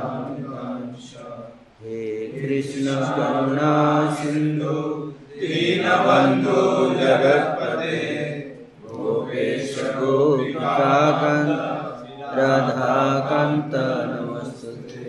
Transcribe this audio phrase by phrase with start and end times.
[1.83, 2.86] हे कृष्ण
[3.17, 3.75] करुणा
[4.14, 4.79] सिन्धु,
[5.41, 6.61] दीनबन्धु
[7.01, 7.98] जगत्पते,
[8.86, 11.82] गोपेश गोपिकान्त
[12.37, 15.05] राधाकान्त नमस्तुते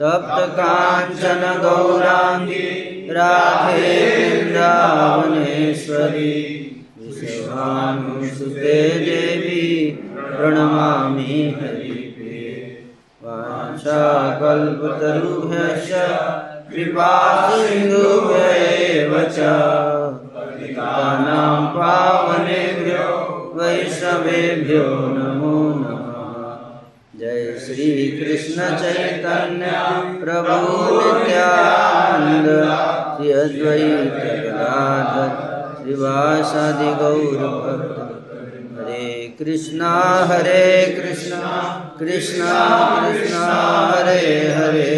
[0.00, 2.68] तप्त काञ्चन गौराङ्गी
[3.10, 3.92] राधे
[4.36, 6.34] वृन्दावनेश्वरी
[6.98, 9.64] विश्वानुसुते देवी,
[10.16, 12.52] प्रणमामि हरिप्रिये
[13.24, 15.92] वाञ्छाकल्पतरुभ्यश्च,
[16.74, 19.32] कृपासिन्धुभ्येव च।
[21.76, 23.06] पावनेभ्यो,
[23.56, 24.84] वैष्णवेभ्यो
[27.66, 29.70] श्री कृष्ण चैतन्य
[30.24, 32.48] प्रभु नित्यानंद
[33.16, 34.14] श्री अद्वैत
[34.44, 35.30] गदाधर
[35.82, 38.00] श्रीवासादि गौर भक्त
[38.78, 39.92] हरे कृष्णा
[40.30, 40.66] हरे
[40.96, 41.52] कृष्णा
[41.98, 42.54] कृष्णा
[43.00, 43.44] कृष्णा,
[43.94, 44.90] हरे हरे।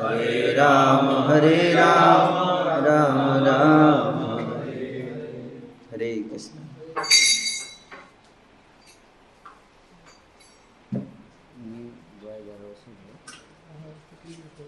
[0.00, 2.34] हरे राम हरे Ram
[2.86, 4.86] Ram Ram Hare
[5.92, 6.58] Hare Krishna
[14.58, 14.64] The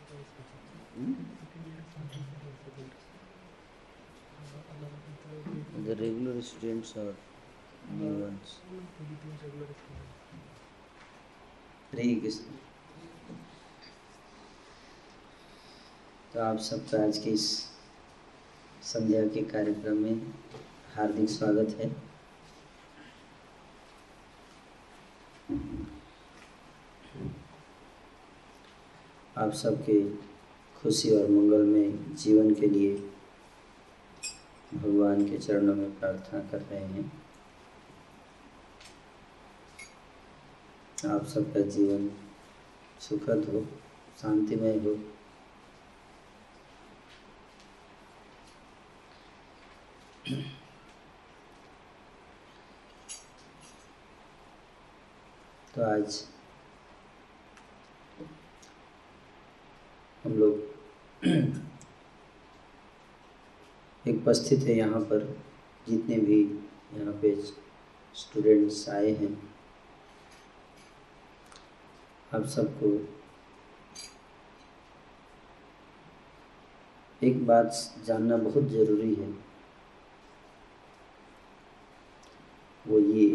[5.96, 7.14] regular students or
[7.98, 8.60] new ones?
[11.92, 12.44] हरे कृष्ण
[16.34, 17.46] तो आप सबका आज के इस
[18.92, 20.16] संध्या के कार्यक्रम में
[20.94, 21.88] हार्दिक स्वागत है
[29.40, 30.00] आप सबके
[30.80, 32.96] खुशी और मंगल में, जीवन के लिए
[34.74, 37.12] भगवान के चरणों में प्रार्थना कर रहे हैं।
[41.10, 42.10] आप सबका जीवन
[43.00, 43.62] सुखद हो,
[44.22, 44.94] शांतिमय हो।
[55.74, 56.24] तो आज
[60.24, 60.74] हम लोग एक
[64.08, 65.36] उपस्थित है यहाँ पर,
[65.88, 66.40] जितने भी
[66.98, 67.34] यहाँ पे
[68.14, 69.50] स्टूडेंट्स आए हैं।
[72.34, 72.92] आप सबको
[77.26, 79.28] एक बात जानना बहुत ज़रूरी है।
[82.88, 83.28] वो ये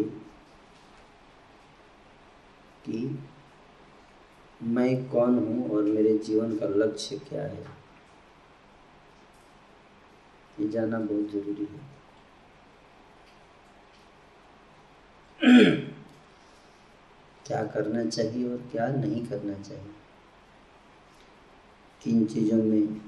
[2.86, 3.18] कि
[4.62, 7.75] मैं कौन हूँ और मेरे जीवन का लक्ष्य क्या है?
[10.60, 11.96] ये जानना बहुत ज़रूरी है।
[17.46, 19.94] क्या करना चाहिए और क्या नहीं करना चाहिए?
[22.02, 23.00] किन चीज़ों में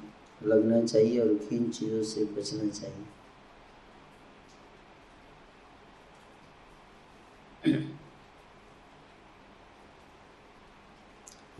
[0.42, 3.04] लगना चाहिए और किन चीज़ों से बचना चाहिए?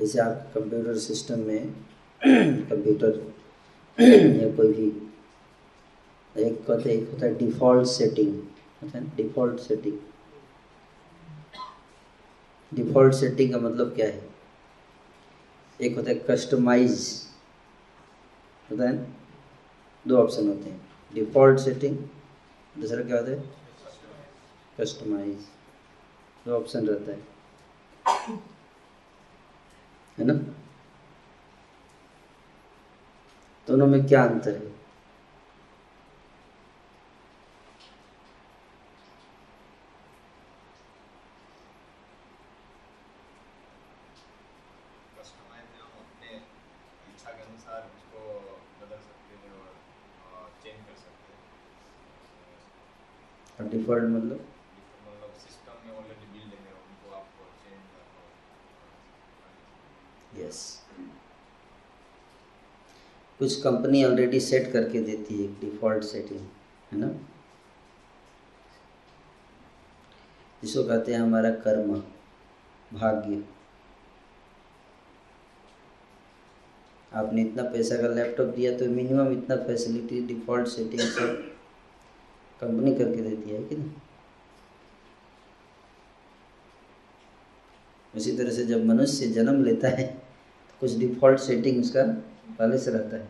[0.00, 1.72] जैसे आप कंप्यूटर सिस्टम में,
[2.70, 3.34] कंप्यूटर
[4.42, 5.07] या कोई भी
[6.38, 8.34] एक कहते एक होता है डिफ़ॉल्ट सेटिंग
[8.82, 9.98] होता है डिफ़ॉल्ट सेटिंग
[12.72, 14.28] डिफ़ॉल्ट सेटिंग का मतलब क्या है?
[15.80, 17.08] एक होता है कस्टमाइज
[18.70, 18.94] होता है
[20.04, 20.80] दो ऑप्शन होते हैं.
[21.14, 21.96] डिफ़ॉल्ट सेटिंग
[22.80, 23.38] दूसरा क्या होता है?
[24.78, 25.46] कस्टमाइज
[26.46, 27.18] दो ऑप्शन रहता है.
[30.18, 30.34] है ना?
[33.68, 34.66] दोनों में क्या अंतर है
[45.18, 46.30] कस्टमाइज हम अपने
[47.12, 48.20] इच्छा के अनुसार उसको
[48.80, 51.40] बदल सकते हैं और चेंज कर सकते हैं
[53.58, 54.40] और डिफ़ॉल्ट मतलब
[55.06, 58.22] मतलब सिस्टम में ऑलरेडी बिल्ड है उनको आपको चेंज करना
[60.42, 60.60] यस
[63.38, 66.40] कुछ कंपनी ऑलरेडी सेट करके देती है डिफ़ॉल्ट सेटिंग
[66.92, 67.06] है ना?
[70.62, 72.02] जिसको कहते हैं हमारा कर्म,
[72.92, 73.44] भाग्य।
[77.14, 81.26] आपने इतना पैसा का लैपटॉप दिया तो मिनिमम इतना फैसिलिटी डिफ़ॉल्ट सेटिंग से
[82.60, 83.90] कंपनी करके देती है कि नहीं?
[88.16, 92.02] उसी तरह से जब मनुष्य जन्म लेता है तो कुछ डिफ़ॉल्ट सेटिंग उसका
[92.50, 93.28] पहले से रहता है।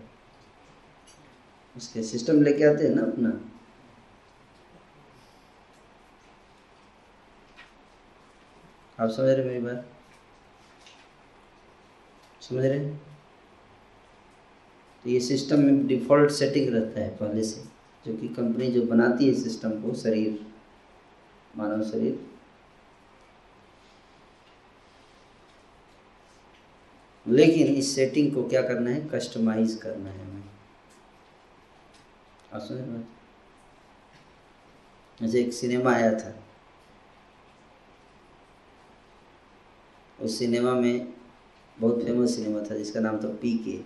[1.76, 3.28] उसके सिस्टम लेके आते हैं ना अपना।
[9.00, 9.86] आप समझ रहे मेरी बात?
[12.40, 12.78] समझ रहे
[15.04, 17.62] तो ये सिस्टम में डिफ़ॉल्ट सेटिंग रहता है पहले से,
[18.06, 20.46] जो कि कंपनी जो बनाती है सिस्टम को, शरीर,
[21.56, 22.27] मानव शरीर
[27.28, 29.08] लेकिन इस सेटिंग को क्या करना है?
[29.08, 30.26] कस्टमाइज करना है।
[32.50, 33.04] हमें
[35.22, 36.34] जैसे एक सिनेमा आया था।
[40.20, 41.14] उस सिनेमा में
[41.78, 43.76] बहुत फ़ेमस सिनेमा था, जिसका नाम था पी के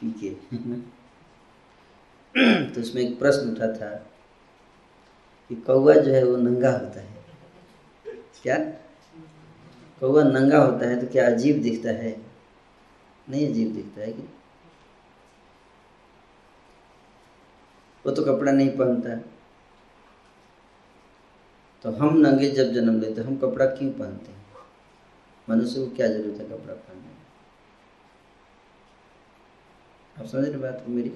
[0.00, 0.30] पी के
[2.72, 3.88] तो उसमें एक प्रश्न उठा था
[5.50, 7.16] कि कौवा जो है वो नंगा होता है।
[8.42, 8.56] क्या?
[10.00, 12.20] कौवा नंगा होता है तो क्या अजीब दिखता है?
[13.30, 14.22] नहीं अजीब दिखता है कि?
[18.06, 19.16] वो तो कपड़ा नहीं पहनता।
[21.82, 24.46] तो हम नंगे जब जन्म लेते हम कपड़ा क्यों पहनते हैं?
[25.50, 27.16] मनुष्य को क्या ज़रूरत है कपड़ा पहनने में
[30.18, 31.12] आप समझ रहे बात को मेरी?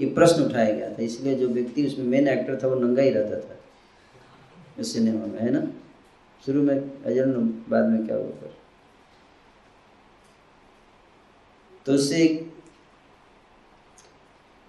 [0.00, 3.10] ये प्रश्न उठाया गया था, इसलिए जो व्यक्ति, उसमें मेन एक्टर था, वो नंगा ही
[3.10, 3.58] रहता था।
[4.80, 5.87] उस सिनेमा में, है ना?
[6.46, 7.32] शुरू में अजल
[7.68, 8.52] बाद में क्या हुआ फिर?
[11.86, 12.24] तो उससे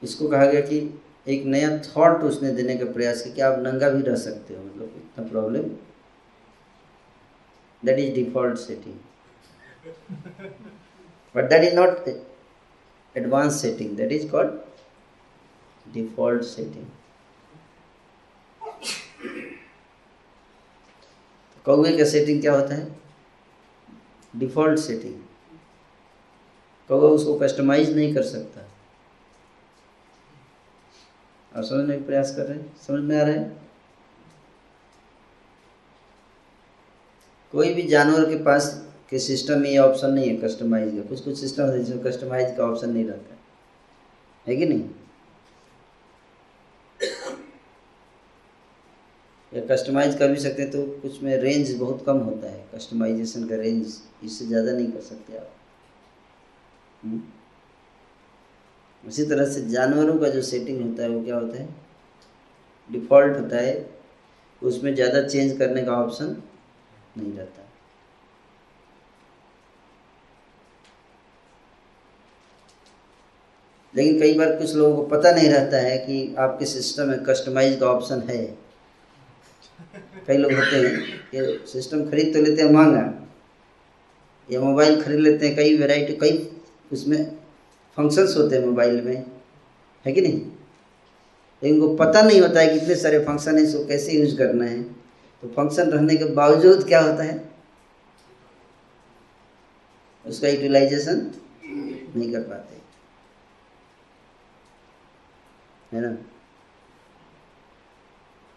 [0.01, 0.77] इसको कहा गया कि
[1.27, 4.63] एक नया थॉट उसने देने का प्रयास किया कि आप नंगा भी रह सकते हो
[4.63, 5.69] मतलब इतना problem
[7.83, 8.95] that is default setting
[11.35, 12.07] but that is not
[13.15, 16.85] advance setting that is called default setting
[21.65, 22.87] कौवे का सेटिंग क्या होता है?
[24.35, 25.15] डिफ़ॉल्ट सेटिंग
[26.89, 28.61] कौवा उसको कस्टमाइज नहीं कर सकता।
[31.55, 32.77] आप समझने का प्रयास कर रहे हैं?
[32.87, 33.57] समझ में आ रहा है?
[37.51, 38.67] कोई भी जानवर के पास
[39.09, 42.55] के सिस्टम में ये ऑप्शन नहीं है कस्टमाइज का। कुछ कुछ सिस्टम है जिसमें कस्टमाइज
[42.57, 43.37] का ऑप्शन नहीं रहता
[44.47, 44.89] है कि नहीं?
[49.59, 53.47] या कस्टमाइज कर भी सकते हैं तो कुछ में रेंज बहुत कम होता है। कस्टमाइजेशन
[53.47, 55.51] का रेंज इससे ज़्यादा नहीं कर सकते आप।
[57.05, 57.21] हुँ?
[59.03, 61.67] उसी तरह से जानवरों का जो सेटिंग होता है वो क्या होता है?
[62.89, 63.89] डिफ़ॉल्ट होता है।
[64.61, 66.35] उसमें ज़्यादा चेंज करने का ऑप्शन
[67.17, 67.67] नहीं रहता।
[73.93, 77.79] लेकिन कई बार कुछ लोगों को पता नहीं रहता है कि आपके सिस्टम में कस्टमाइज
[77.79, 78.68] का ऑप्शन है।
[80.27, 80.91] कई लोग होते हैं
[81.33, 83.27] ये सिस्टम खरीद तो लेते हैं, महँगा।
[84.51, 87.35] या मोबाइल खरीद लेते हैं, कई वैरायटी कई उसमें
[87.97, 89.25] फ़ंक्शंस होते हैं मोबाइल में।
[90.05, 90.41] है कि नहीं?
[91.63, 94.83] लेकिन उनको पता नहीं होता है कितने सारे फ़ंक्शन हैं, इसको कैसे यूज़ करना है।
[95.41, 97.49] तो फ़ंक्शन रहने के बावजूद क्या होता है?
[100.25, 101.31] उसका यूटिलाइजेशन
[102.15, 102.75] नहीं कर पाते।
[105.95, 106.17] है ना?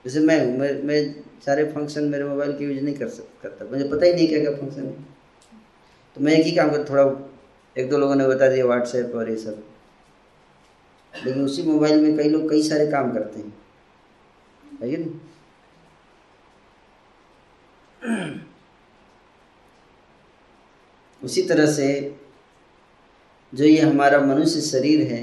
[0.05, 1.15] जैसे मैं हूँ, मैं मैं
[1.47, 4.41] सारे फ़ंक्शन मेरे मोबाइल के यूज़ नहीं कर सक, करता। मुझे पता ही नहीं क्या
[4.41, 4.93] क्या फ़ंक्शन है।
[6.15, 7.31] तो मैं एक ही काम कर थोड़ा
[7.77, 9.63] एक दो लोगों ने बता दिया व्हाट्सएप और ये सब।
[11.27, 13.53] लेकिन उसी मोबाइल में कई लोग, कई सारे काम करते हैं।
[14.83, 15.05] है
[21.25, 22.17] उसी तरह से
[23.55, 25.23] जो ये हमारा मनुष्य शरीर है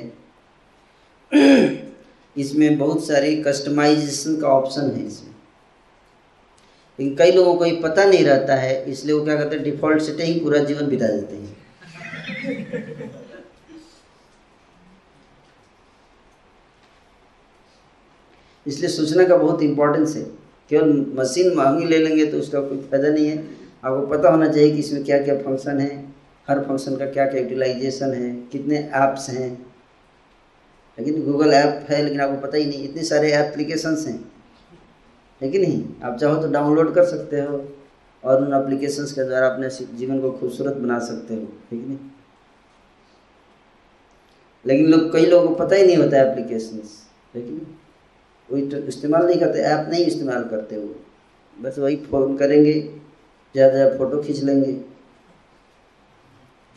[2.35, 5.33] इसमें बहुत सारी कस्टमाइजेशन का ऑप्शन है इसमें।
[6.99, 10.01] लेकिन कई लोगों को ये पता नहीं रहता है, इसलिए वो क्या करते हैं डिफ़ॉल्ट
[10.01, 11.57] सेटिंग ही पूरा जीवन बिता देते हैं।
[18.65, 20.23] इसलिए सूचना का बहुत इंपॉर्टेंस है।
[20.71, 24.71] केवल मशीन महँगी ले लेंगे तो उसका कोई फ़ायदा नहीं है। आपको पता होना चाहिए
[24.71, 25.89] कि इसमें क्या क्या फ़ंक्शन है,
[26.47, 29.49] हर फ़ंक्शन का क्या क्या यूटिलाइजेशन है, कितने ऐप्स हैं
[30.99, 34.19] लेकिन गूगल ऐप है लेकिन आपको पता ही नहीं, इतने सारे एप्लीकेशंस हैं।
[35.41, 35.83] है कि नहीं?
[36.03, 37.57] आप चाहो तो डाउनलोड कर सकते हो
[38.23, 41.97] और उन एप्लीकेशंस के द्वारा अपने जीवन को खूबसूरत बना सकते हो ठीक नहीं?
[44.65, 46.97] लेकिन लोग, कई लोगों को पता ही नहीं होता एप्लीकेशंस
[47.35, 48.67] है कि नहीं?
[48.69, 50.95] तो इस्तेमाल नहीं करते ऐप नहीं इस्तेमाल करते वो।
[51.57, 52.73] बस वही फ़ोन करेंगे
[53.55, 54.71] ज़्यादा ज़्यादा फ़ोटो खींच लेंगे।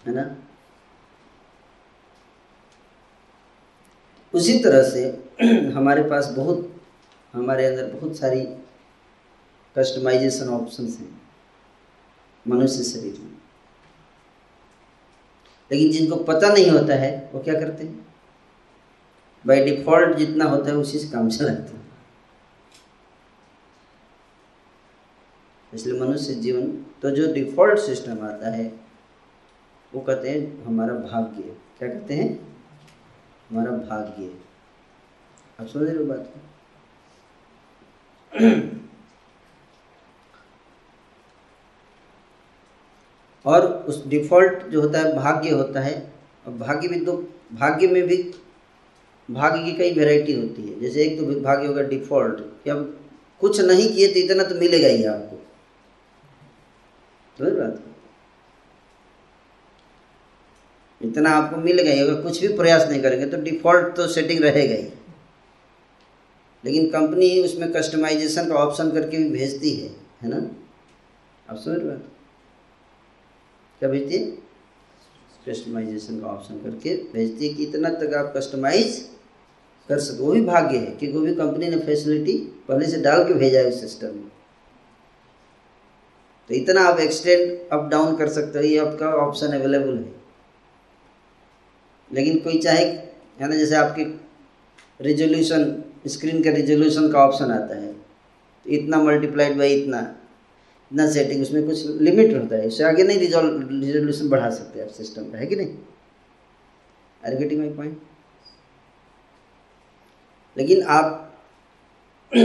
[0.04, 0.22] है ना?
[4.34, 5.24] उसी तरह से
[5.72, 6.80] हमारे पास बहुत,
[7.32, 8.40] हमारे अंदर बहुत सारी
[9.78, 11.22] कस्टमाइजेशन ऑप्शन हैं
[12.48, 13.32] मनुष्य शरीर में।
[15.72, 18.06] लेकिन जिनको पता नहीं होता है, वो क्या करते हैं?
[19.46, 21.92] बाय डिफ़ॉल्ट जितना होता है, उसी से काम चलाते हैं।
[25.74, 28.80] इसलिए मनुष्य जीवन तो जो डिफ़ॉल्ट सिस्टम आता है,
[29.94, 31.42] वो कहते हैं, हमारा भाग्य।
[31.78, 32.51] क्या कहते हैं?
[33.52, 34.30] हमारा भाग्य
[35.61, 36.32] आप समझ रहे हो बात?
[43.44, 46.12] को और उस डिफ़ॉल्ट जो होता है, भाग्य होता है,
[46.47, 47.12] और भाग्य भी दो,
[47.52, 48.35] भाग्य में भी
[49.30, 52.99] भाग्य की कई वैरायटी होती है। जैसे एक तो भाग्य होगा डिफ़ॉल्ट कि अब
[53.40, 55.37] कुछ नहीं किए तो इतना तो मिलेगा ही आपको।
[57.38, 57.81] तो बात?
[61.12, 64.75] इतना आपको मिल ही अगर कुछ भी प्रयास नहीं करेंगे तो डिफ़ॉल्ट तो सेटिंग रहेगा
[64.75, 64.88] ही।
[66.64, 69.88] लेकिन कंपनी उसमें कस्टमाइजेशन का ऑप्शन करके भी भेजती है
[70.23, 70.37] है ना?
[71.47, 72.04] आप समझ बात?
[73.81, 74.25] क्या भेजती है?
[75.49, 79.00] कस्टमाइजेशन का ऑप्शन करके भेजती है कि इतना तक आप कस्टमाइज
[79.88, 82.37] कर सको। वो भी भाग्य है, क्योंकि वो भी कंपनी ने फैसिलिटी
[82.69, 84.31] पहले से डाल के भेजा है उस सिस्टम में।
[86.50, 90.21] तो इतना आप एक्सटेंड अप डाउन कर सकते हो, ये आपका ऑप्शन अवेलेबल है।
[92.14, 94.04] लेकिन कोई चाहे, है ना, जैसे आपके
[95.04, 100.00] रिजोल्यूशन स्क्रीन का रिजोल्यूशन का ऑप्शन आता है। तो इतना मल्टीप्लाइड बाई इतना
[100.90, 104.88] इतना सेटिंग उसमें कुछ लिमिट होता है। उससे आगे नहीं रिजोल रिजोल्यूशन बढ़ा सकते आप
[104.88, 105.69] सिस्टम का है कि नहीं?
[107.26, 108.00] आर गेटिंग माई पॉइंट
[110.59, 111.35] लेकिन आप,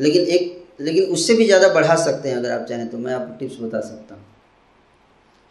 [0.00, 3.38] लेकिन एक, लेकिन उससे भी ज़्यादा बढ़ा सकते हैं अगर आप चाहें तो मैं आपको
[3.38, 4.24] टिप्स बता सकता हूँ।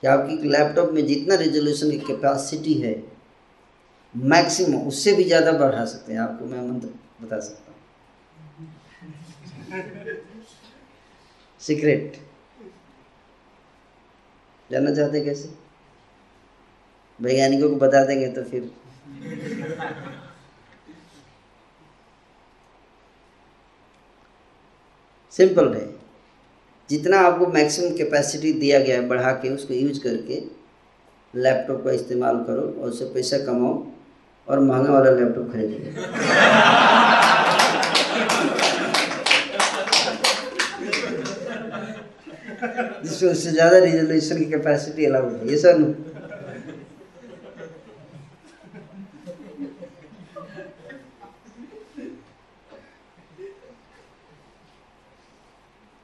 [0.02, 3.15] कि आपकी लैपटॉप में जितना रिजोल्यूशन की कैपेसिटी है
[4.16, 6.88] मैक्सिमम, उससे भी ज़्यादा बढ़ा सकते हैं। आपको मैं मंत्र
[7.22, 7.76] बता सकता हूँ।
[11.62, 12.18] सीक्रेट
[14.70, 15.50] जानना चाहते कैसे?
[17.20, 18.72] वैज्ञानिकों को बता देंगे तो फिर।
[25.34, 25.86] सिंपल है।
[26.90, 30.42] जितना आपको मैक्सिमम कैपेसिटी दिया गया है, बढ़ा के उसको यूज़ करके
[31.34, 33.74] लैपटॉप का इस्तेमाल करो और उससे पैसा कमाओ।
[34.48, 35.78] और महँगा वाला लैपटॉप खरीदो।
[43.04, 45.94] जिससे उससे ज़्यादा रिजोल्यूशन की कैपेसिटी अलाउड है ये सर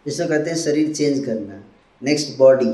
[0.06, 1.62] इसको कहते हैं शरीर चेंज करना।
[2.02, 2.72] नेक्स्ट बॉडी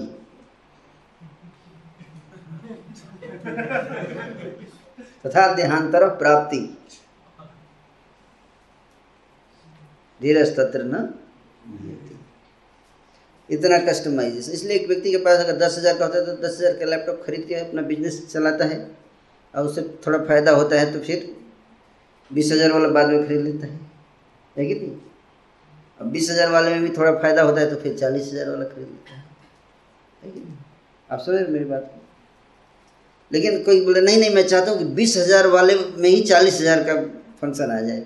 [5.23, 6.59] तथा देहांतर प्राप्ति।
[10.21, 11.07] धीरज तत्र न
[13.49, 16.57] इतना कस्टमाइजेशन इसलिए एक व्यक्ति के पास अगर दस हज़ार का होता है तो दस
[16.59, 18.79] हज़ार का लैपटॉप खरीद के अपना बिज़नेस चलाता है
[19.53, 21.35] और उससे थोड़ा फ़ायदा होता है तो फिर
[22.31, 23.79] बीस हज़ार वाला बाद में खरीद लेता है।
[24.55, 24.97] है कि नहीं?
[25.99, 28.65] अब बीस हज़ार वाले में भी थोड़ा फ़ायदा होता है तो फिर चालीस हज़ार वाला
[28.65, 29.23] खरीद लेता है।
[30.23, 30.57] है कि नहीं?
[31.09, 32.06] आप समझ मेरी बात को?
[33.31, 36.59] लेकिन कोई बोले, नहीं नहीं, मैं चाहता हूँ कि बीस हज़ार वाले में ही चालीस
[36.61, 36.95] हज़ार का
[37.41, 38.05] फ़ंक्शन आ जाए.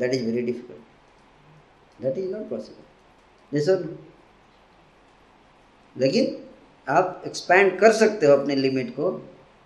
[0.00, 2.84] That is very difficult that is not possible
[3.52, 3.76] जैसे
[5.96, 6.36] लेकिन
[6.86, 9.10] आप एक्सपैंड कर सकते हो अपने लिमिट को,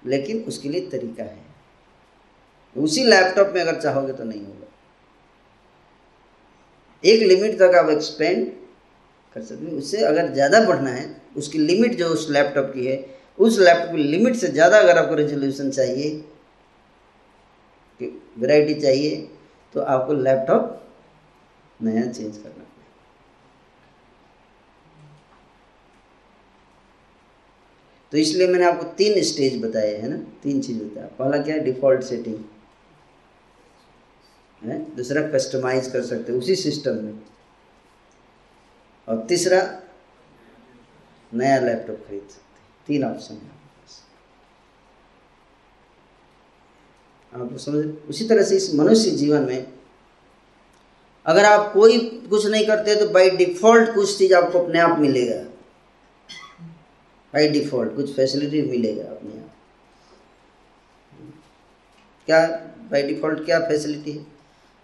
[0.07, 1.49] लेकिन उसके लिए तरीका है।
[2.77, 4.67] उसी लैपटॉप में अगर चाहोगे तो नहीं होगा।
[7.05, 8.47] एक लिमिट तक आप एक्सपेंड
[9.37, 11.05] कर सकते हैं। उससे अगर ज़्यादा बढ़ना है,
[11.37, 12.97] उसकी लिमिट जो उस लैपटॉप की है
[13.41, 16.11] उस लैपटॉप की लिमिट से ज़्यादा अगर आपको रेजोल्यूशन चाहिए
[18.01, 19.17] वैरायटी चाहिए
[19.75, 20.77] तो आपको लैपटॉप
[21.81, 22.65] नया चेंज करना
[28.13, 31.61] तो इसलिए मैंने आपको तीन स्टेज बताए है ना, तीन चीज़ बताया। पहला क्या है?
[31.65, 32.39] डिफ़ॉल्ट सेटिंग
[34.63, 34.79] है?
[34.97, 37.21] दूसरा कस्टमाइज कर सकते उसी सिस्टम में।
[39.09, 39.61] और तीसरा,
[41.33, 42.50] नया लैपटॉप खरीद सकते
[42.91, 43.59] तीन ऑप्शन है
[47.33, 49.67] आप समझ उसी तरह से इस मनुष्य जीवन में
[51.27, 51.99] अगर आप कोई
[52.31, 55.35] कुछ नहीं करते तो बाय डिफ़ॉल्ट कुछ चीज़ आपको अपने आप मिलेगा।
[57.35, 59.51] बाय डिफ़ॉल्ट कुछ फैसिलिटी मिलेगा अपने आप।
[62.29, 62.41] क्या
[62.91, 64.25] बाय डिफ़ॉल्ट क्या फैसिलिटी है?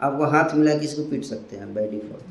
[0.01, 2.25] आपको हाथ मिला किसी को पीट सकते हैं बाय डिफ़ॉल्ट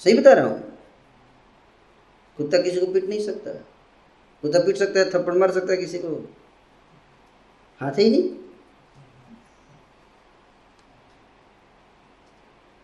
[0.00, 0.67] सही बता रहा हूँ?
[2.38, 3.52] कुत्ता किसी को पीट नहीं सकता।
[4.42, 6.08] कुत्ता पीट सकता है, थप्पड़ मार सकता है किसी को।
[7.80, 8.28] हाथ ही नहीं।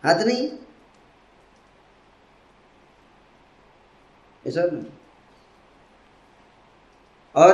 [0.03, 0.49] हाथ नहीं।
[4.45, 4.61] ऐसा
[7.35, 7.53] और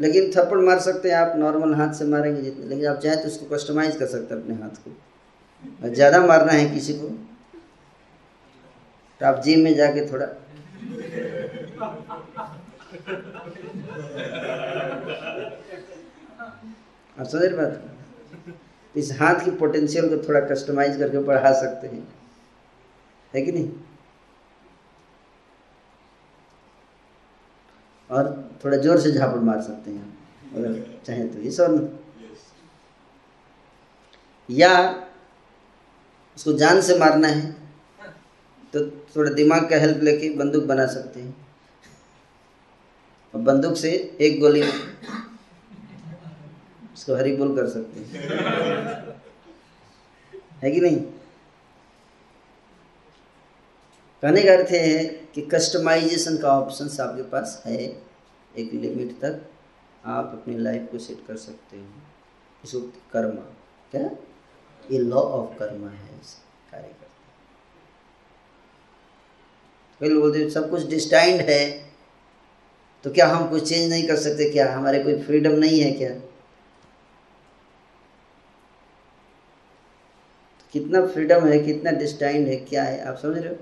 [0.00, 3.28] लेकिन थप्पड़ मार सकते हैं आप नॉर्मल हाथ से मारेंगे जितने, लेकिन आप चाहे तो
[3.28, 7.08] उसको कस्टमाइज कर सकते हैं अपने हाथ को। ज़्यादा मारना है किसी को
[9.20, 10.26] तो आप जिम में जाके थोड़ा
[17.16, 17.82] आप समझ बात?
[18.94, 22.06] इस हाथ की पोटेंशियल को थोड़ा कस्टमाइज करके बढ़ा सकते हैं।
[23.32, 23.70] है कि नहीं?
[28.10, 28.28] और
[28.64, 30.16] थोड़ा ज़ोर से झापड़ मार सकते हैं,
[30.54, 30.72] अगर
[31.06, 31.98] चाहें तो। ये सब
[34.48, 34.70] या
[36.36, 37.50] उसको जान से मारना है
[38.72, 38.80] तो
[39.16, 41.48] थोड़ा दिमाग का हेल्प लेके बंदूक बना सकते हैं।
[43.34, 43.90] और बंदूक से
[44.20, 44.62] एक गोली
[46.94, 48.18] उसको हरी बोल कर सकते हैं।
[50.62, 50.96] है कि नहीं?
[54.22, 57.82] कहने का अर्थ है कि कस्टमाइजेशन का ऑप्शन आपके पास है।
[58.56, 59.50] एक लिमिट तक
[60.04, 61.86] आप अपनी लाइफ को सेट कर सकते हो।
[62.64, 62.80] इसको
[63.12, 63.42] कर्मा,
[63.90, 64.10] क्या?
[64.90, 66.08] ये लॉ ऑफ़ कर्मा है
[66.72, 67.06] कार्य करते
[70.00, 71.60] लोग बोलते, सब कुछ डिस्टाइंड है।
[73.04, 74.72] तो क्या हम कुछ चेंज नहीं कर सकते क्या?
[74.72, 76.10] हमारे कोई फ्रीडम नहीं है क्या?
[80.72, 83.00] कितना फ्रीडम है, कितना डिस्टाइंड है, क्या है?
[83.04, 83.58] आप समझ रहे हो?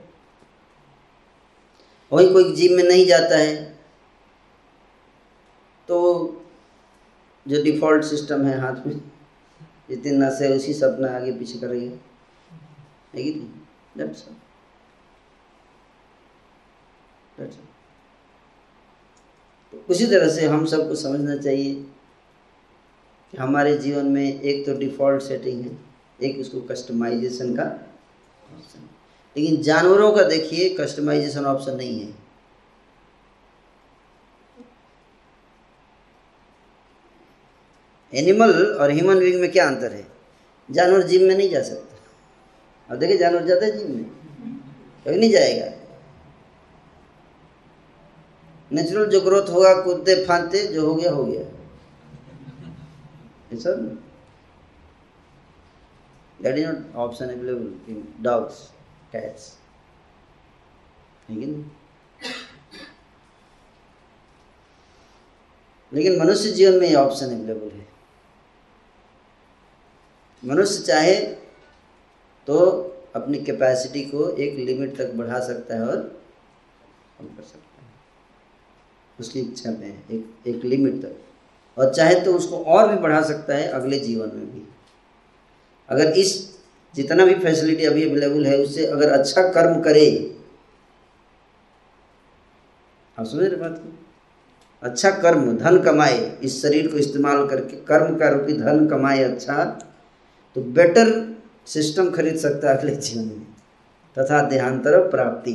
[2.12, 3.55] वही कोई जिम में नहीं जाता है
[5.88, 5.96] तो
[7.46, 8.96] जो डिफ़ॉल्ट सिस्टम है हाथ में,
[9.90, 11.96] जितनी है उसी से अपना आगे पीछे करेंगे है।
[13.14, 13.31] कि
[13.96, 14.09] नहीं?
[14.09, 14.45] तो
[19.88, 21.75] उसी तरह से हम सबको समझना चाहिए
[23.33, 25.77] कि हमारे जीवन में एक तो डिफ़ॉल्ट सेटिंग है,
[26.22, 28.88] एक उसको कस्टमाइजेशन का ऑप्शन
[29.37, 32.14] लेकिन जानवरों का देखिए कस्टमाइजेशन ऑप्शन नहीं है।
[38.12, 40.07] एनिमल और ह्यूमन बींग में क्या अंतर है?
[40.68, 41.96] जानवर जिम में नहीं जा सकता।
[42.90, 44.05] अब देखिए, जानवर जाता है जिम में।
[45.07, 45.86] कभी नहीं जाएगा।
[48.70, 51.44] नेचुरल जो ग्रोथ होगा कूदते फांदते जो हो गया हो गया।
[56.96, 58.57] Option available in dogs
[59.12, 59.42] cats
[61.31, 61.70] लेकिन
[65.92, 67.87] लेकिन मनुष्य जीवन में ये ऑप्शन अवेलेबल है।
[70.42, 71.14] मनुष्य चाहे
[72.48, 72.57] तो
[73.16, 75.96] अपनी कैपेसिटी को एक लिमिट तक बढ़ा सकता है और
[77.18, 77.65] कम कर सकता है।
[79.20, 83.20] उसकी इच्छा में है एक एक लिमिट तक। और चाहे तो उसको और भी बढ़ा
[83.22, 84.62] सकता है अगले जीवन में भी।
[85.88, 86.59] अगर इस,
[86.94, 90.37] जितना भी फैसिलिटी अभी अवेलेबल है, उससे अगर अच्छा कर्म करे,
[93.18, 93.92] आप समझ रहे बात को?
[94.83, 99.64] अच्छा कर्म, धन कमाए, इस शरीर को इस्तेमाल करके, कर्म का रूपी धन कमाए अच्छा
[100.57, 103.46] तो बेटर सिस्टम खरीद सकता है अगले जीवन में।
[104.16, 105.52] तथा देहांतर प्राप्ति।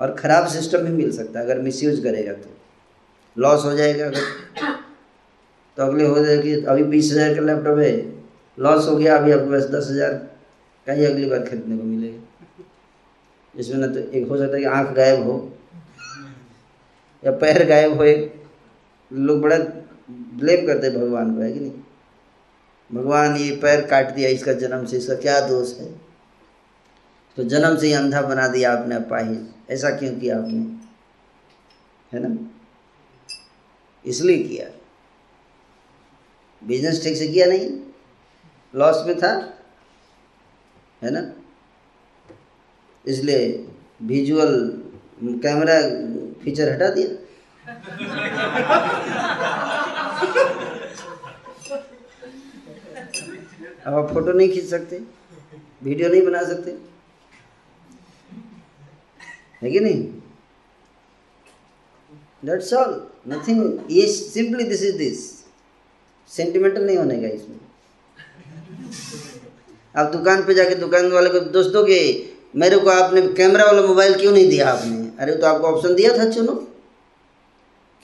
[0.00, 2.50] और खराब सिस्टम भी मिल सकता है, अगर मिसयूज करेगा तो।
[3.36, 4.72] लॉस हो जाएगा अगर।
[5.76, 7.92] तो अगले हो जाए कि अभी बीस हज़ार का लैपटॉप है
[8.58, 10.12] लॉस हो गया, अभी आपके पास दस हज़ार
[10.86, 12.22] का ही अगली बार खरीदने को मिलेगा।
[13.54, 15.36] इसमें ना तो एक हो सकता है कि आँख गायब हो,
[17.22, 18.32] या पैर गायब हो, एक
[19.10, 21.72] लोग बड़ा ब्लेम करते हैं भगवान को, है कि नहीं?
[22.90, 25.86] भगवान ये पैर काट दिया, इसका जन्म से, इसका क्या दोष है?
[27.36, 29.38] तो जन्म से ही अंधा बना दिया आपने अपाहिज
[29.70, 30.60] ऐसा क्यों किया आपने?
[32.12, 32.50] है ना?
[34.06, 34.66] इसलिए किया।
[36.66, 37.70] बिज़नेस ठीक से किया नहीं।
[38.74, 39.58] लॉस में था।
[41.02, 41.32] है ना?
[43.06, 43.68] इसलिए
[44.02, 44.82] विजुअल
[45.24, 45.80] कैमरा
[46.44, 47.08] फीचर हटा दिया।
[53.86, 54.98] अब आप फ़ोटो नहीं खींच सकते।
[55.82, 56.93] वीडियो नहीं बना सकते।
[59.64, 60.02] है कि नहीं?
[62.42, 62.90] दैट्स ऑल
[63.28, 65.18] नथिंग ये simply this is this
[66.30, 67.60] sentimental नहीं होने का इसमें।
[69.94, 72.00] आप दुकान पे जाके दुकान वाले को दोस्त दोगे
[72.56, 74.96] मेरे को आपने कैमरा वाला मोबाइल क्यों नहीं दिया आपने?
[75.18, 76.54] अरे तो आपको ऑप्शन दिया था चुनो।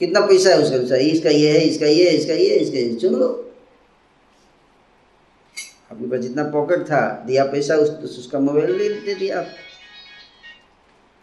[0.01, 0.75] कितना पैसा है उसका?
[0.75, 3.27] अनुसार इसका ये है इसका ये है इसका ये है इसका ये चुन लो।
[5.91, 9.47] आपके पास जितना पॉकेट था दिया पैसा उस, उसका मोबाइल ले दे दिया आप।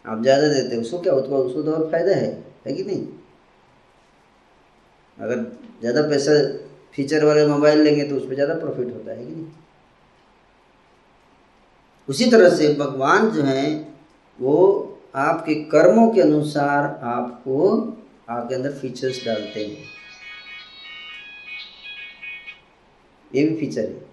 [0.09, 2.31] आप ज़्यादा देते उसको क्या, उसको उसको तो और फ़ायदा है
[2.67, 3.07] है कि नहीं?
[5.19, 5.43] अगर
[5.81, 6.33] ज़्यादा पैसा
[6.95, 9.47] फीचर वाले मोबाइल लेंगे तो उस पर ज़्यादा प्रॉफिट होता है कि नहीं?
[12.09, 13.95] उसी तरह से भगवान जो हैं,
[14.39, 14.55] वो
[15.17, 17.71] आपके कर्मों के अनुसार आपको
[18.31, 19.85] आपके अंदर फीचर्स डालते हैं।
[23.31, 24.07] ये भी फीचर है।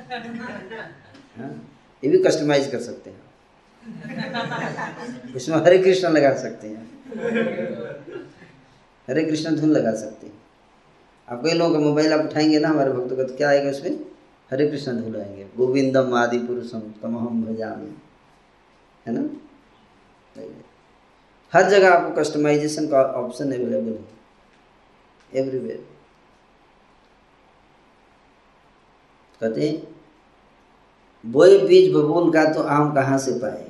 [1.38, 1.50] हाँ?
[2.02, 3.18] ये भी कस्टमाइज कर सकते हैं
[5.36, 6.82] इसमें हरे कृष्ण लगा सकते हैं।
[9.08, 10.38] हरे कृष्ण धुन लगा सकते हैं।
[11.28, 13.98] आप कई लोगों का मोबाइल आप उठाएँगे ना हमारे भक्तों का तो क्या आएगा उसमें?
[14.50, 17.94] हरे कृष्ण धुन आएँगे। गोविंदम आदि पुरुषम तमहम भजामी
[19.06, 19.28] है ना?
[21.52, 24.04] हर जगह आपको कस्टमाइजेशन का ऑप्शन अवेलेबल है।
[25.32, 25.84] एवरीवेयर
[29.40, 29.70] कहते
[31.24, 33.66] बोए बीज बबूल का तो आम कहाँ से पाए?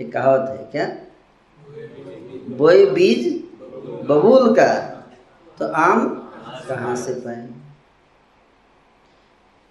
[0.00, 0.86] एक कहावत है, क्या?
[2.56, 3.26] बोए बीज
[4.08, 4.72] बबूल का।
[5.58, 6.08] तो आम
[6.68, 7.46] कहाँ से पाए?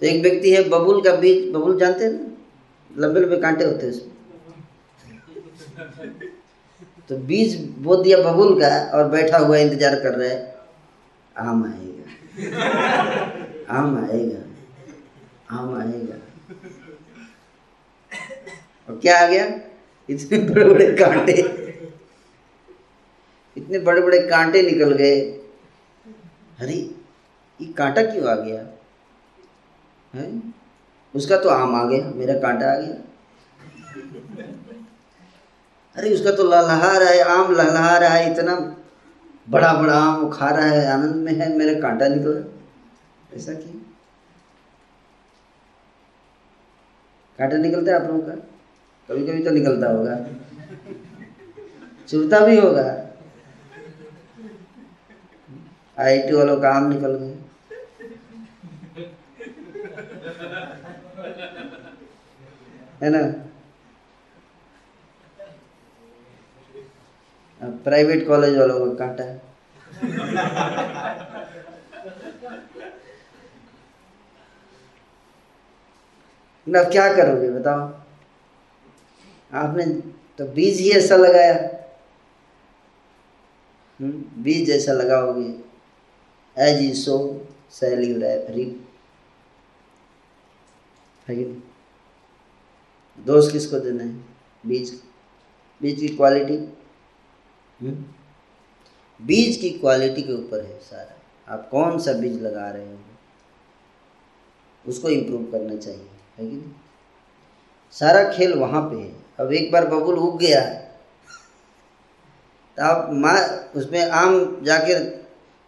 [0.02, 2.12] तो एक व्यक्ति है, बबूल का बीज, बबूल जानते हैं
[2.92, 4.12] लंबे लंबे कांटे होते हैं उसमें।
[7.10, 10.56] तो बीज बो दिया बबूल का और बैठा हुआ इंतज़ार कर रहा है,
[11.40, 12.06] आम आएगा।
[13.72, 14.42] आम आएगा
[15.52, 16.16] आम आएगा।
[18.90, 19.46] और क्या आ गया?
[20.10, 21.34] इतने बड़े बड़े कांटे।
[23.58, 25.22] इतने बड़े बड़े कांटे निकल गए।
[26.60, 26.96] अरे,
[27.62, 28.66] ये कांटा क्यों आ गया?
[30.16, 30.54] है?
[31.16, 32.96] उसका तो आम आ गया, मेरा कांटा आ गया।
[35.96, 38.76] अरे, उसका तो लहलहा रहा है, आम लहलहा रहा है, इतना
[39.50, 42.60] बड़ा बड़ा आम वो खा रहा है, आनंद में है, मेरा कांटा निकला।
[43.36, 43.80] ऐसा क्यों?
[47.38, 48.53] कांटा निकलता है आप लोगों का?
[49.10, 50.16] कभी कभी तो निकलता होगा।
[52.08, 52.84] चुभता भी होगा।
[55.98, 57.36] आईटी वालों का आम निकल गए
[63.04, 63.22] है ना?
[67.84, 69.42] प्राइवेट कॉलेज वालों को कांटा है।
[76.68, 78.03] अब क्या करोगे बताओ?
[79.54, 79.86] आपने
[80.38, 81.56] तो बीज ही ऐसा लगाया।
[84.00, 85.50] बीज जैसा लगाओगे।
[86.58, 87.18] एज ई सो
[87.84, 88.88] रीप
[91.28, 91.44] है
[93.18, 94.13] दोष किसको देना है?
[94.66, 94.92] बीज
[95.82, 96.58] बीज की क्वालिटी।
[99.20, 102.98] बीज की क्वालिटी के ऊपर है सारा। आप कौन सा बीज लगा रहे हो,
[104.86, 106.72] उसको इम्प्रूव करना चाहिए। है कि नहीं?
[107.96, 110.62] सारा खेल वहाँ पे है। अब एक बार बबुल उग गया
[112.78, 113.38] तो आप माँ,
[113.76, 115.00] उसमें आम जाके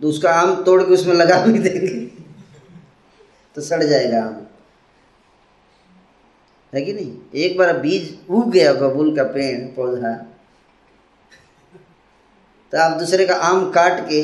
[0.02, 2.06] तो उसका आम तोड़ के उसमें लगा भी देंगे।
[3.56, 4.42] तो सड़ जाएगा आम।
[6.74, 7.12] है कि नहीं?
[7.36, 10.14] एक बार बीज उग गया बबुल का पेड़, पौधा।
[12.74, 14.22] तो आप दूसरे का आम काट के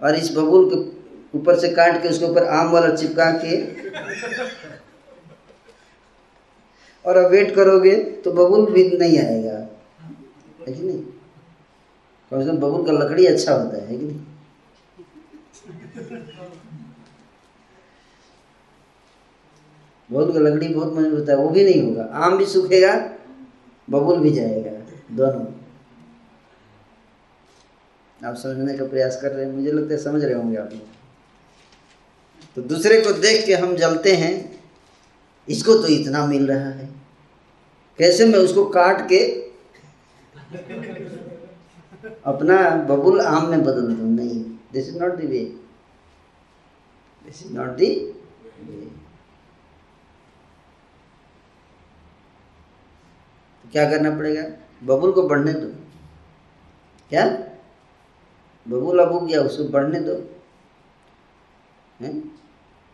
[0.00, 3.56] और इस बबुल के ऊपर से काट के उसके ऊपर आम वाला चिपका के
[7.06, 9.58] और अब वेट करोगे तो बबुल भी नहीं आएगा।
[10.60, 11.02] है कि नहीं?
[12.32, 14.20] कम से कम बबुल का लकड़ी अच्छा होता है कि नहीं?
[20.10, 22.92] बहुत का लकड़ी बहुत मज़बूत है, वो भी नहीं होगा। आम भी सूखेगा,
[23.88, 24.70] बबुल भी जाएगा,
[25.12, 25.46] दोनों।
[28.20, 30.70] आप समझने का प्रयास कर रहे हैं, मुझे लगता है समझ रहे होंगे आप
[32.56, 34.34] तो दूसरे को देख के हम जलते हैं,
[35.48, 36.85] इसको तो इतना मिल रहा है।
[37.98, 39.18] कैसे मैं उसको काट के
[42.26, 44.10] अपना बबुल आम में बदल दूँ?
[44.10, 45.38] नहीं this is not the way
[47.24, 47.94] this is not the
[53.72, 54.42] क्या करना पड़ेगा?
[54.84, 55.66] बबुल को बढ़ने दो।
[57.10, 57.24] क्या?
[58.66, 60.14] बबुल अब गया, उसको बढ़ने दो।
[62.00, 62.40] हैं?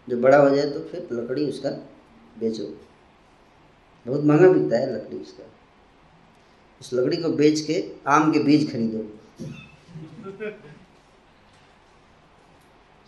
[0.09, 1.71] जो बड़ा हो जाए तो फिर लकड़ी उसका
[2.39, 2.65] बेचो।
[4.07, 5.45] बहुत महँगा बिकता है लकड़ी उसका।
[6.81, 9.03] उस लकड़ी को बेच के आम के बीज खरीदो।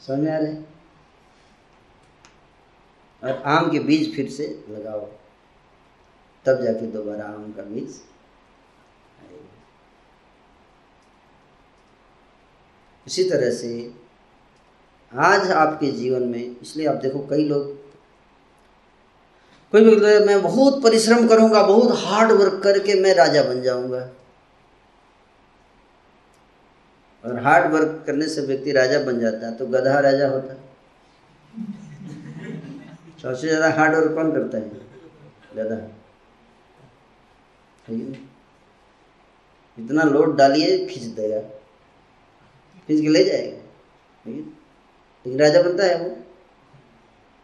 [0.01, 0.55] समझ आ रहे
[3.23, 5.07] और आम के बीज फिर से लगाओ।
[6.45, 8.01] तब जाके दोबारा आम का बीज
[13.07, 13.71] इसी तरह से
[15.13, 17.84] आज आपके जीवन में, इसलिए आप देखो कई लोग
[19.75, 24.11] कोई है, मैं बहुत परिश्रम करूँगा, बहुत हार्ड वर्क करके मैं राजा बन जाऊँगा.
[27.25, 30.55] और हार्ड वर्क करने से व्यक्ति राजा बन जाता है तो गधा राजा होता
[33.23, 34.71] सबसे ज़्यादा हार्ड वर्क कौन करता है?
[35.57, 35.77] गधा।
[39.79, 41.41] इतना लोड डालिए, खींच देगा।
[42.89, 43.57] खींच के ले जाएगा।
[44.27, 46.09] लेकिन राजा बनता है वो।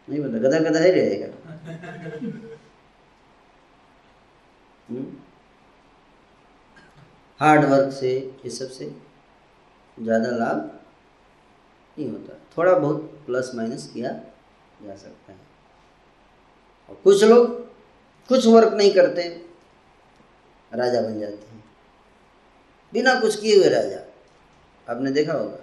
[0.07, 1.27] नहीं बनता, गधा गधा ही रहेगा
[7.39, 7.73] हार्ड हम्म?
[7.73, 8.11] वर्क से
[8.45, 8.85] ये सबसे
[9.97, 10.57] ज़्यादा लाभ
[11.97, 14.11] नहीं होता। थोड़ा बहुत प्लस माइनस किया
[14.85, 15.39] जा सकता है।
[16.89, 17.59] और कुछ लोग
[18.29, 19.23] कुछ वर्क नहीं करते,
[20.71, 21.63] राजा बन जाते हैं।
[22.93, 23.99] बिना कुछ किए हुए राजा।
[24.87, 25.57] आपने देखा होगा।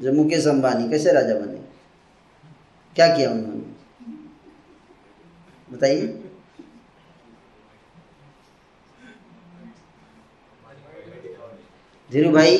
[0.00, 1.65] जब मुकेश अंबानी कैसे राजा बने?
[2.96, 3.60] क्या किया उन्होंने?
[5.72, 6.22] बताइए।
[12.12, 12.56] धीरू भाई,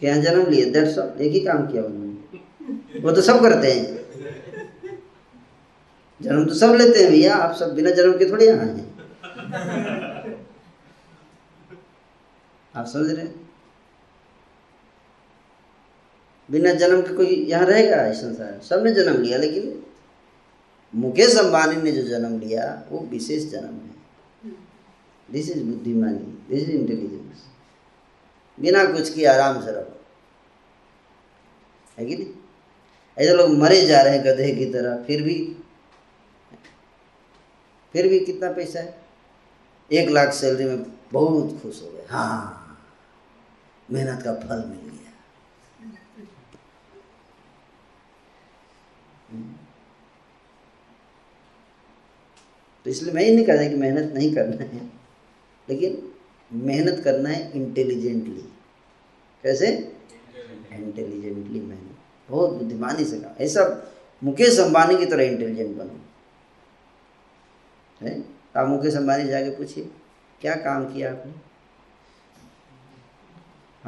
[0.00, 0.70] क्या जन्म लिए?
[0.70, 3.98] डेढ़ ऑल एक ही काम किया उन्होंने। वो तो सब करते हैं।
[6.22, 8.98] जन्म तो सब लेते हैं भैया। आप सब बिना जन्म के थोड़ी यहाँ हैं।
[12.76, 13.26] आप समझ रहे
[16.50, 18.06] बिना जन्म के कोई यहाँ रहेगा?
[18.06, 19.82] इस संसार में सबने जन्म लिया, लेकिन
[20.94, 23.96] मुकेश अंबानी ने जो जन्म लिया, वो विशेष जन्म है।
[25.30, 27.44] दिस इज़ बुद्धिमानी दिस इज़ इंटेलिजेंस
[28.58, 30.00] बिना कुछ किए आराम से रहो।
[31.98, 32.32] है कि नहीं?
[33.18, 35.56] ऐसे लोग मरे जा रहे हैं गधे की तरह, फिर भी
[37.92, 38.98] फिर भी कितना पैसा है?
[39.92, 40.82] एक लाख सैलरी में
[41.12, 42.78] बहुत खुश हो गए। हाँ
[43.90, 44.97] मेहनत का फल मिल गया।
[52.88, 54.86] तो इसलिए मैं ये नहीं कह रहा कि मेहनत नहीं करना है
[55.68, 56.12] लेकिन
[56.52, 58.42] मेहनत करना है इंटेलिजेंटली
[59.42, 59.96] कैसे?
[60.72, 61.96] इंटेलिजेंटली मेहनत
[62.30, 63.92] बहुत बुद्धिमानी से काम ऐसा
[64.24, 66.00] मुकेश अंबानी की तरह इंटेलिजेंट बनो।
[68.02, 68.24] है?
[68.56, 69.90] आप मुकेश अंबानी जाके पूछिए
[70.40, 71.34] क्या काम किया आपने?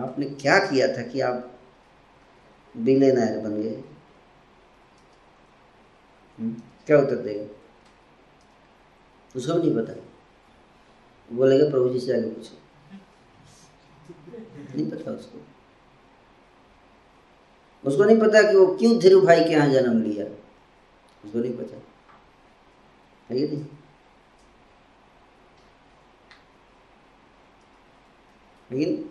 [0.02, 1.58] आपने क्या किया था कि आप
[2.76, 3.82] बिलेनायर बन गए?
[6.38, 7.59] हम्म, क्या उत्तर देगा?
[9.36, 9.92] उसको भी नहीं पता।
[11.36, 12.56] बोलेगा, प्रभु जी से आगे पूछो।
[14.76, 15.46] नहीं पता उसको।
[17.84, 20.26] उसको नहीं पता कि वो क्यों धीरू भाई के यहाँ जन्म लिया।
[21.24, 21.82] उसको नहीं पता।
[23.30, 23.66] है नहीं?
[28.72, 29.10] लेकिन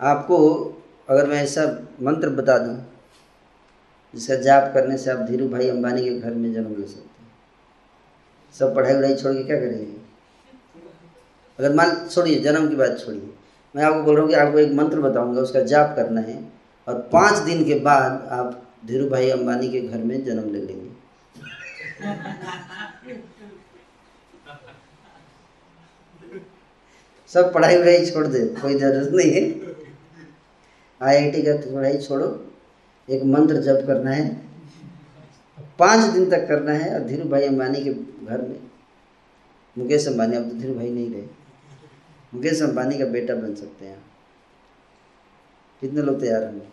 [0.00, 0.64] आपको
[1.08, 2.92] अगर मैं ऐसा मंत्र बता दूँ,
[4.14, 7.11] जिसका जाप करने से आप धीरू भाई अंबानी के घर में जन्म ले सकते
[8.54, 9.86] सब पढ़ाई वढ़ाई छोड़ के क्या करेंगे?
[11.58, 13.30] अगर मान, छोड़िए, जन्म की बात छोड़िए।
[13.74, 16.38] मैं आपको बोल रहा हूँ कि आपको एक मंत्र बताऊँगा, उसका जाप करना है।
[16.88, 20.90] और पाँच दिन के बाद आप धीरू भाई अम्बानी के घर में जन्म ले लेंगे।
[27.30, 29.42] सब पढ़ाई वढ़ाई छोड़ दे, कोई ज़रूरत नहीं है।
[31.00, 32.26] आईआईटी का पढ़ाई छोड़ो।
[33.08, 34.51] एक मंत्र जप करना है।
[35.78, 37.92] पाँच दिन तक करना है, और धीरू भाई अंबानी के
[38.26, 38.70] घर में।
[39.78, 41.22] मुकेश अंबानी, अब तो धीरू भाई नहीं रहे।
[42.34, 44.04] मुकेश अंबानी का बेटा बन सकते हैं।
[45.80, 46.66] कितने लोग तैयार होंगे?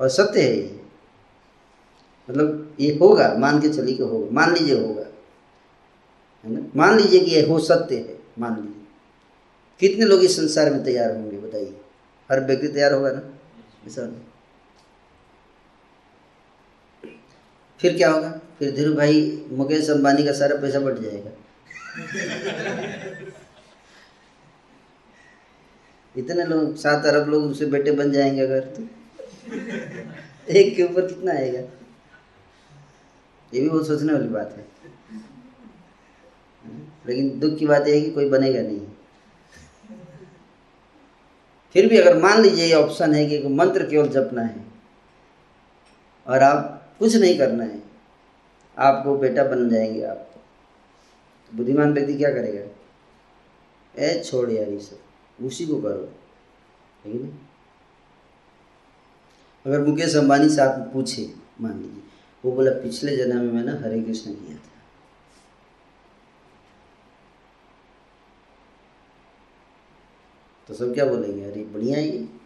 [0.00, 0.80] और सत्य है ये।
[2.30, 5.02] मतलब ये होगा, मान के चलिए कि होगा। मान लीजिए होगा।
[6.44, 6.66] है ना?
[6.76, 8.84] मान लीजिए कि ये हो, सत्य है। मान लीजिए।
[9.80, 11.80] कितने लोग इस संसार में तैयार होंगे, बताइए?
[12.32, 13.38] हर व्यक्ति तैयार होगा ना?
[13.86, 14.20] ऐसा नहीं
[17.80, 18.30] फिर क्या होगा?
[18.58, 21.30] फिर धीरू भाई मुकेश अंबानी का सारा पैसा बट जाएगा।
[26.16, 28.82] इतने लोग, सात अरब लोग उनसे बेटे बन जाएँगे अगर तो।
[30.50, 31.60] एक के ऊपर कितना आएगा?
[33.52, 34.66] ये भी बहुत सोचने वाली बात है।
[37.06, 38.80] लेकिन दुख की बात यह है कि कोई बनेगा नहीं।
[41.74, 44.64] फिर भी अगर मान लीजिए ये ऑप्शन है कि मंत्र केवल जपना है,
[46.26, 47.82] और आप कुछ नहीं करना है।
[48.78, 52.74] आपको बेटा बन जाएँगे आप। तो बुद्धिमान व्यक्ति क्या करेगा?
[54.04, 56.06] ए, छोड़ यार ये सब उसी को करो।
[57.04, 57.48] ठीक है
[59.66, 62.02] अगर मुकेश अंबानी से आप पूछे, मान लीजिए,
[62.44, 64.70] वो बोला, पिछले जन्म में मैंने हरे कृष्ण किया था।
[70.68, 71.44] तो सब क्या बोलेंगे?
[71.44, 72.37] अरे, बढ़िया ये।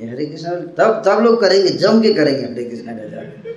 [0.00, 3.56] हरे कृष्ण तब तब लोग करेंगे, जम के करेंगे हरे कृष्ण का जाप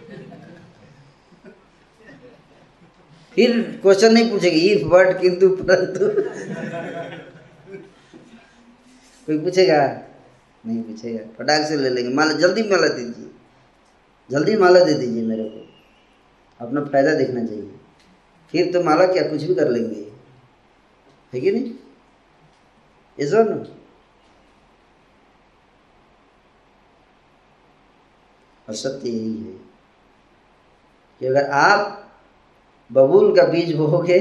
[3.36, 6.22] फिर क्वेश्चन नहीं पूछेंगे इफ़ बट किंतु, परंतु।
[9.26, 10.02] कोई पूछेगा?
[10.66, 13.32] नहीं पूछेगा। फटाक से ले लेंगे। माला जल्दी माला दीजिए।
[14.32, 15.70] जल्दी माला दे दीजिए मेरे को।
[16.66, 17.72] अपना फ़ायदा देखना चाहिए।
[18.52, 20.12] फिर तो माला क्या, कुछ भी कर लेंगे।
[21.34, 21.74] है कि नहीं?
[23.20, 23.85] इस ना?
[28.68, 29.66] और सत्य यही है।
[31.20, 32.12] कि अगर आप
[32.92, 34.20] बबूल का बीज बोगे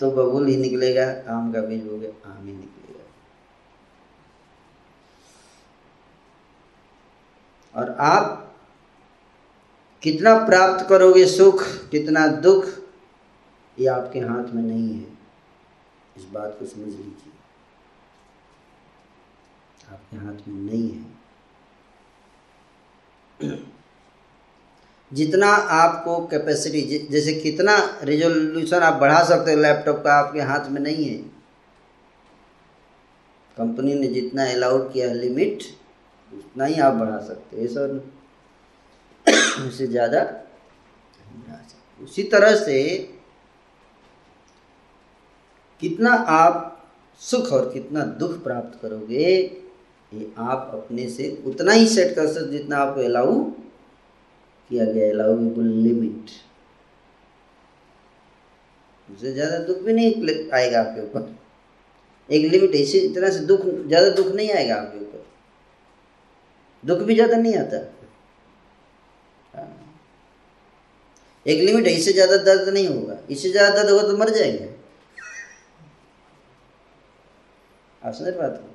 [0.00, 3.04] तो बबूल ही निकलेगा, आम का बीज बोगे आम ही निकलेगा।
[7.80, 8.54] और आप
[10.02, 12.64] कितना प्राप्त करोगे सुख, कितना दुख,
[13.78, 15.18] ये आपके हाथ में नहीं है।
[16.16, 17.32] इस बात को समझ लीजिए।
[19.92, 21.21] आपके हाथ में नहीं है।
[25.12, 30.80] जितना आपको कैपेसिटी जैसे कितना रिजोल्यूशन आप बढ़ा सकते हो लैपटॉप का आपके हाथ में
[30.80, 31.16] नहीं है।
[33.56, 35.62] कंपनी ने जितना अलाउड किया है लिमिट
[36.32, 37.96] उतना ही आप बढ़ा सकते हो। सर
[39.66, 40.22] उससे ज़्यादा
[42.00, 42.78] उसी तरह से
[45.82, 46.68] कितना आप
[47.20, 49.28] सुख और कितना दुख प्राप्त करोगे
[50.12, 53.34] ये आप अपने से उतना ही सेट कर सकते जितना आपको अलाउ
[54.70, 56.30] किया गया अलाउ विल लिमिट
[59.08, 61.34] उससे ज़्यादा दुख भी नहीं आएगा आपके ऊपर।
[62.28, 65.24] एक लिमिट इसी तरह से दुख, ज़्यादा दुख नहीं आएगा आपके ऊपर।
[66.84, 67.76] दुख भी ज़्यादा नहीं आता।
[69.54, 69.68] हाँ।
[71.46, 74.70] एक लिमिट है इससे ज़्यादा दर्द नहीं होगा। इससे ज़्यादा दर्द होगा तो मर जाएँगे।
[78.02, 78.71] आप समझ हो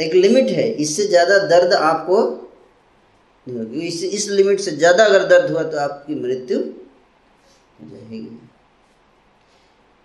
[0.00, 2.18] एक लिमिट है, इससे ज़्यादा दर्द आपको
[3.82, 8.38] इस इस लिमिट से ज़्यादा अगर दर्द हुआ तो आपकी मृत्यु हो जाएगी।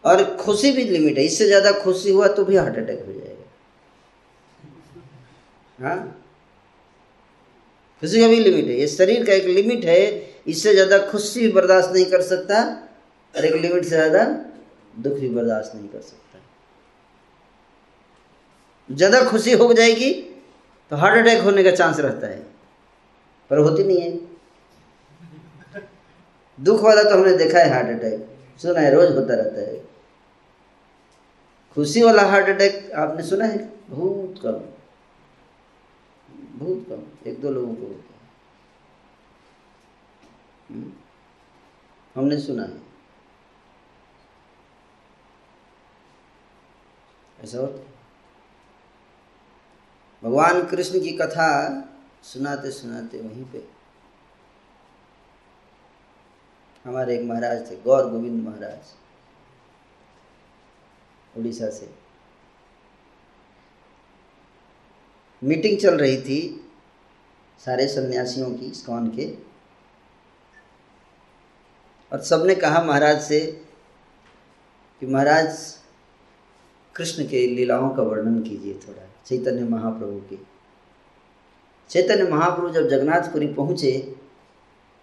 [0.03, 3.45] और खुशी भी लिमिट है, इससे ज़्यादा खुशी हुआ तो भी हार्ट अटैक हो जाएगा।
[5.79, 6.21] हाँ?
[8.01, 10.01] खुशी का भी लिमिट है, ये शरीर का एक लिमिट है,
[10.47, 12.63] इससे ज़्यादा खुशी भी बर्दाश्त नहीं कर सकता,
[13.34, 14.23] और एक लिमिट से ज़्यादा
[14.99, 16.24] दुख भी बर्दाश्त नहीं कर सकता।
[18.89, 20.12] ज़्यादा खुशी हो जाएगी
[20.91, 22.39] तो हार्ट अटैक होने का चांस रहता है।
[23.52, 24.12] पर होती नहीं है।
[26.60, 29.84] दुख वाला तो हमने देखा है हार्ट अटैक सुना है, रोज होता रहता है।
[31.78, 33.58] खुशी वाला हार्ट अटैक आपने सुना है?
[33.89, 34.62] बहुत कम।
[36.58, 38.19] बहुत कम। एक दो लोगों को होता है।
[40.70, 40.91] हम्म।
[42.16, 42.84] हमने सुना है।
[47.43, 47.95] ऐसा होता है।
[50.26, 51.47] भगवान कृष्ण की कथा
[52.23, 53.63] सुनाते सुनाते वहीं पे
[56.86, 58.93] हमारे एक महाराज थे, गौर गोविंद महाराज,
[61.38, 61.89] उड़ीसा से।
[65.41, 66.39] मीटिंग चल रही थी
[67.65, 69.32] सारे सन्यासियों की स्कॉन के।
[72.11, 73.39] और सबने कहा महाराज से
[75.01, 75.57] कि महाराज,
[76.95, 80.38] कृष्ण के लीलाओं का वर्णन कीजिए थोड़ा। चैतन्य महाप्रभु की।
[81.89, 83.91] चैतन्य महाप्रभु जब जगन्नाथपुरी पहुँचे,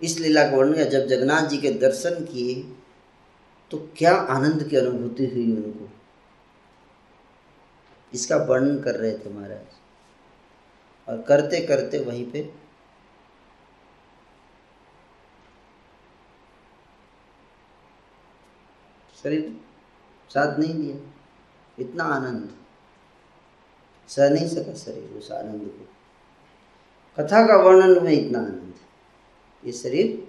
[0.01, 2.55] इस लीला का वर्णन जब जगन्नाथ जी के दर्शन किए
[3.71, 5.89] तो क्या आनंद की अनुभूति हुई उनको?
[8.15, 9.81] इसका वर्णन कर रहे थे महाराज।
[11.09, 12.43] और करते करते वहीं पे
[19.23, 19.57] शरीर
[20.31, 20.97] साथ नहीं दिया।
[21.79, 22.51] इतना आनंद।
[24.15, 25.89] सह नहीं सका शरीर, उस आनंद को।
[27.17, 28.87] कथा का वर्णन में इतना आनंद है।
[29.65, 30.29] ये शरीर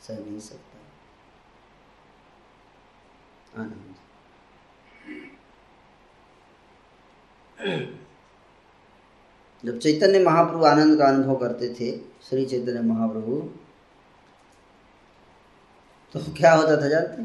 [0.00, 0.78] सह नहीं सकता।
[3.62, 3.94] आनंद।
[9.64, 13.50] जब चैतन्य महाप्रभु आनंद का अनुभव करते थे, श्री चैतन्य महाप्रभु
[16.12, 17.22] तो क्या होता था जानते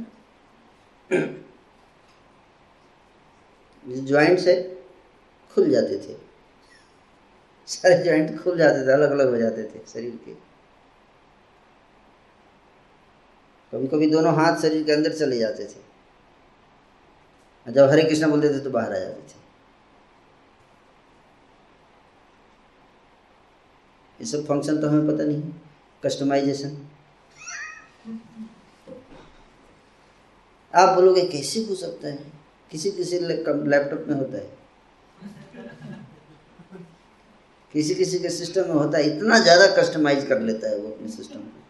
[4.01, 4.76] ज्वाइंट है
[5.57, 6.15] खुल जाते थे।
[7.67, 10.33] सारे ज्वाइंट खुल जाते थे अलग अलग हो जाते थे शरीर के।
[13.73, 15.85] कभी कभी दोनों हाथ शरीर के अंदर चले जाते थे।
[17.65, 19.35] जब हरे कृष्णा बोलते थे तो बाहर आ जाते थे।
[24.19, 25.51] ये सब फ़ंक्शन तो हमें पता नहीं है।
[26.03, 26.77] कस्टमाइजेशन
[30.73, 32.31] आप बोलोगे, कैसे हो सकता है?
[32.71, 34.56] किसी किसी लैपटॉप में होता है।
[37.73, 41.07] किसी किसी के सिस्टम में होता है, इतना ज़्यादा कस्टमाइज कर लेता है वो अपने
[41.09, 41.65] सिस्टम को।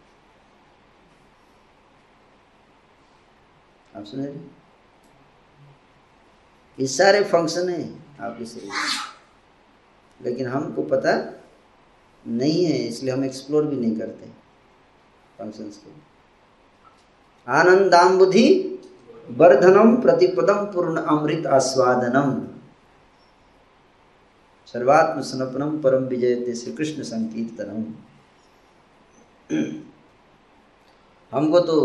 [3.98, 4.26] आप सुने
[6.78, 7.86] ये सारे फ़ंक्शन हैं
[8.20, 8.70] आपके शरीर
[10.20, 11.12] लेकिन हमको पता
[12.24, 14.26] नहीं है, इसलिए हम एक्सप्लोर भी नहीं करते
[15.38, 15.90] फ़ंक्शंस को।
[17.48, 18.48] आनंदाम्बुधि
[19.28, 22.30] वर्धनम प्रतिपदम पूर्ण अमृत आस्वादनम।
[24.68, 27.84] सर्वात्म सनपनम परम विजय श्री कृष्ण संकीर्तनम।
[31.32, 31.76] हमको तो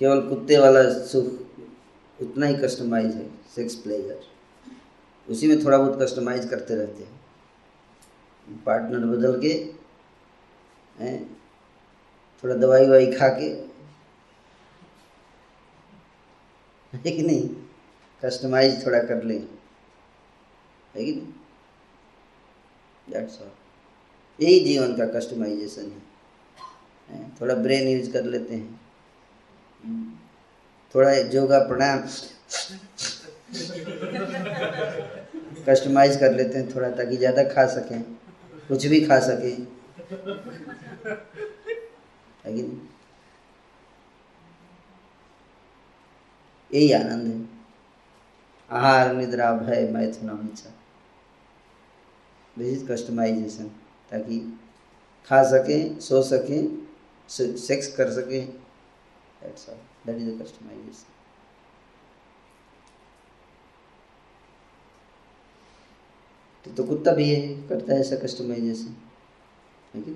[0.00, 4.20] केवल कुत्ते वाला सुख उतना ही कस्टमाइज है सेक्स प्लेजर
[5.28, 9.54] उसी में थोड़ा बहुत कस्टमाइज करते रहते हैं। पार्टनर बदल के
[12.44, 13.48] थोड़ा दवाई ववाई खा के।
[16.92, 17.48] है कि नहीं?
[18.22, 19.40] कस्टमाइज थोड़ा कर लें।
[20.94, 21.32] है कि नहीं?
[23.10, 23.50] दैट्स ऑल
[24.44, 25.92] यही जीवन का कस्टमाइजेशन
[27.10, 28.80] है। थोड़ा ब्रेन यूज़ कर लेते हैं।
[30.94, 31.98] थोड़ा योगा प्रणाम
[35.68, 38.02] कस्टमाइज कर लेते हैं थोड़ा ताकि ज़्यादा खा सकें।
[38.68, 39.66] कुछ भी खा सकें।
[42.46, 42.80] कि नहीं?
[46.74, 47.48] यही आनंद है।
[48.70, 50.30] आहार, निद्रा, भय, मैथुन
[52.58, 53.68] इज़ कस्टमाइजेशन
[54.10, 54.38] ताकि
[55.28, 56.86] खा सकें सो सकें
[57.30, 58.46] सेक्स कर सकें।
[59.42, 59.76] That's all
[60.06, 61.12] that is customisation
[66.64, 68.94] तो, तो कुत्ता भी है करता है ऐसा कस्टमाइजेशन
[69.92, 70.14] ठीक है?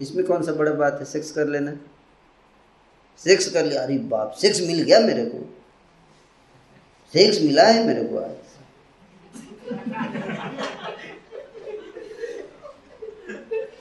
[0.00, 1.04] इसमें कौन सा बड़ा बात है?
[1.04, 1.72] सेक्स कर लेना।
[3.18, 5.38] सेक्स कर लिया। अरे बाप सेक्स मिल गया मेरे को।
[7.14, 8.39] सेक्स मिला है मेरे को आज।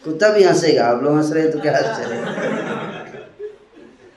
[0.10, 1.88] कुत्ता भी हंसेगा, आप लोग हंस रहे हैं तो क्या हंस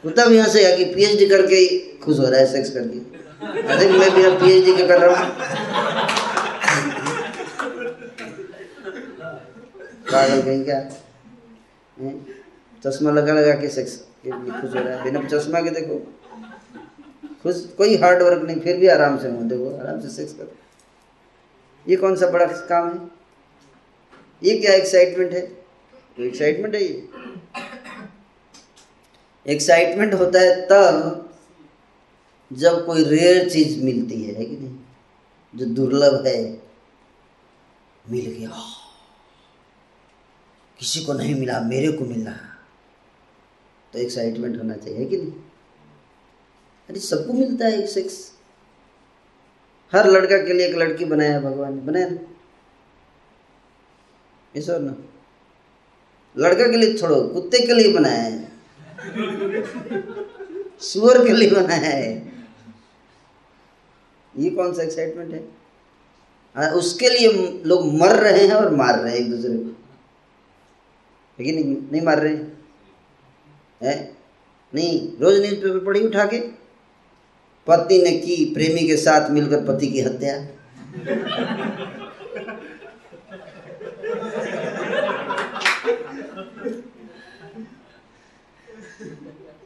[0.04, 1.66] कुत्ता भी हंसेगा कि पीएचडी करके ही
[2.04, 2.98] खुश हो रहा है सेक्स करके।
[3.72, 5.26] अरे मैं भी अब पीएचडी का कर रहा हूँ?
[10.12, 10.80] पागल कहीं क्या?
[12.82, 15.96] चश्मा लगा लगा के सेक्स के लिए खुश हो रहा है। बिना चश्मा के देखो।
[17.42, 20.52] खुश, कोई हार्ड वर्क नहीं, फिर भी आराम से हूँ देखो, आराम से सेक्स करो।
[21.86, 22.98] ये कौन सा बड़ा काम है?
[24.42, 25.50] ये क्या एक्साइटमेंट है?
[26.16, 27.08] तो एक्साइटमेंट है ये।
[29.46, 31.18] एक्साइटमेंट होता है तब
[32.52, 34.78] जब कोई रेयर चीज़ मिलती है, है कि नहीं?
[35.56, 36.62] जो दुर्लभ है
[38.10, 38.50] मिल गया।
[40.78, 42.32] किसी को नहीं मिला मेरे को मिला।
[43.92, 45.32] तो एक्साइटमेंट होना चाहिए कि नहीं?
[46.88, 48.32] अरे सबको मिलता है एक सेक्स
[49.92, 52.34] हर लड़का के लिए एक लड़की बनाया भगवान ने बनाया ना?
[54.74, 55.11] और ना?
[56.38, 58.52] लड़का के लिए छोड़ो कुत्ते के लिए बनाया है।
[60.80, 62.32] सुअर के लिए बनाया है।
[64.38, 65.48] ये कौन सा एक्साइटमेंट है?
[66.56, 69.76] हाँ, उसके लिए लोग मर रहे हैं और मार रहे हैं एक दूसरे को।
[71.40, 71.76] लेकिन नहीं?
[71.92, 72.34] नहीं मार रहे
[73.88, 74.18] हैं?
[74.74, 76.38] नहीं रोज न्यूज़ पेपर पढ़ी उठा के।
[77.66, 80.46] पत्नी ने की प्रेमी के साथ मिलकर पति की हत्या।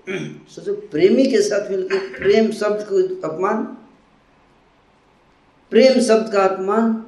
[0.48, 3.64] सोचो प्रेमी के साथ मिलकर प्रेम शब्द को अपमान,
[5.70, 7.07] प्रेम शब्द का अपमान,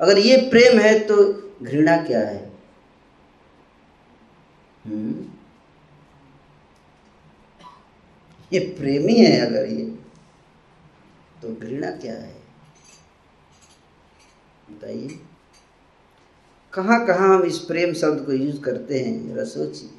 [0.00, 1.16] अगर ये प्रेम है तो
[1.62, 2.52] घृणा क्या है?
[4.86, 5.24] हम्म?
[8.52, 9.84] ये प्रेमी है अगर ये
[11.42, 12.34] तो घृणा क्या है?
[14.70, 15.20] बताइए।
[16.72, 19.95] कहाँ कहाँ हम इस प्रेम शब्द को यूज़ करते हैं, जरा सोचिए।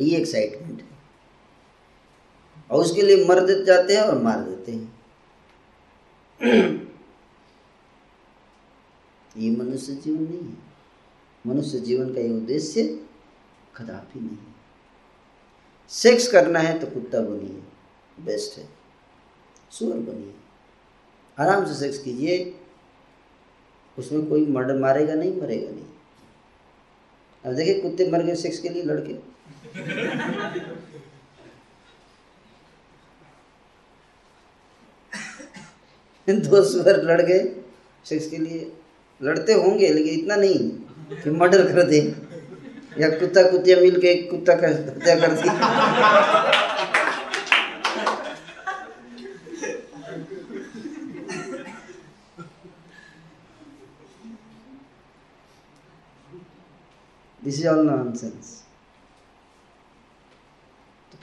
[0.00, 0.88] ये एक्साइटमेंट है।
[2.70, 4.94] और उसके लिए मर देते जाते हैं और मार देते हैं।
[9.36, 10.56] ये मनुष्य जीवन नहीं है।
[11.46, 12.82] मनुष्य जीवन का ये उद्देश्य
[13.76, 14.54] कदापि नहीं है।
[15.88, 17.62] सेक्स करना है तो कुत्ता बनिए
[18.24, 18.68] बेस्ट है।
[19.70, 20.34] सुअर बनिए।
[21.38, 22.60] आराम से सेक्स कीजिए,
[23.98, 25.84] उसमें कोई मर्डर मारेगा नहीं, मरेगा नहीं।
[27.44, 29.33] अब देखिए कुत्ते मर गए सेक्स के लिए, लड़के।
[36.28, 37.38] दो सुअर लड़ गए
[38.06, 38.70] सेक्स के लिए।
[39.20, 40.70] लड़ते होंगे, लेकिन इतना नहीं
[41.22, 42.00] कि मर्डर कर दे।
[43.00, 45.48] या कुत्ता कुत्तिया मिल के कुत्ता का हत्या कर दी।
[57.42, 58.53] दिस इज़ ऑल नॉनसेंस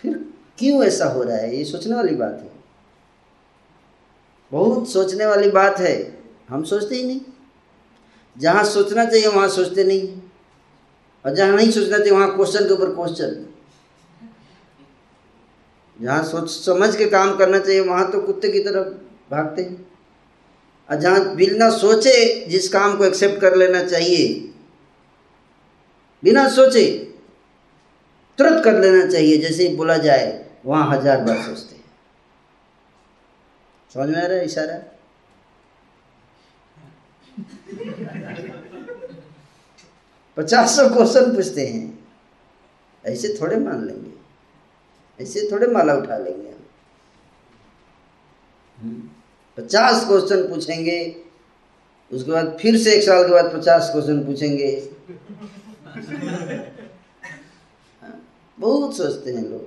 [0.01, 1.57] फिर क्यों ऐसा हो रहा है?
[1.57, 2.51] ये सोचने वाली बात है।
[4.51, 7.21] बहुत सोचने वाली बात है। हम सोचते ही नहीं।
[8.37, 10.21] जहाँ सोचना चाहिए, वहाँ सोचते नहीं।
[11.25, 13.45] और जहाँ नहीं सोचना चाहिए, वहाँ क्वेश्चन के ऊपर क्वेश्चन
[16.01, 18.87] जहाँ सोच, समझ के काम करना चाहिए, वहाँ तो कुत्ते की तरफ़
[19.31, 19.91] भागते हैं।
[20.89, 24.53] और जहाँ बिना सोचे जिस काम को एक्सेप्ट कर लेना चाहिए,
[26.23, 27.10] बिना सोचे
[28.41, 30.27] तुरंत कर लेना चाहिए, जैसे ही बोला जाए,
[30.65, 31.83] वहाँ हज़ार बार सोचते हैं।
[33.91, 34.77] समझ में आ रहा है इशारा?
[40.37, 41.99] पचास सौ क्वेश्चन पूछते हैं।
[43.03, 44.11] ऐसे थोड़े मान लेंगे।
[45.19, 46.49] ऐसे थोड़े माला उठा लेंगे
[48.77, 49.09] हम।
[49.57, 50.99] पचास क्वेश्चन पूछेंगे,
[52.11, 54.71] उसके बाद फिर से एक साल के बाद पचास क्वेश्चन पूछेंगे।
[58.61, 59.65] बहुत सोचते हैं लोग।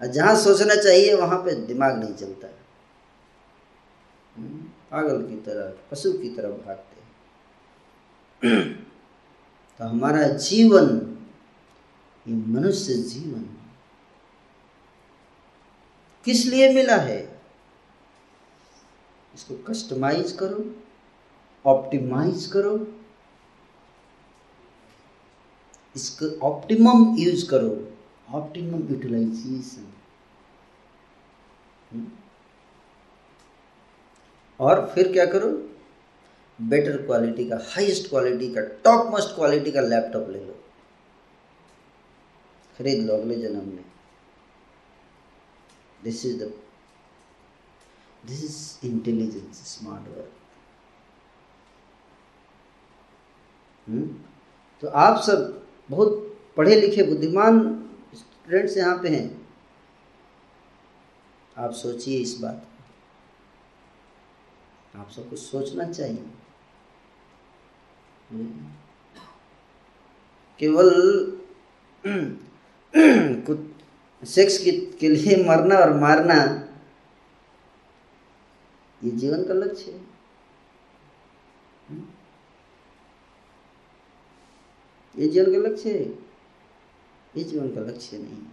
[0.00, 2.48] जहाँ सोचना चाहिए वहाँ पे दिमाग नहीं चलता।
[4.36, 4.58] हम्म,
[4.90, 6.94] पागल की तरह पशु की तरह भागते
[9.80, 10.88] तो हमारा जीवन
[12.26, 13.44] ये मनुष्य जीवन
[16.24, 17.20] किस लिए मिला है?
[19.34, 20.64] इसको कस्टमाइज करो
[21.64, 22.76] ऑप्टिमाइज करो
[25.96, 27.70] इसको ऑप्टिमम यूज़ करो।
[28.38, 29.92] ऑप्टिमम यूटिलाइजेशन
[34.60, 35.48] और फिर क्या करो?
[36.58, 40.54] बेटर क्वालिटी का हाईएस्ट क्वालिटी का टॉप मोस्ट क्वालिटी का लैपटॉप ले लो।
[42.78, 43.84] खरीद लो अगले जन्म में।
[46.04, 46.52] This is the
[48.24, 50.32] this is intelligence smart work
[54.82, 57.58] तो आप सब बहुत पढ़े लिखे बुद्धिमान
[58.14, 59.48] स्टूडेंट्स यहाँ पे हैं।
[61.58, 62.66] आप सोचिए इस बात
[64.96, 66.24] आप सबको सोचना चाहिए।
[68.30, 68.72] हम्म।
[70.58, 70.90] केवल
[73.46, 73.58] कुछ
[74.28, 76.34] सेक्स के, के लिए मरना और मारना
[79.04, 80.15] ये जीवन का लक्ष्य है।
[85.18, 86.04] ये जीवन का लक्ष्य है।
[87.36, 88.44] ये जीवन का लक्ष्य नहीं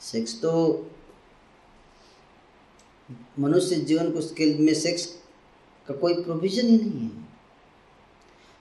[0.00, 0.50] सेक्स तो
[3.38, 5.06] मनुष्य जीवन को उसके में सेक्स
[5.88, 7.26] का कोई प्रोविज़न ही नहीं है।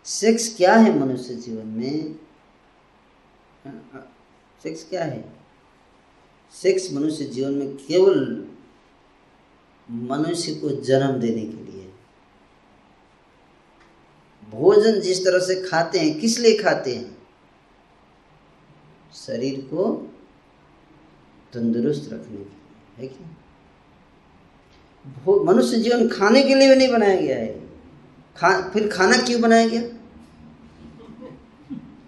[0.05, 2.15] सेक्स क्या है मनुष्य जीवन में?
[4.63, 5.23] सेक्स क्या है?
[6.53, 8.47] सेक्स मनुष्य जीवन में केवल
[9.89, 11.62] मनुष्य को जन्म देने के
[14.53, 17.17] भोजन जिस तरह से खाते हैं, किस लिए खाते हैं?
[19.13, 20.11] शरीर को
[21.53, 22.47] तंदुरुस्त रखने के लिए,
[22.97, 23.27] है क्या
[25.43, 27.67] मनुष्य जीवन खाने के लिए भी नहीं बनाया गया है।
[28.37, 29.81] खा, फिर खाना क्यों बनाया गया?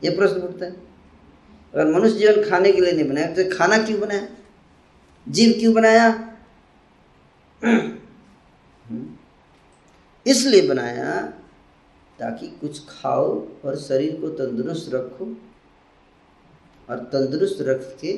[0.04, 4.00] ये प्रश्न उठता है। अगर मनुष्य जीवन खाने के लिए नहीं बनाया तो खाना क्यों
[4.00, 4.28] बनाया?
[5.30, 6.38] जीव क्यों बनाया?
[10.28, 11.34] इसलिए बनाया
[12.20, 13.26] ताकि कुछ खाओ
[13.66, 15.26] और शरीर को तंदुरुस्त रखो
[16.90, 18.14] और तंदुरुस्त रख के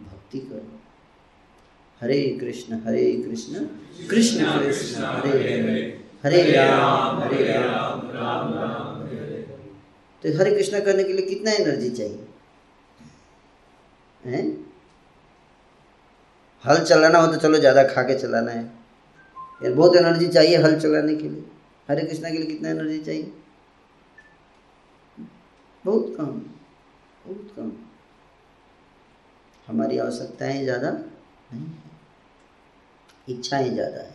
[0.00, 0.80] भक्ति करो।
[2.00, 3.64] हरे कृष्ण हरे कृष्ण
[4.10, 5.30] कृष्ण कृष्ण, हरे
[5.60, 5.82] हरे
[6.24, 8.92] हरे राम हरे राम राम राम
[10.24, 12.26] तो हरे कृष्ण करने के लिए कितना एनर्जी चाहिए?
[14.22, 14.44] हैं?
[16.64, 18.62] हल चलाना हो तो चलो, ज़्यादा खा के चलाना है।
[19.62, 21.44] यार, बहुत एनर्जी चाहिए हल चलाने के लिए।
[21.88, 23.32] हरे कृष्णा के लिए कितना एनर्जी चाहिए?
[25.84, 26.26] बहुत कम
[27.24, 27.72] बहुत कम।
[29.66, 31.66] हमारी आवश्यकताएँ ज़्यादा नहीं
[33.28, 34.14] इच्छाएँ ज़्यादा है।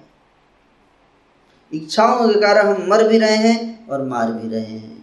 [1.71, 4.97] इच्छाओं के कारण हम मर भी रहे हैं और मार भी रहे हैं।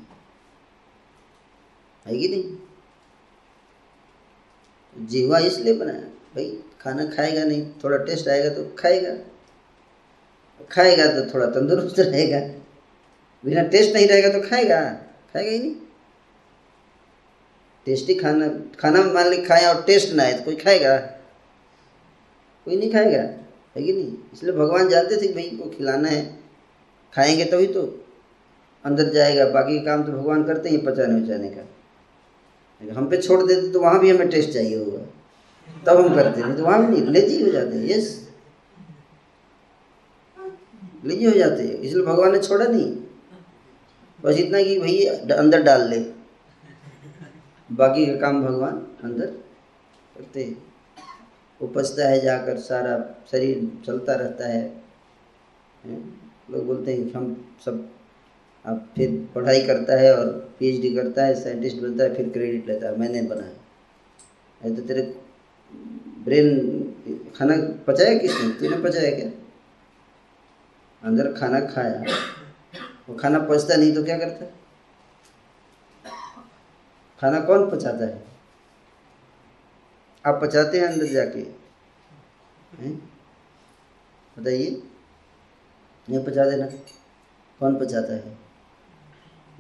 [2.07, 2.45] है कि नहीं?
[4.97, 6.01] जीवा इसलिए बनाया,
[6.35, 6.51] भाई,
[6.81, 9.13] खाना खाएगा नहीं, थोड़ा टेस्ट आएगा तो खाएगा।
[10.65, 12.41] खाएगा तो थोड़ा तंदुरुस्त रहेगा।
[13.45, 14.81] बिना टेस्ट नहीं रहेगा तो खाएगा।
[15.33, 15.75] खाएगा ही नहीं।
[17.87, 18.49] टेस्टी खाना
[18.81, 20.97] खाना मान ली खाए और टेस्ट ना आए तो कोई खाएगा।
[22.67, 23.21] कोई नहीं खाएगा।
[23.77, 24.17] है कि नहीं?
[24.35, 26.39] इसलिए भगवान जानते थे भाई को खिलाना है।
[27.15, 28.05] खाएँगे तभी तो तो
[28.85, 33.73] अंदर जाएगा। बाकी काम तो भगवान करते ही पचाने उचाने का। हम पे छोड़ देते
[33.73, 34.99] तो वहाँ भी हमें टेस्ट चाहिए होगा।
[35.87, 38.26] तब हम करते नहीं तो वहाँ भी नहीं लेजी हो जाते हैं। यस
[41.07, 42.97] लेजी हो जाते हैं इसलिए भगवान ने छोड़ा नहीं।
[44.25, 45.05] बस इतना कि भाई
[45.37, 45.99] अंदर डाल ले।
[47.71, 49.27] बाकी का काम भगवान अंदर
[50.17, 50.57] करते हैं।
[51.61, 52.95] उपजता है जाकर, सारा
[53.33, 54.63] शरीर चलता रहता है।
[56.51, 57.89] लोग बोलते हैं, हम सब,
[58.65, 60.27] अब फिर पढ़ाई करता है और
[60.59, 65.03] पीएचडी करता है साइंटिस्ट बनता है, फिर क्रेडिट लेता है। मैंने बनाया। तो तेरे
[66.25, 66.49] ब्रेन
[67.37, 68.49] खाना पचाया किसने?
[68.51, 69.31] तूने पचाया क्या?
[71.07, 72.15] अंदर खाना खाया।
[73.09, 74.45] वो खाना पचता नहीं तो क्या करता?
[74.45, 74.53] है
[77.21, 78.25] खाना कौन पचाता है?
[80.27, 81.43] आप पचाते हैं अंदर जाके।
[84.39, 84.83] बताइए।
[86.11, 86.67] नहीं पचा देना
[87.61, 88.39] कौन पचाता है?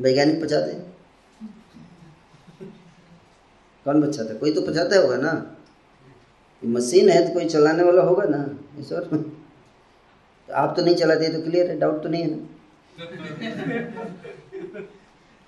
[0.00, 0.96] वैज्ञानिक पचाते हैं?
[3.84, 4.38] कौन पचाता है?
[4.38, 5.56] कोई तो पचाता होगा ना।
[6.64, 8.38] मशीन है तो कोई चलाने वाला होगा ना।
[8.96, 9.35] और
[10.48, 12.38] तो आप तो नहीं चलाते तो क्लियर है डाउट तो नहीं है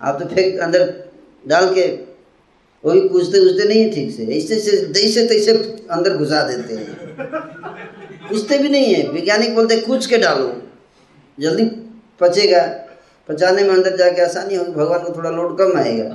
[0.01, 0.93] आप तो फेंक अंदर
[1.47, 1.87] डाल के
[2.83, 5.51] वही पूछते पूछते नहीं है ठीक से। ऐसे से जैसे तैसे
[5.91, 10.61] अंदर घुसा देते हैं। पूछते भी नहीं है। वैज्ञानिक बोलते कूच के डालो।
[11.39, 11.65] जल्दी
[12.19, 12.61] पचेगा।
[13.29, 16.09] पचाने में अंदर जाके आसानी होगी, भगवान को थोड़ा लोड कम आएगा।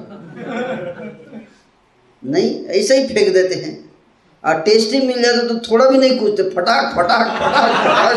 [2.23, 3.84] नहीं, ऐसे ही फेंक देते हैं।
[4.45, 8.17] और टेस्टी मिल जाता तो थोड़ा भी नहीं कूदते। फटाक फटाक फटाक फटाक।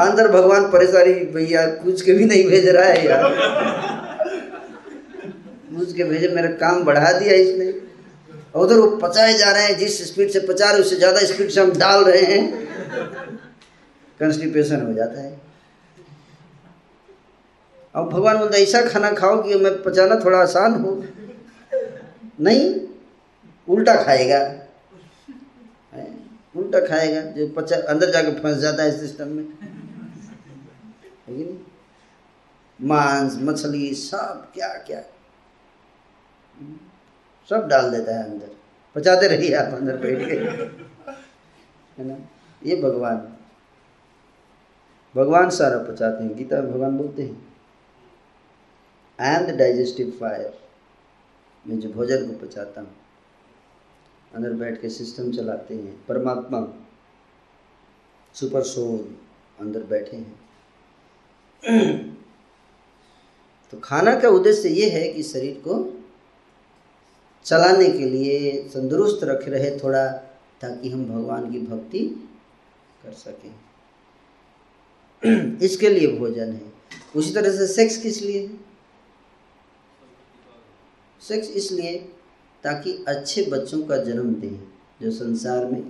[0.00, 3.22] अंदर भगवान परेशानी भैया कुछ के भी नहीं भेज रहा है यार।
[5.70, 7.72] कुछ के भेजे, मेरा काम बढ़ा दिया इसने।
[8.54, 11.60] उधर वो पचाए जा रहे हैं, जिस स्पीड से पचा रहे उससे ज़्यादा स्पीड से
[11.60, 12.68] हम डाल रहे हैं।
[14.20, 15.49] कंस्टिपेशन हो जाता है।
[17.94, 21.04] अब भगवान बोलते ऐसा खाना खाओ कि मैं पचाना थोड़ा आसान हो।
[22.40, 22.80] नहीं,
[23.68, 24.66] उल्टा खाएगा।
[26.56, 29.44] उल्टा खाएगा, जो पचा, अंदर जाके फंस जाता है सिस्टम में।
[31.28, 31.66] लेकिन
[32.82, 35.02] मांस, मछली, सब, क्या क्या।
[37.50, 38.48] सब डाल देता है अंदर।
[38.94, 40.36] पचाते रहिए आप अंदर बैठ के।
[42.02, 42.16] है ना?
[42.66, 43.36] ये भगवान।
[45.16, 47.49] भगवान सारा पचाते हैं। गीता में भगवान बोलते हैं
[49.20, 50.58] I am the digestive fire
[51.68, 52.96] मैं जो भोजन को पचाता हूँ।
[54.34, 56.60] अंदर बैठ के सिस्टम चलाते हैं। परमात्मा
[58.34, 59.16] सुपर सोल
[59.60, 60.40] अंदर बैठे हैं।
[63.70, 66.02] तो खाना का उद्देश्य ये है कि शरीर को
[67.44, 70.06] चलाने के लिए तंदुरुस्त रख रहे थोड़ा,
[70.60, 71.98] ताकि हम भगवान की भक्ति
[73.02, 73.54] कर सकें।
[75.62, 76.72] इसके लिए भोजन है।
[77.16, 78.40] उसी तरह से सेक्स किस लिए?
[78.40, 78.69] है
[81.22, 81.96] सेक्स इसलिए
[82.64, 84.58] ताकि अच्छे बच्चों का जन्म दें
[85.02, 85.82] जो संसार में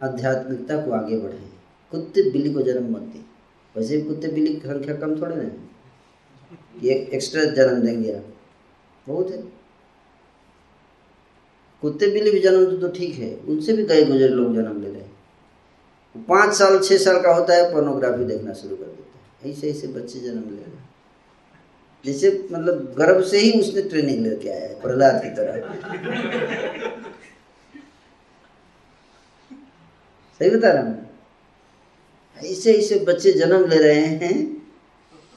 [0.00, 1.50] आध्यात्मिकता को आगे बढ़ाएँ।
[1.92, 3.24] कुत्ते बिल्ली को जन्म मत दें।
[3.74, 5.50] वैसे भी कुत्ते बिल्ली की संख्या कम थोड़े ना
[6.82, 8.34] ये एक्स्ट्रा जन्म देंगे आप।
[9.06, 9.42] बहुत है।
[11.82, 15.00] कुत्ते बिल्ली भी जन्म तो ठीक है। उनसे भी कई गुजरे लोग जन्म ले रहे
[15.00, 19.70] हैं। पाँच साल छः साल का होता है पोर्नोग्राफी देखना शुरू कर देते हैं। ऐसे
[19.70, 20.89] ऐसे बच्चे जन्म ले रहे हैं।
[22.04, 25.54] जैसे मतलब गर्भ से ही उसने ट्रेनिंग लेके आया है, प्रहलाद की तरह।
[30.40, 31.08] सही बता रहा हूँ।
[32.38, 34.36] ऐसे ऐसे बच्चे जन्म ले रहे हैं।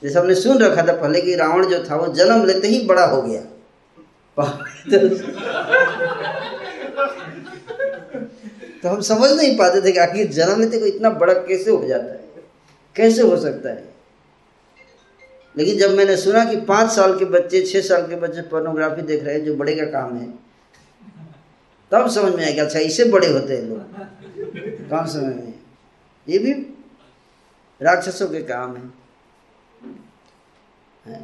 [0.04, 3.06] जैसे हमने सुन रखा था पहले कि रावण जो था वो जन्म लेते ही बड़ा
[3.06, 3.42] हो गया।
[8.84, 11.86] तो हम समझ नहीं पाते थे कि आखिर जन्म लेते को इतना बड़ा कैसे हो
[11.88, 12.24] जाता है?
[12.96, 13.93] कैसे हो सकता है?
[15.56, 19.24] लेकिन जब मैंने सुना कि पाँच साल के बच्चे छः साल के बच्चे पोर्नोग्राफी देख
[19.24, 20.28] रहे हैं जो बड़े का काम है
[21.92, 25.54] तब समझ में आया कि अच्छा इससे बड़े होते हैं लोग। कम समय में
[26.28, 26.54] ये भी
[27.82, 28.84] राक्षसों के काम है,
[31.06, 31.20] है?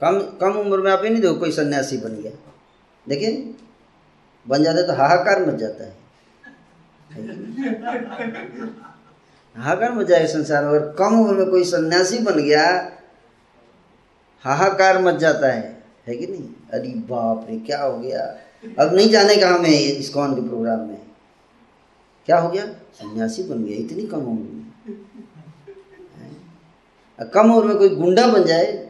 [0.00, 2.32] कम कम उम्र में आप ही नहीं देखो कोई सन्यासी बन गया।
[3.06, 3.54] देखिए
[4.46, 5.94] बन जाते तो हाहाकार मच जाता है।
[9.56, 12.92] हाहाकार मच जाएगा संसार में अगर कम उम्र में कोई सन्यासी बन गया,
[14.40, 16.48] हाहाकार मच जाता है। है कि नहीं?
[16.72, 18.36] अरे बाप रे, क्या हो गया?
[18.78, 21.02] अब नहीं जाने का हमें इस्कॉन के प्रोग्राम में।
[22.26, 22.66] क्या हो गया?
[22.66, 24.62] सन्यासी बन गया, इतनी कम उम्र में।
[27.28, 28.88] कम उम्र में कोई गुंडा बन जाए,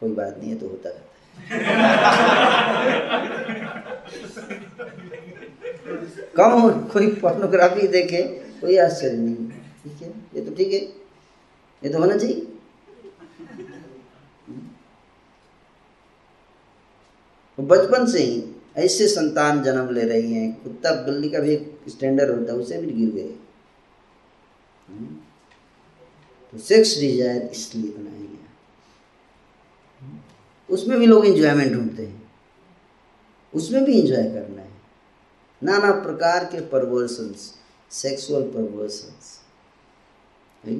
[0.00, 1.14] कोई बात नहीं है तो होता रहता है।
[6.36, 10.08] कम उम्र, कोई पोर्नोग्राफी देखे, कोई आश्चर्य नहीं। ठीक है?
[10.34, 10.80] ये तो ठीक है।
[11.82, 12.40] ये तो होना चाहिए।
[17.58, 18.42] तो बचपन से ही
[18.76, 21.56] ऐसे संतान जन्म ले रही हैं। कुत्ता बिल्ली का भी
[21.88, 23.34] स्टैंडर्ड होता है, उसे भी गिर गए।
[24.88, 25.06] हम्म।
[26.52, 28.32] तो सेक्स डिज़ायर इसलिए बनाया गया
[30.68, 32.22] उसमें भी लोग इंजॉयमेंट ढूंढते हैं।
[33.54, 34.72] उसमें भी इंजॉय करना है।
[35.62, 37.52] नाना प्रकार के परवर्सन्स
[37.92, 39.33] सेक्सुअल परवर्सन्स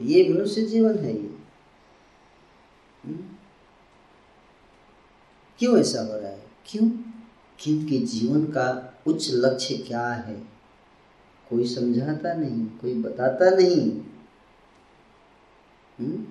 [0.00, 1.30] ये मनुष्य जीवन है ये
[3.06, 3.18] हम्म?
[5.58, 6.88] क्यों ऐसा हो रहा है क्यों
[7.58, 8.68] क्योंकि जीवन का
[9.06, 10.34] उच्च लक्ष्य क्या है
[11.50, 14.04] कोई समझाता नहीं, कोई बताता नहीं हुँ?
[16.00, 16.24] हम्म?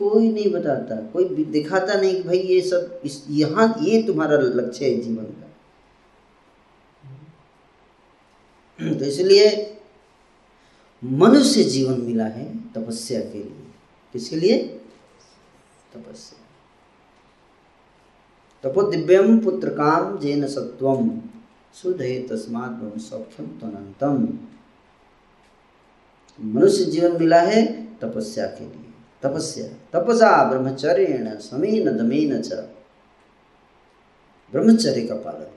[0.00, 4.84] कोई नहीं बताता, कोई दिखाता नहीं कि भाई ये सब इस, यहाँ, ये तुम्हारा लक्ष्य
[4.84, 5.45] है जीवन का
[8.80, 9.72] तो इसलिए
[11.04, 13.64] मनुष्य जीवन मिला है तपस्या के लिए।
[14.12, 14.58] किसके लिए?
[15.94, 16.42] तपस्या।
[18.62, 21.20] तपो दिव्यम पुत्र काम जेन सत्व
[21.74, 24.38] सुधे तस्मात सौख्यम तनंतम
[26.40, 32.52] मनुष्य जीवन मिला है तपस्या के लिए। तपस्या। तपसा ब्रह्मचर्य समीन दमीन च।
[34.52, 35.55] ब्रह्मचर्य का पालन।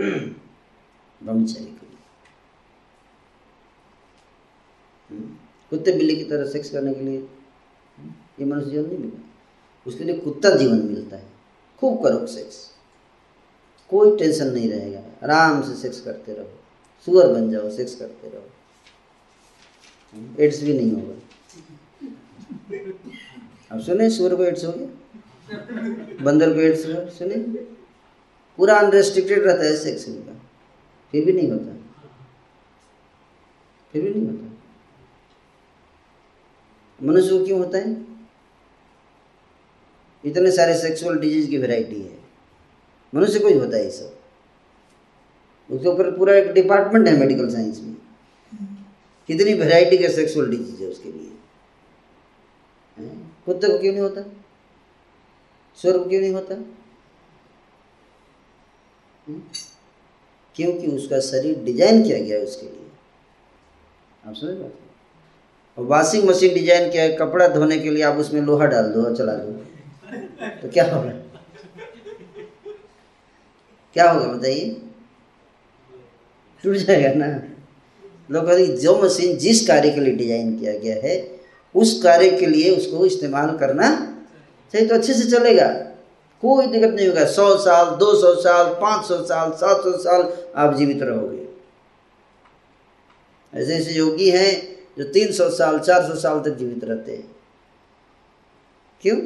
[0.00, 1.98] ब्रह्मचर्य के लिए।
[5.10, 5.36] हम्म।
[5.70, 7.28] कुत्ते बिल्ली की तरह सेक्स करने के लिए।
[8.40, 9.34] ये मनुष्य जीवन नहीं मिला
[9.86, 11.26] उसके लिए कुत्ता जीवन मिलता है।
[11.78, 12.74] खूब करो सेक्स
[13.90, 16.50] कोई टेंशन नहीं रहेगा। आराम से सेक्स करते रहो।
[17.06, 18.50] सुअर बन जाओ सेक्स करते रहो।
[20.40, 21.14] एड्स भी नहीं होगा।
[23.72, 24.88] अब सुने सुअर को एड्स हो गया?
[26.24, 27.04] बंदर को एड्स हुआ?
[27.04, 27.77] सुने?
[28.58, 30.40] पूरा अनरेस्ट्रिक्टेड रहता है सेक्स का।
[31.12, 31.76] फिर भी नहीं होता।
[33.92, 34.62] फिर भी नहीं होता।
[37.06, 38.06] मनुष्य को क्यों होता है?
[40.24, 42.18] इतने सारे सेक्सुअल डिज़ीज़ की वैरायटी है।
[43.14, 44.18] मनुष्य को ही होता है ये सब।
[45.70, 47.96] उसके ऊपर पूरा एक डिपार्टमेंट है मेडिकल साइंस में।
[49.26, 51.38] कितनी वैरायटी के सेक्सुअल डिज़ीज़ है उसके लिए।
[53.46, 54.22] कुत्ते को क्यों नहीं होता?
[55.76, 56.54] स्वर को क्यों नहीं होता?
[60.56, 62.86] क्योंकि उसका शरीर डिज़ाइन किया गया है उसके लिए।
[64.24, 64.70] आप समझ
[65.78, 69.02] और वॉशिंग मशीन डिज़ाइन किया है, कपड़ा धोने के लिए आप उसमें लोहा डाल दो
[69.02, 69.52] और चला दो।
[70.62, 71.10] तो क्या होगा?
[73.96, 74.76] क्या होगा बताइए?
[76.64, 77.28] टूट जाएगा ना?
[78.30, 78.50] लोग
[78.80, 81.16] जो मशीन जिस कार्य के लिए डिज़ाइन किया गया है,
[81.74, 83.88] उस कार्य के लिए उसको इस्तेमाल करना
[84.74, 85.68] चाहिए तो अच्छे से चलेगा।
[86.42, 90.48] कोई दिक्कत नहीं होगा। सौ साल, दो सौ साल, पाँच सौ साल, सात सौ साल
[90.56, 91.48] आप जीवित रहोगे।
[93.54, 97.36] ऐसे ऐसे योगी हैं जो तीन सौ साल, चार सौ साल तक जीवित रहते हैं।
[99.02, 99.20] क्यों?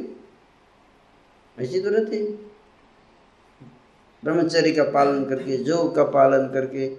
[1.65, 2.53] ऐसे तो रहते हैं।
[4.25, 6.97] ब्रह्मचर्य का पालन करके, योग का पालन करके,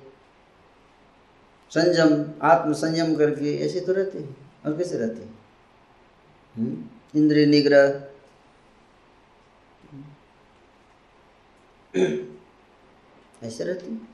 [1.70, 5.40] संयम आत्म संयम करके, ऐसे तो रहते हैं। और कैसे रहते हैं?
[6.56, 6.84] हम्म?
[7.20, 7.90] इंद्रिय निग्रह
[11.96, 14.08] ऐसे रहते हैं।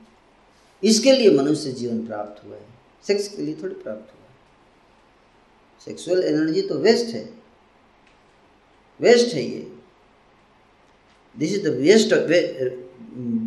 [0.82, 2.68] इसके लिए मनुष्य जीवन प्राप्त हुआ है।
[3.06, 4.34] सेक्स के लिए थोड़ी प्राप्त हुआ है।
[5.84, 7.24] सेक्सुअल एनर्जी तो वेस्ट है।
[9.00, 9.72] वेस्ट है ये।
[11.34, 12.30] This is the waste of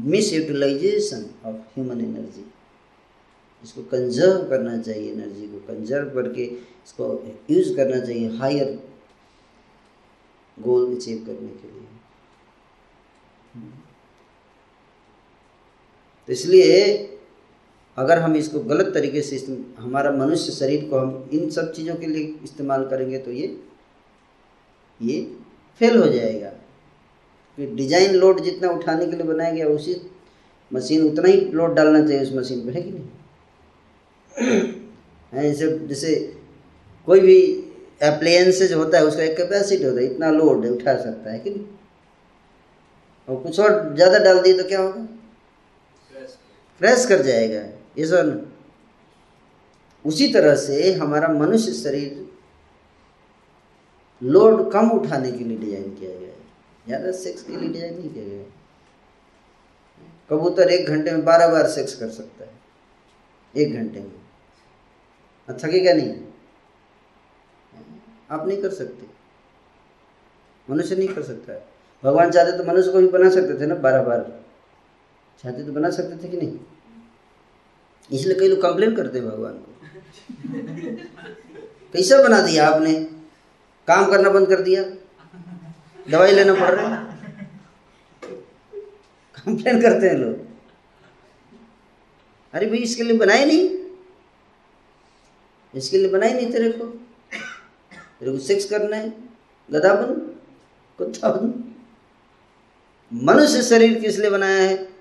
[0.34, 2.46] misutilisation of human energy
[3.64, 7.06] इसको कंजर्व करना चाहिए एनर्जी को। कंजर्व करके इसको
[7.50, 8.80] यूज़ करना चाहिए हायर
[10.58, 11.88] गोल अचीव करने के लिए।
[16.28, 17.09] तो इसलिए
[17.97, 19.38] अगर हम इसको गलत तरीके से
[19.80, 23.57] हमारा मनुष्य शरीर को हम इन सब चीज़ों के लिए इस्तेमाल करेंगे तो ये
[25.01, 25.21] ये
[25.82, 26.49] फेल हो जाएगा।
[27.57, 29.95] कि डिज़ाइन लोड जितना उठाने के लिए बनाया गया, उसी
[30.71, 33.07] मशीन उतना ही लोड डालना चाहिए उस मशीन पर है कि नहीं?
[35.34, 36.15] ऐसे जैसे
[37.05, 37.41] कोई भी
[38.03, 41.65] अप्लायंसेज होता है, उसका एक कैपेसिटी होता है, इतना लोड उठा सकता है कि नहीं?
[43.28, 45.07] और कुछ और ज़्यादा डाल दिए तो क्या होगा?
[46.82, 47.61] क्रैश कर जाएगा,
[47.97, 48.51] ये सर
[50.05, 52.30] उसी तरह से हमारा मनुष्य शरीर
[54.21, 56.36] लोड कम उठाने के लिए डिज़ाइन किया गया है।
[56.86, 58.43] ज़्यादा सेक्स के लिए डिज़ाइन नहीं किया गया
[60.30, 62.51] कबूतर एक घंटे में बारह बार सेक्स कर सकता है,
[63.53, 64.11] एक घंटे में।
[65.49, 66.13] थकेगा नहीं?
[68.32, 69.07] आप नहीं कर सकते।
[70.67, 71.65] मनुष्य नहीं कर सकता है।
[72.03, 74.43] भगवान चाहते तो मनुष्य को भी बना सकते थे ना बारह बार।
[75.40, 76.60] चाहते तो बना सकते थे कि नहीं?
[78.12, 79.70] इसलिए कई लोग कंप्लेन करते हैं भगवान को।
[81.94, 83.04] कैसा बना दिया आपने?
[83.88, 84.84] काम करना बंद कर दिया।
[86.12, 86.96] दवाई लेना पड़ रहा
[89.36, 90.48] कंप्लेन करते हैं लोग।
[92.54, 93.70] अरे भाई, इसके लिए बनाए नहीं।
[95.76, 96.86] इसके लिए बनाए नहीं तेरे को।
[98.20, 99.10] तेरे को सेक्स करना है।
[99.72, 100.14] गधा बन,
[100.98, 101.76] कुत्ता बन।
[103.14, 104.93] मनुष्य शरीर किस लिए बनाया है?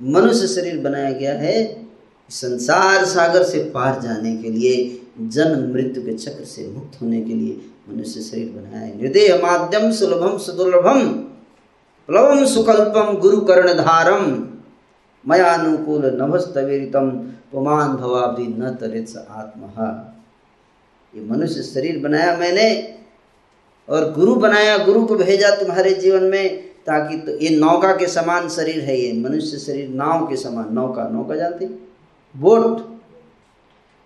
[0.00, 1.86] मनुष्य शरीर बनाया गया है
[2.30, 7.34] संसार सागर से पार जाने के लिए, जन्म मृत्यु के चक्र से मुक्त होने के
[7.34, 11.08] लिए मनुष्य शरीर बनाया है। माध्यम सुलभम सुदुर्लभम,
[12.08, 14.26] प्लवम सुकल्पम गुरु कर्ण धारम
[15.24, 17.10] मयानुकूल नभस्तवीरितम
[17.52, 19.88] पुमान भवाब्धि न तरित आत्मा।
[21.12, 22.68] ये मनुष्य शरीर बनाया मैंने
[23.88, 28.48] और गुरु बनाया, गुरु को भेजा तुम्हारे जीवन में। ताकि तो ये नौका के समान
[28.48, 31.66] शरीर है ये मनुष्य शरीर नाव के समान नौका नौका जानते
[32.34, 32.86] बोट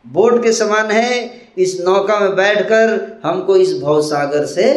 [0.07, 4.73] बोट के समान है इस नौका में बैठकर हमको इस भवसागर से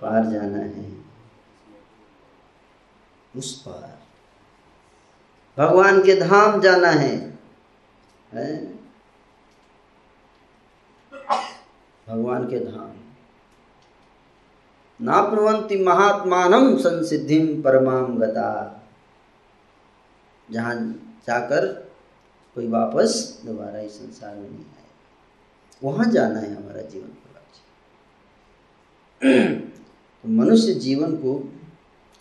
[0.00, 0.86] पार जाना है।
[3.36, 3.98] उस पार।
[5.58, 7.38] भगवान के धाम जाना है,
[8.32, 8.56] है?
[12.08, 12.90] भगवान के धाम।
[15.00, 18.50] नाप्रवंती महात्मान संसिधि परमाम गता।
[20.48, 20.74] जहाँ
[21.28, 21.66] जाकर
[22.56, 23.10] कोई वापस
[23.46, 24.76] दोबारा इस संसार में नहीं आएगा
[25.82, 27.62] वहाँ जाना है हमारा जीवन का लक्ष्य
[30.24, 31.42] तो मनुष्य जीवन को,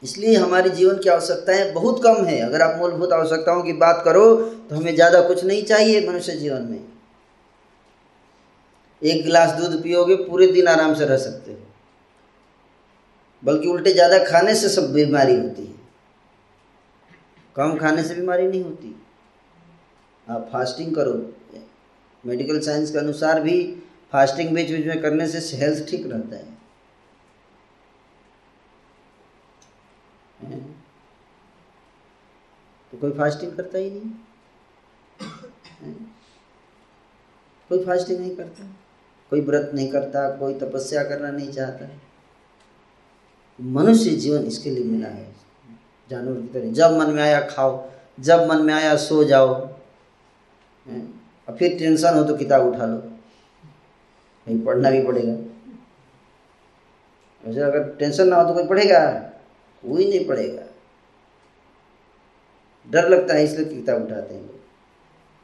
[0.03, 4.35] इसलिए हमारे जीवन की आवश्यकताएँ बहुत कम है। अगर आप मूलभूत आवश्यकताओं की बात करो
[4.69, 6.79] तो हमें ज़्यादा कुछ नहीं चाहिए मनुष्य जीवन में।
[9.01, 11.57] एक गिलास दूध पियोगे, पूरे दिन आराम से रह सकते हो।
[13.43, 15.75] बल्कि उल्टे ज़्यादा खाने से सब बीमारी होती है।
[17.55, 18.95] कम खाने से बीमारी नहीं होती।
[20.27, 21.13] आप फास्टिंग करो।
[22.23, 23.61] मेडिकल साइंस के अनुसार भी
[24.13, 26.55] फास्टिंग बीच बीच में करने से हेल्थ ठीक रहता है।
[32.93, 34.11] तो कोई फास्टिंग करता ही नहीं।
[37.69, 38.65] कोई फास्टिंग नहीं करता।
[39.31, 41.85] कोई व्रत नहीं करता, कोई तपस्या करना नहीं चाहता।
[43.61, 45.35] मनुष्य जीवन इसके लिए मिला है।
[46.09, 47.89] जानवर की तरह। जब मन में आया, खाओ।
[48.19, 49.53] जब मन में आया, सो जाओ।
[51.47, 52.97] और फिर टेंशन हो तो किताब उठा लो।
[54.47, 55.33] कहीं पढ़ना भी पड़ेगा।
[57.45, 59.09] वैसे अगर टेंशन ना हो तो कोई पढ़ेगा?
[59.83, 60.63] कोई नहीं पढ़ेगा।
[62.89, 64.47] डर लगता है इसलिए किताब उठाते हैं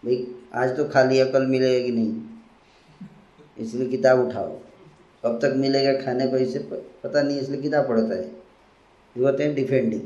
[0.03, 2.21] भाई, आज तो खा लिया कल मिलेगा कि नहीं?
[3.57, 4.59] इसलिए किताब उठाओ।
[5.23, 9.55] कब तक मिलेगा खाने को इसे पता नहीं, इसलिए कितना पड़ता है। ये होते हैं
[9.55, 10.01] डिफेंडिंग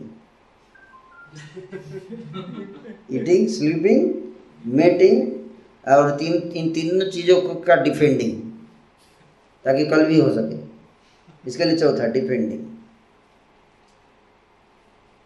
[3.13, 4.13] ईटिंग स्लीपिंग
[4.76, 5.15] मेटिंग
[5.88, 8.41] और तीन इन तीनों चीज़ों को डिफेंडिंग
[9.65, 10.57] ताकि कल भी हो सके।
[11.49, 12.65] इसके लिए चौथा डिफेंडिंग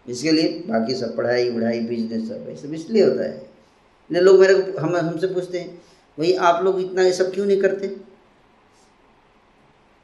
[0.05, 3.49] इसके लिए बाकी सब पढ़ाई वढ़ाई बिज़नेस सब ये सब इसलिए होता है।
[4.09, 5.69] लोग मेरे हम, हमसे पूछते हैं,
[6.17, 7.87] भाई, आप लोग इतना ये सब क्यों नहीं करते?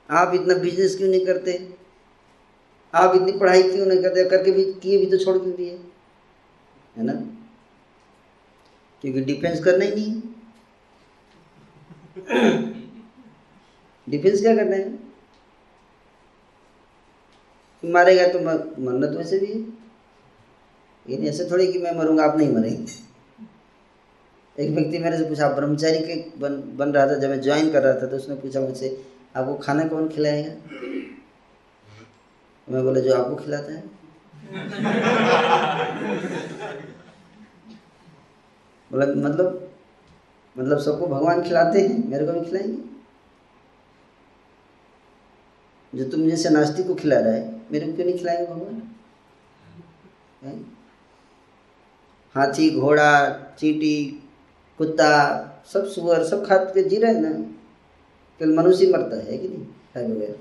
[0.09, 1.53] आप इतना बिज़नेस क्यों नहीं करते?
[2.93, 4.29] आप इतनी पढ़ाई क्यों नहीं करते?
[4.29, 5.79] करके भी, किए भी तो छोड़ क्यों दिए?
[6.97, 7.13] है ना?
[9.03, 10.21] क्योंकि डिफेंस करना ही नहीं
[14.07, 15.07] डिफेंस क्या करना है?
[17.83, 19.59] मारेगा तो मरना तो वैसे भी है।
[21.05, 23.05] लेकिन ऐसे थोड़ी कि मैं मरूँगा, आप नहीं मरेंगे।
[24.57, 27.83] एक व्यक्ति मेरे से पूछा ब्रह्मचारी के बन बन रहा था, जब मैं ज्वाइन कर
[27.83, 28.89] रहा था तो उसने पूछा मुझसे
[29.37, 30.51] आपको खाना कौन खिलाएगा?
[32.69, 33.83] मैं बोला, जो आपको खिलाता है।
[38.91, 39.63] बोला मतलब
[40.57, 42.07] मतलब सबको भगवान खिलाते हैं?
[42.09, 42.87] मेरे को भी खिलाएँगे।
[45.93, 48.81] जो तुम जैसे नास्तिक को खिला रहा है, मेरे को क्यों नहीं खिलाएँगे भगवान?
[52.35, 53.29] हाथी, घोड़ा,
[53.59, 54.23] चीटी,
[54.77, 55.13] कुत्ता,
[55.73, 57.56] सब सुअर, सब खा के जी रहे हैं ना?
[58.39, 59.65] कल मनुष्य मरता है कि नहीं?
[59.93, 60.35] खाए बगैर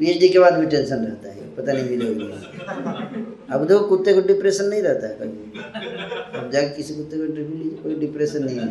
[0.00, 2.36] पीएचडी के बाद भी टेंशन रहता है, पता नहीं मिलेगा
[3.54, 5.60] अब देखो, कुत्ते को डिप्रेशन नहीं रहता है कभी
[6.38, 8.66] अब जाके किसी कुत्ते को इंटरव्यू लीजिए, कोई डिप्रेशन नहीं है।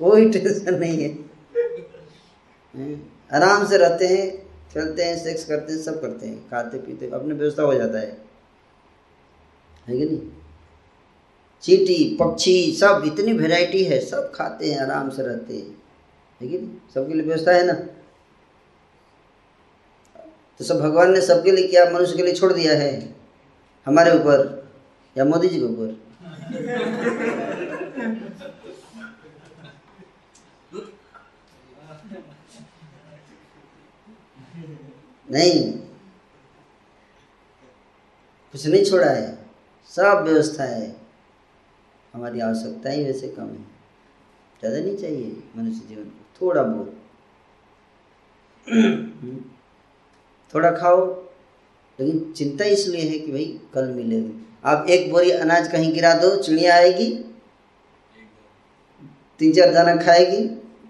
[0.00, 1.10] कोई टेंशन नहीं है।
[3.32, 4.26] आराम से रहते हैं
[4.74, 8.16] चलते हैं सेक्स करते हैं, सब करते हैं खाते पीते अपने व्यवस्था हो जाता है।
[9.88, 10.18] है कि नहीं?
[11.62, 15.82] चीटी, पक्षी, सब इतनी वेराइटी है, सब खाते हैं, आराम से रहते हैं।
[16.42, 17.72] है सबके लिए व्यवस्था है ना?
[20.58, 23.16] तो सब भगवान ने सबके लिए क्या, मनुष्य के लिए छोड़ दिया है।
[23.86, 24.68] हमारे ऊपर
[25.18, 26.08] या मोदी जी के ऊपर?
[35.30, 35.72] नहीं।
[38.52, 39.38] कुछ नहीं छोड़ा है।
[39.88, 41.07] सब व्यवस्था है।
[42.18, 43.64] हमारी आवश्यकता ही वैसे कम है।
[44.60, 46.94] ज़्यादा नहीं चाहिए मनुष्य जीवन को, थोड़ा बहुत।
[50.54, 51.04] थोड़ा खाओ,
[51.98, 53.44] लेकिन चिंता इसलिए है कि भाई
[53.74, 57.06] कल मिलेगी। आप एक बोरी अनाज कहीं गिरा दो, चिड़िया आएगी,
[59.40, 60.42] तीन चार दाना खाएगी,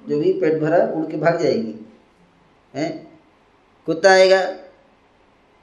[0.09, 1.75] जो भी पेट भरा उड़ के भाग जाएगी।
[2.75, 3.09] हैं?
[3.87, 4.41] कुत्ता आएगा,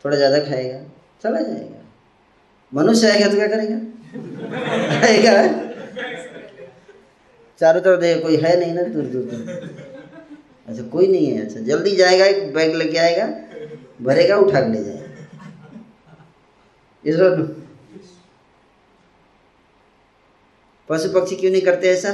[0.05, 0.80] थोड़ा ज़्यादा खाएगा,
[1.24, 1.84] चला जाएगा।
[2.74, 3.84] मनुष्य आएगा तो क्या करेगा?
[5.03, 5.34] आएगा
[7.59, 11.59] चारों तरफ़ देखो, कोई है नहीं ना दूर दूर तक। अच्छा कोई नहीं है। अच्छा
[11.59, 13.28] जल्दी जाएगा, एक बैग लेके आएगा,
[14.01, 15.03] भरेगा, उठा के ले जाएगा।
[17.05, 17.16] इस
[20.89, 22.11] पशु पक्षी क्यों नहीं करते ऐसा?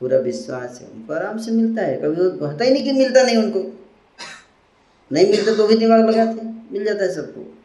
[0.00, 3.36] पूरा विश्वास है उनको, आराम से मिलता है। कभी होता ही नहीं कि मिलता नहीं
[3.36, 3.60] उनको।
[5.10, 6.42] नहीं मिलता तो भी दिमाग लगाते।
[6.72, 7.61] मिल जाता है सबको।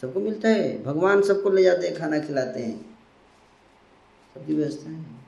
[0.00, 2.98] सबको मिलता है। भगवान सबको ले जाते हैं, खाना खिलाते हैं।
[4.34, 5.18] सबकी व्यवस्था है।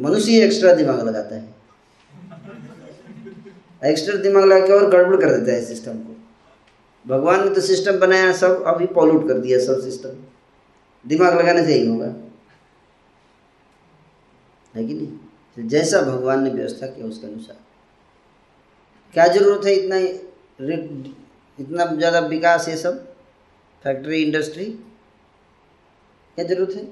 [0.00, 1.54] मनुष्य एक्स्ट्रा दिमाग लगाता है।
[3.84, 6.16] एक्स्ट्रा दिमाग लगा के और गड़बड़ कर देता है सिस्टम को।
[7.06, 10.10] भगवान ने तो सिस्टम बनाया, सब अभी पॉल्यूट कर दिया, सब सिस्टम
[11.06, 12.14] दिमाग लगाने से ही होगा।
[14.76, 15.06] है कि नहीं?
[15.56, 17.56] तो जैसा भगवान ने व्यवस्था किया, उसके अनुसार।
[19.12, 19.96] क्या ज़रूरत है इतना
[21.60, 23.14] इतना ज़्यादा विकास ये सब
[23.84, 24.64] फैक्ट्री इंडस्ट्री
[26.36, 26.84] क्या ज़रूरत है?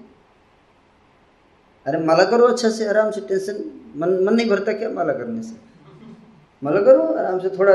[1.86, 3.64] अरे माला करो अच्छा से, आराम से टेंशन
[3.96, 5.56] मन मन नहीं भरता क्या माला करने से?
[6.64, 7.72] माला करो, आराम से थोड़ा,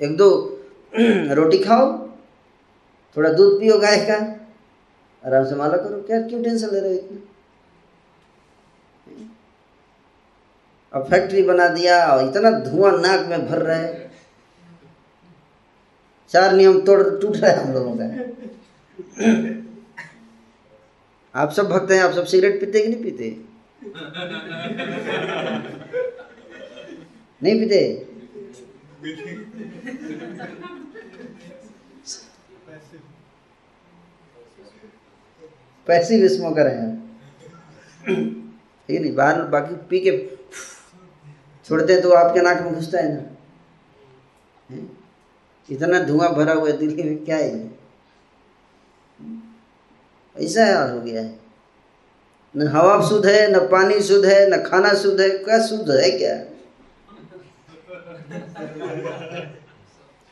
[0.00, 0.58] एक दो
[1.34, 2.08] रोटी खाओ,
[3.16, 4.14] थोड़ा दूध पियो गाय का,
[5.26, 7.18] आराम से माला करो, क्या, क्यों टेंशन ले रहे हो इतना?
[10.92, 14.05] अब फैक्ट्री बना दिया और इतना धुआँ नाक में भर रहा है।
[16.30, 18.04] चार नियम तोड़ टूट रहा है हम लोगों का।
[21.34, 23.28] आप सब भक्त हैं, आप सब सिगरेट पीते कि नहीं पीते?
[27.42, 27.80] नहीं पीते?
[35.86, 36.90] पैसिव स्मोकर हैं।
[38.06, 40.12] ठीक है नहीं, बाहर बाकी पी के
[41.66, 43.22] छोड़ते हैं तो आपके नाक में घुसता है ना।
[45.68, 47.74] इतना धुआँ भरा हुआ है दिल्ली में क्या है
[50.36, 51.38] ऐसा हाल हो गया है।
[52.54, 56.10] न हवा शुद्ध है, न पानी शुद्ध है, न खाना शुद्ध है, क्या शुद्ध है
[56.10, 56.36] क्या?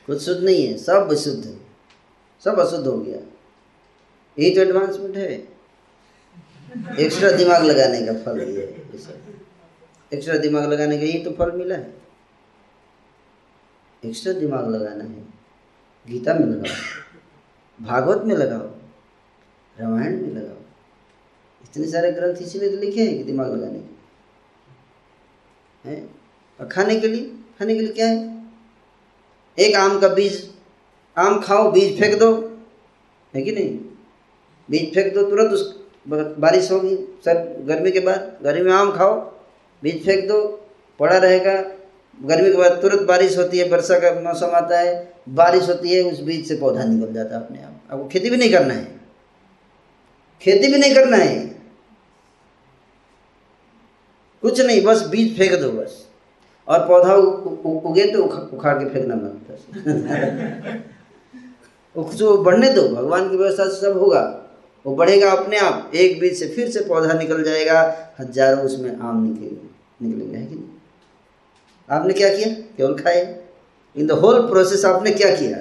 [0.08, 1.56] कुछ शुद्ध नहीं है, सब अशुद्ध है।
[2.44, 3.18] सब अशुद्ध हो गया।
[4.36, 5.32] यही तो एडवांसमेंट है।
[7.00, 8.62] एक्स्ट्रा दिमाग लगाने का फल ये
[10.12, 12.03] एक्स्ट्रा दिमाग लगाने का यही तो फल मिला है।
[14.04, 15.22] एक्स्ट्रा दिमाग लगाना है,
[16.06, 16.72] गीता में लगाओ,
[17.78, 18.66] भागवत में लगाओ,
[19.76, 20.56] रामायण में लगाओ।
[21.64, 23.92] इतने सारे ग्रंथ इसीलिए तो लिखे हैं कि दिमाग लगाने के
[25.84, 26.14] हैं?
[26.60, 27.24] और खाने के लिए?
[27.58, 28.46] खाने के लिए क्या है?
[29.58, 30.50] एक आम का बीज।
[31.16, 32.32] आम खाओ, बीज फेंक दो।
[33.34, 33.78] है कि नहीं?
[34.68, 35.62] बीज फेंक दो, तुरंत उस
[36.06, 39.14] बारिश होगी। सर गर्मी के बाद, गर्मी में आम खाओ,
[39.82, 40.40] बीज फेंक दो,
[41.00, 41.54] पड़ा रहेगा
[42.22, 46.02] गर्मी के बाद तुरंत बारिश होती है, वर्षा का मौसम आता है, बारिश होती है,
[46.02, 49.00] उस बीज से पौधा निकल जाता है अपने आप। आपको खेती भी नहीं करना है।
[50.40, 51.54] खेती भी नहीं करना है।
[54.42, 56.08] कुछ नहीं, बस बीज फेंक दो बस।
[56.68, 58.22] और पौधा उगे तो
[58.56, 59.40] उखाड़ के फेंकना मत
[61.96, 64.40] उसको बढ़ने दो, भगवान की व्यवस्था से सब होगा।
[64.86, 69.24] वो बढ़ेगा अपने आप, एक बीज से फिर से पौधा निकल जाएगा, हज़ारों उसमें आम
[69.24, 70.64] निकलेंगे निकलेंगे, है कि नहीं?
[71.88, 72.48] आपने क्या किया?
[72.76, 73.22] केवल खाए?
[73.96, 75.58] इन द होल प्रोसेस आपने क्या किया?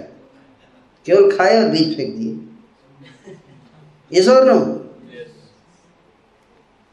[1.07, 2.33] केवल खाए और बीज फेंक दिए।
[4.11, 4.59] ये और नो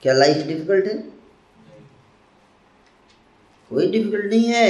[0.03, 0.95] क्या लाइफ डिफ़िकल्ट है?
[3.71, 4.69] कोई डिफ़िकल्ट नहीं है।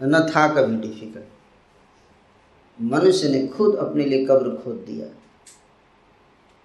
[0.00, 1.32] न था कभी डिफ़िकल्ट
[2.78, 5.06] मनुष्य ने खुद अपने लिए कब्र खोद दिया।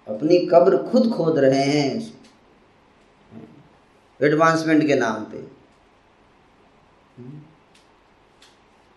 [0.06, 2.12] अपनी कब्र खुद खोद रहे हैं
[4.20, 5.38] एडवांसमेंट के नाम पे।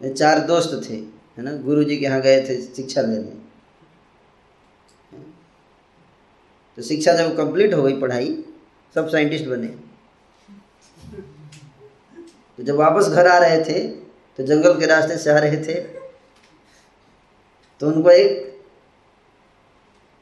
[0.02, 0.96] चार दोस्त थे,
[1.38, 1.52] है ना?
[1.58, 3.42] गुरु जी के यहाँ गए थे शिक्षा लेने
[6.78, 8.44] तो शिक्षा जब कंप्लीट हो गई पढ़ाई,
[8.96, 9.68] सब साइंटिस्ट बने।
[12.60, 13.80] तो जब वापस घर आ रहे थे
[14.40, 15.74] तो जंगल के रास्ते से आ रहे थे
[17.82, 18.42] तो उनको एक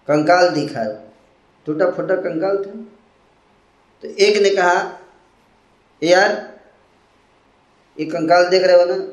[0.07, 0.83] कंकाल दिखा।
[1.67, 2.71] टूटा फूटा कंकाल था।
[4.03, 4.73] तो एक ने कहा
[6.01, 6.50] यार
[8.01, 9.07] ये कंकाल देख रहे हो ना?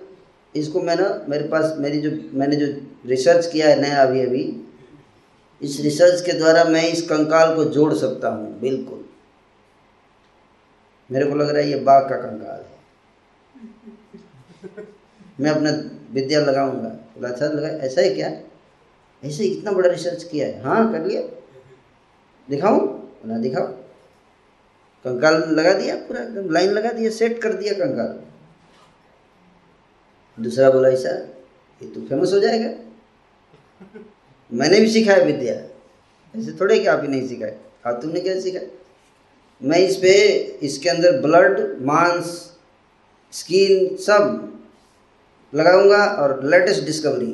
[0.55, 2.67] इसको मैं ना मेरे पास मेरी जो, मैंने जो
[3.07, 4.43] रिसर्च किया है नया अभी अभी,
[5.61, 9.05] इस रिसर्च के द्वारा मैं इस कंकाल को जोड़ सकता हूँ, बिल्कुल।
[11.11, 12.77] मेरे को लग रहा है ये बाघ का कंकाल है।
[15.41, 15.71] मैं अपना
[16.13, 18.29] विद्या लगाऊँगा। बोला अच्छा लगा, ऐसा है क्या?
[19.23, 21.23] ऐसे इतना बड़ा रिसर्च किया है। हाँ कर लिया।
[22.49, 22.81] दिखाऊँ?
[22.81, 23.67] बोला दिखाओ
[25.05, 28.19] कंकाल लगा दिया, पूरा एकदम लाइन लगा दिया सेट कर दिया कंकाल।
[30.39, 31.11] दूसरा बोला, ऐसा?
[31.81, 32.71] ये तो फ़ेमस हो जाएगा।
[34.53, 35.55] मैंने भी सिखाया विद्या।
[36.35, 38.61] ऐसे थोड़े कि आप ही नहीं सिखाए। आप तुमने क्या सीखा?
[39.63, 40.13] मैं इस पे,
[40.63, 42.27] इसके अंदर ब्लड मांस
[43.33, 44.23] स्किन सब
[45.53, 47.33] लगाऊँगा और लेटेस्ट डिस्कवरी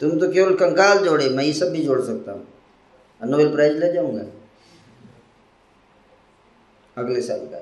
[0.00, 2.46] तुम तो केवल कंकाल जोड़े, मैं ये सब भी जोड़ सकता हूँ।
[3.20, 4.22] नोबेल प्राइज ले जाऊँगा।
[6.96, 7.58] अगले साल का।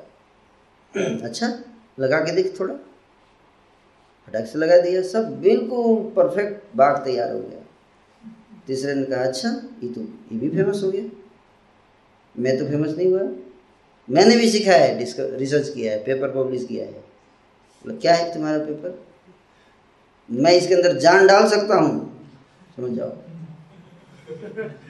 [1.26, 1.46] अच्छा
[2.00, 2.74] लगा के देख थोड़ा।
[4.28, 7.60] फटाक से लगा दिया, सब बिल्कुल परफेक्ट बाग तैयार हो गया।
[8.66, 9.48] तीसरे ने कहा अच्छा
[9.82, 11.02] ये तो ये भी फ़ेमस हो गया।
[12.34, 13.22] मैं तो फ़ेमस नहीं हुआ।
[14.08, 14.98] मैंने भी सीखा है
[15.38, 18.98] रिसर्च किया है पेपर पब्लिश किया है। बोला, क्या है तुम्हारा पेपर
[20.28, 21.98] मैं इसके अंदर जान डाल सकता हूँ।
[22.76, 23.10] समझ जाओ।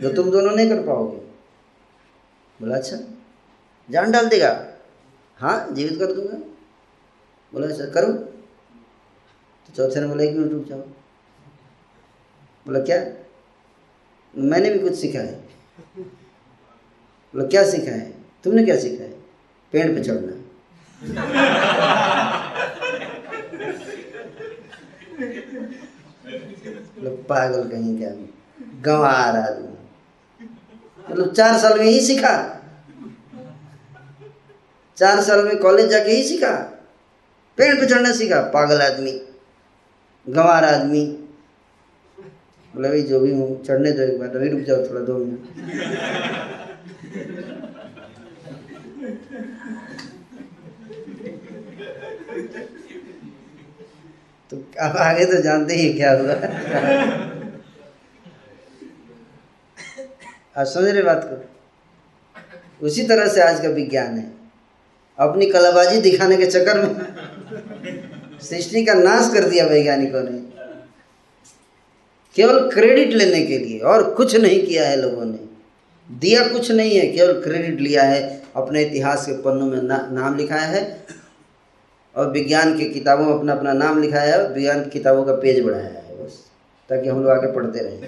[0.00, 1.16] जो तुम दोनों नहीं कर पाओगे।
[2.60, 2.96] बोला अच्छा
[3.90, 4.66] जान डाल देगा।
[5.38, 6.36] हाँ जीवित कर दूँगा।
[7.52, 8.12] बोला अच्छा करो।
[9.66, 10.78] तो चौथे ने बोला मिनट रुक जाओ।
[12.66, 12.96] बोला, क्या?
[14.36, 15.34] मैंने भी कुछ सीखा है।
[17.34, 18.14] बोला, क्या सीखा है?
[18.44, 19.10] तुमने क्या सीखा है?
[19.72, 20.32] पेड़ पे चढ़ना।
[27.28, 28.10] पागल कहीं क्या?
[28.82, 29.68] गंवार आदमी।
[31.10, 32.61] मतलब चार साल में ही सीखा?
[35.02, 36.50] चार साल में कॉलेज जाके ही सीखा।
[37.58, 39.12] पेड़ पे चढ़ना सीखा, पागल आदमी,
[40.26, 41.04] गंवार आदमी।
[42.74, 45.42] बोला, भाई, जो भी हूँ, चढ़ने दो एक बार, अभी रुक जाओ थोड़ा, दो मिनट।
[54.52, 56.32] तो अब आगे तो जानते ही क्या हुआ।
[60.56, 62.86] आप समझ रहे बात को?
[62.86, 64.41] उसी तरह से आज का विज्ञान है।
[65.18, 70.38] अपनी कलाबाजी दिखाने के चक्कर में सृष्टि का नाश कर दिया वैज्ञानिकों ने।
[72.36, 75.38] केवल क्रेडिट लेने के लिए और कुछ नहीं किया है लोगों ने।
[76.10, 78.20] दिया कुछ नहीं है केवल क्रेडिट लिया है।
[78.56, 81.04] अपने इतिहास के पन्नों में ना, नाम लिखाया है
[82.14, 85.64] और विज्ञान की किताबों में अपना अपना नाम लिखाया है विज्ञान की किताबों का पेज
[85.64, 86.32] बढ़ाया है बस
[86.90, 88.00] ताकि हम लोग आगे पढ़ते रहें।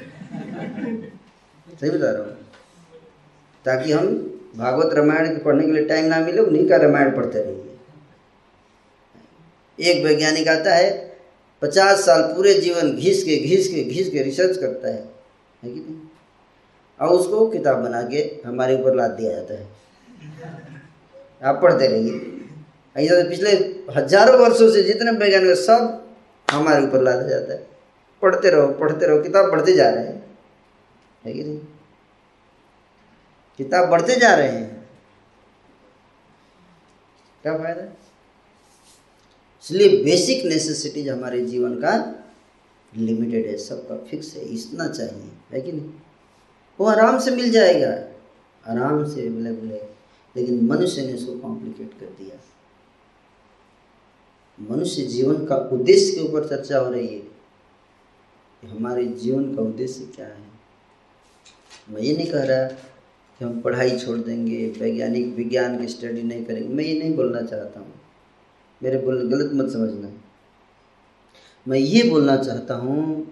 [1.80, 2.36] सही बता रहा हूँ?
[3.64, 7.38] ताकि हम भागवत रामायण के पढ़ने के लिए टाइम ना मिले, उन्हीं का रामायण पढ़ते
[7.42, 7.70] रहिए।
[9.90, 11.16] एक वैज्ञानिक आता है,
[11.62, 15.04] पचास साल पूरे जीवन घिस के घिस के घिस के रिसर्च करता है।
[15.62, 16.00] है कि नहीं?
[17.00, 19.66] और उसको किताब बना के हमारे ऊपर लाद दिया जाता है।
[21.44, 22.14] आप पढ़ते रहिए।
[22.96, 23.50] ऐसा तो पिछले
[23.96, 26.06] हज़ारों वर्षों से जितने वैज्ञानिक सब
[26.50, 27.66] हमारे ऊपर लादा जाता है।
[28.22, 30.24] पढ़ते रहो पढ़ते रहो, किताब पढ़ते जा रहे हैं।
[31.26, 31.60] है कि नहीं?
[33.58, 34.90] किताब बढ़ते जा रहे हैं।
[37.42, 37.82] क्या फ़ायदा?
[39.64, 42.24] इसलिए बेसिक नेसेसिटीज हमारे जीवन का
[42.96, 45.90] लिमिटेड है, सबका फिक्स है, इतना चाहिए, है कि नहीं?
[46.80, 47.90] वो आराम से मिल जाएगा,
[48.72, 49.94] आराम से अवेलेबल है
[50.36, 52.36] लेकिन मनुष्य ने इसको कॉम्प्लिकेट कर दिया।
[54.60, 57.34] मनुष्य जीवन का उद्देश्य के ऊपर चर्चा हो रही है।
[58.60, 60.44] कि हमारे जीवन का उद्देश्य क्या है?
[61.90, 62.93] मैं ये नहीं कह रहा
[63.38, 67.40] कि हम पढ़ाई छोड़ देंगे, वैज्ञानिक विज्ञान की स्टडी नहीं करेंगे। मैं ये नहीं बोलना
[67.42, 67.92] चाहता हूँ।
[68.82, 70.12] मेरे बोल, गलत मत समझना।
[71.68, 73.24] मैं ये बोलना चाहता हूँ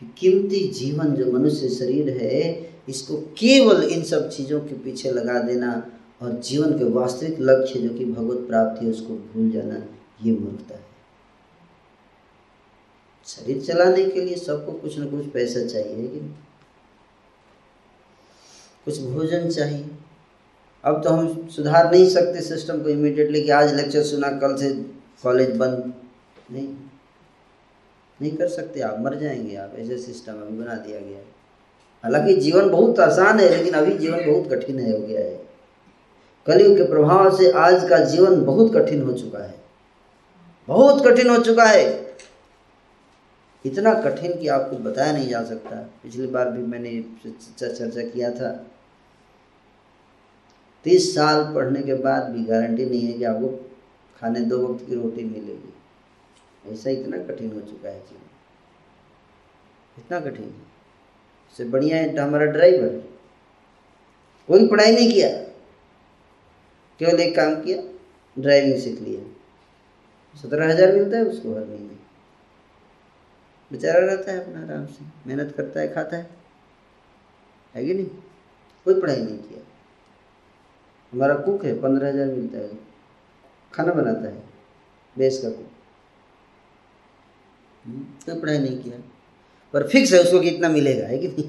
[0.00, 5.38] कि कीमती जीवन जो मनुष्य शरीर है, इसको केवल इन सब चीज़ों के पीछे लगा
[5.40, 5.90] देना
[6.22, 9.86] और जीवन के वास्तविक लक्ष्य जो कि भगवत प्राप्ति है, उसको भूल जाना,
[10.24, 10.86] ये मूर्खता है।
[13.26, 16.20] शरीर चलाने के लिए सबको कुछ ना कुछ पैसा चाहिए कि
[18.88, 19.90] कुछ भोजन चाहिए।
[20.84, 24.72] अब तो हम सुधार नहीं सकते सिस्टम को इमीडिएटली कि आज लेक्चर सुना, कल से
[25.22, 25.94] कॉलेज बंद।
[26.52, 26.68] नहीं।
[28.22, 31.24] नहीं कर सकते आप, मर जाएँगे आप, ऐसे सिस्टम अभी बना दिया गया है।
[32.04, 35.46] हालाँकि जीवन बहुत आसान है, लेकिन अभी जीवन बहुत कठिन है, हो गया है।
[36.46, 39.54] कलयुग के प्रभाव से आज का जीवन बहुत कठिन हो चुका है।
[40.68, 42.08] बहुत कठिन हो चुका है।
[43.66, 47.04] इतना कठिन कि आपको बताया नहीं जा सकता। पिछली बार भी मैंने
[47.58, 48.66] चर्चा किया था।
[50.88, 53.48] तीस साल पढ़ने के बाद भी गारंटी नहीं है कि आपको
[54.20, 58.22] खाने दो वक्त की रोटी मिलेगी। ऐसा इतना कठिन हो चुका है जीवन।
[59.98, 60.54] इतना कठिन।
[61.52, 62.88] इससे बढ़िया है तो हमारा ड्राइवर।
[64.48, 65.28] कोई पढ़ाई नहीं किया।
[67.00, 67.82] केवल एक काम किया,
[68.42, 69.20] ड्राइविंग सीख लिया।
[70.42, 71.96] सत्रह हज़ार मिलता है, उसको हर महीने
[73.72, 76.30] बेचारा रहता है अपना आराम से। मेहनत करता है, खाता है।
[77.74, 78.06] है कि नहीं?
[78.86, 79.60] कोई पढ़ाई नहीं किया।
[81.12, 82.78] हमारा कुक है, पंद्रह हज़ार मिलता है।
[83.72, 84.42] खाना बनाता है
[85.16, 85.70] बेस का कुक।
[88.26, 88.98] कोई पढ़ाई नहीं किया।
[89.74, 91.44] पर फिक्स है उसको कितना मिलेगा, है कि नहीं?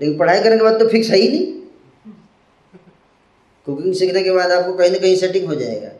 [0.00, 1.46] लेकिन पढ़ाई करने के बाद तो फिक्स है ही नहीं।
[3.66, 5.90] कुकिंग सीखने के बाद आपको कहीं ना कहीं सेटिंग हो जाएगा।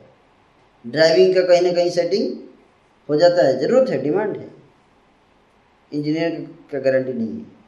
[0.84, 2.36] ड्राइविंग का कहीं ना कहीं सेटिंग
[3.08, 4.48] हो जाता है। ज़रूरत है डिमांड है।
[5.92, 6.30] इंजीनियर
[6.72, 7.59] का गारंटी नहीं है।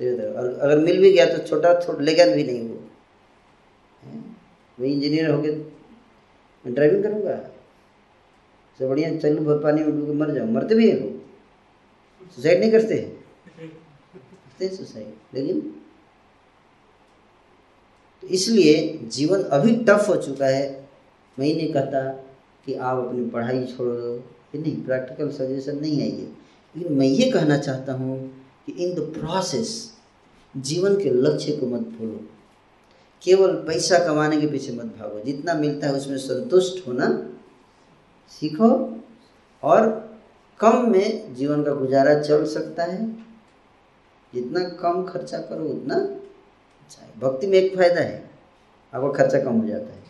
[0.00, 2.82] और अगर मिल भी गया तो छोटा थोड़ा लेकिन भी नहीं वो।
[4.78, 5.52] वही इंजीनियर हो गया
[6.64, 7.36] मैं ड्राइविंग करूँगा।
[8.80, 12.70] से बढ़िया, चलू, बहुत पानी में डूब मर जाऊँ। मरते भी हैं लोग। सुसाइड नहीं
[12.70, 15.60] करते करते हैं सुसाइड लेकिन
[18.22, 18.76] तो इसलिए
[19.12, 20.64] जीवन अभी टफ हो चुका है।
[21.38, 22.00] मैं ही नहीं कहता
[22.66, 24.16] कि आप अपनी पढ़ाई छोड़ दो।
[24.54, 26.28] नहीं प्रैक्टिकल सजेशन नहीं है ये।
[26.74, 28.18] लेकिन मैं ये कहना चाहता हूँ
[28.66, 29.92] कि इन द प्रोसेस
[30.56, 32.20] जीवन के लक्ष्य को मत भूलो।
[33.22, 37.06] केवल पैसा कमाने के पीछे मत भागो। जितना मिलता है उसमें संतुष्ट होना
[38.30, 38.70] सीखो
[39.62, 39.84] और
[40.60, 43.12] कम में जीवन का गुजारा चल सकता है।
[44.34, 48.30] जितना कम खर्चा करो, उतना अच्छा है। भक्ति में एक फ़ायदा है,
[48.94, 50.02] आपका खर्चा कम हो जाता है।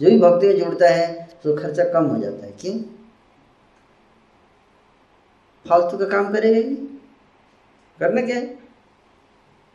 [0.00, 2.74] जो भी भक्ति में जुड़ता है तो खर्चा कम हो जाता है। क्यों?
[5.66, 6.87] फालतू का काम करेगा ही
[8.00, 8.46] करना क्या है?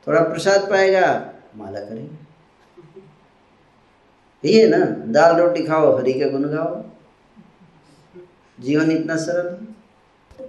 [0.08, 1.06] थोड़ा प्रसाद पाएगा
[1.58, 2.22] माला करेंगे।
[4.44, 6.82] यही है ना दाल रोटी खाओ हरी का गुण गाओ।
[8.58, 10.48] जीवन इतना सरल है।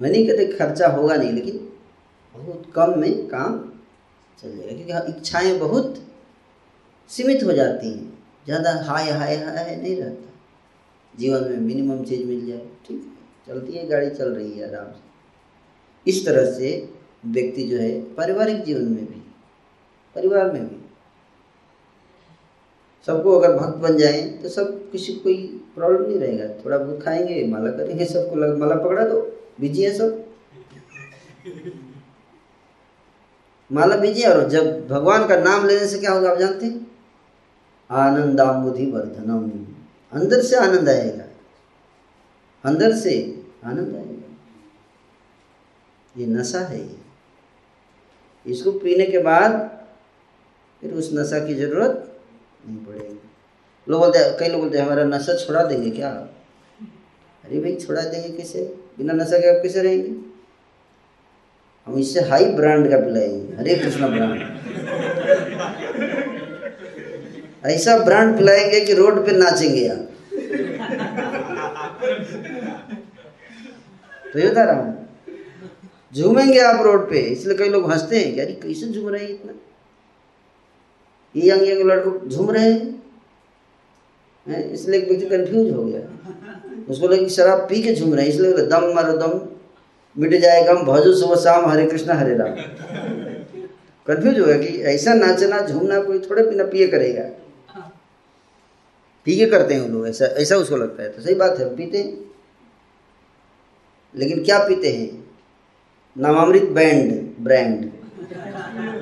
[0.00, 1.58] मैं नहीं कहते खर्चा होगा नहीं लेकिन
[2.34, 3.58] बहुत कम में काम
[4.38, 6.02] चल जाएगा क्योंकि हाँ, इच्छाएँ बहुत
[7.10, 8.12] सीमित हो जाती हैं।
[8.46, 10.32] ज़्यादा हाय हाय हाय नहीं रहता।
[11.14, 13.12] जीवन में मिनिमम चीज़ मिल जाए ठीक है।
[13.46, 15.13] चलती है गाड़ी चल रही है आराम से।
[16.06, 16.70] इस तरह से
[17.26, 19.22] व्यक्ति जो है पारिवारिक जीवन में भी
[20.16, 20.76] परिवार में भी।
[23.06, 25.34] सबको अगर भक्त बन जाए तो सब किसी कोई
[25.74, 29.20] प्रॉब्लम नहीं रहेगा। थोड़ा बहुत खाएँगे माला करेंगे सबको लग, माला पकड़ा दो
[29.60, 30.24] बिज़ी है सब।
[33.70, 36.86] माला बीजिए और जब भगवान का नाम लेने से क्या होगा आप जानते हैं?
[37.90, 39.50] आनंदामुधि वर्धनम
[40.12, 41.24] अंदर से आनंद आएगा।
[42.64, 43.14] अंदर से
[43.64, 44.13] आनंद आएगा।
[46.18, 46.96] ये नशा है ये।
[48.46, 49.80] इसको पीने के बाद
[50.80, 52.20] फिर उस नशा की ज़रूरत
[52.68, 53.18] नहीं पड़ेगी।
[53.88, 56.08] लोग बोलते कई लोग बोलते हैं, हमारा नशा छोड़ा देंगे क्या?
[57.44, 58.74] अरे भाई, छोड़ा देंगे कैसे?
[58.98, 60.14] बिना नशा के आप कैसे रहेंगे?
[61.86, 64.42] हम इससे हाई ब्रांड का पिलाएँगे हरे कृष्णा ब्रांड।
[67.66, 70.10] ऐसा ब्रांड पिलाएँगे कि रोड पे नाचेंगे आप।
[74.32, 75.03] तो ये बता रहा हूँ।
[76.16, 79.52] झूमेंगे आप रोड पे, इसलिए कई लोग हँसते हैं अरे कैसे झूम रहे हैं इतना?
[81.36, 83.02] ये यंग यंग लड़कों झूम रहे हैं?
[84.72, 86.00] इसलिए एक व्यक्ति कंफ्यूज हो गया।
[86.88, 89.40] उसको लगे शराब पी के झूम रहे हैं, इसलिए दम मर, दम।
[90.16, 92.50] मिट जाए गम भजो सुबह शाम, हरे कृष्णा, हरे राम।
[94.06, 97.22] कंफ्यूज हो गया कि ऐसा नाचना, झूमना कोई थोड़े पीना पिए करेगा।
[99.26, 101.98] पी के करते हैं लोग, ऐसा ऐसा उसको लगता है। तो सही बात है पीते
[101.98, 102.32] हैं।
[104.14, 105.23] लेकिन क्या पीते हैं?
[106.18, 107.92] Navamrit band brand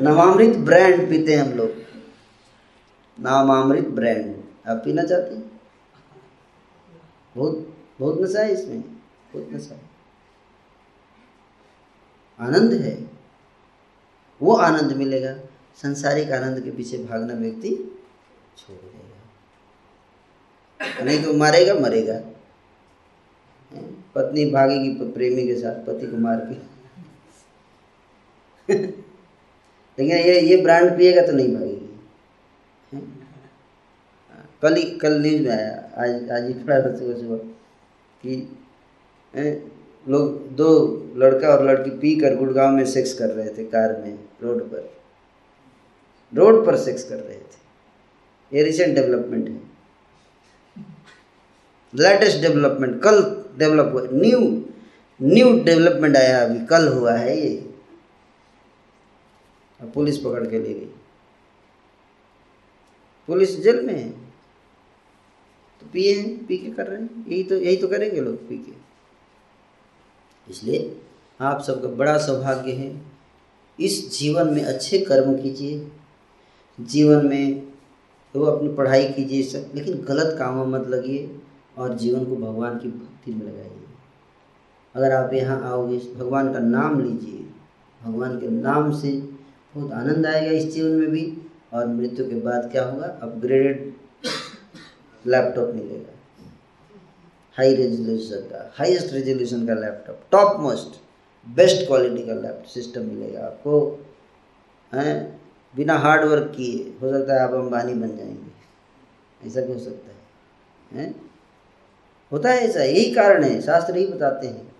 [0.02, 1.70] Navamrit brand पीते हैं हम लोग।
[3.20, 4.36] नामामृत ब्रांड
[4.66, 5.60] आप पीना चाहते हैं?
[7.36, 9.80] बहुत बहुत नशा है इसमें। बहुत नशा है।
[12.40, 13.08] आनंद है।
[14.42, 15.38] वो आनंद मिलेगा।
[15.76, 17.94] संसारिक आनंद के पीछे भागना व्यक्ति
[18.58, 22.20] छोड़ देगा। नहीं तो मारेगा, मरेगा।
[24.14, 26.71] पत्नी भागेगी प्रेमी के साथ, पति को मार के।
[28.72, 31.78] लेकिन ये ये ब्रांड पिएगा तो नहीं भागेगी
[34.62, 37.36] कल ही, कल न्यूज़ में आया, आज आज ही पढ़ा था सुबह सुबह
[38.24, 38.36] कि
[40.06, 40.68] लोग, दो
[41.16, 44.90] लड़का और लड़की पी कर गुड़गांव में सेक्स कर रहे थे कार में, रोड पर।
[46.32, 47.60] रोड पर सेक्स कर रहे थे।
[48.52, 49.60] ये रिसेंट डेवलपमेंट है।
[51.94, 53.20] लेटेस्ट डेवलपमेंट कल
[53.58, 54.40] डेवलप हुआ न्यू
[55.20, 57.71] न्यू डेवलपमेंट आया अभी, कल हुआ है ये।
[59.86, 60.90] पुलिस पकड़ के ले गई।
[63.26, 64.10] पुलिस जेल में है।
[65.80, 68.58] तो पिए हैं पी के कर रहे हैं। यही तो यही तो करेंगे लोग पी
[68.58, 68.72] के।
[70.50, 71.00] इसलिए
[71.40, 73.02] आप सबका बड़ा सौभाग्य है।
[73.80, 75.92] इस जीवन में अच्छे कर्म कीजिए।
[76.80, 77.72] जीवन में
[78.34, 81.40] तो अपनी पढ़ाई कीजिए सब, लेकिन गलत कामों मत लगिए
[81.78, 83.80] और जीवन को भगवान की भक्ति में लगाइए।
[84.94, 87.46] अगर आप यहाँ आओगे, भगवान का नाम लीजिए।
[88.02, 89.31] भगवान के नाम से
[89.76, 91.38] बहुत आनंद आएगा इस जीवन में भी।
[91.72, 93.18] और मृत्यु के बाद क्या होगा?
[93.22, 93.94] अपग्रेडेड
[95.26, 96.12] लैपटॉप मिलेगा।
[97.58, 101.00] हाई रेजोल्यूशन का हाईएस्ट रेजोल्यूशन का laptop top most
[101.54, 104.06] best quality का लैपटॉप सिस्टम मिलेगा आपको।
[104.94, 105.40] हैं?
[105.76, 108.52] बिना हार्ड वर्क किए, हो सकता है आप अंबानी बन जाएँगे।
[109.48, 110.16] ऐसा भी हो सकता है।
[111.00, 111.30] हैं?
[112.32, 114.76] होता है ऐसा, यही कारण है, शास्त्र ही बताते हैं।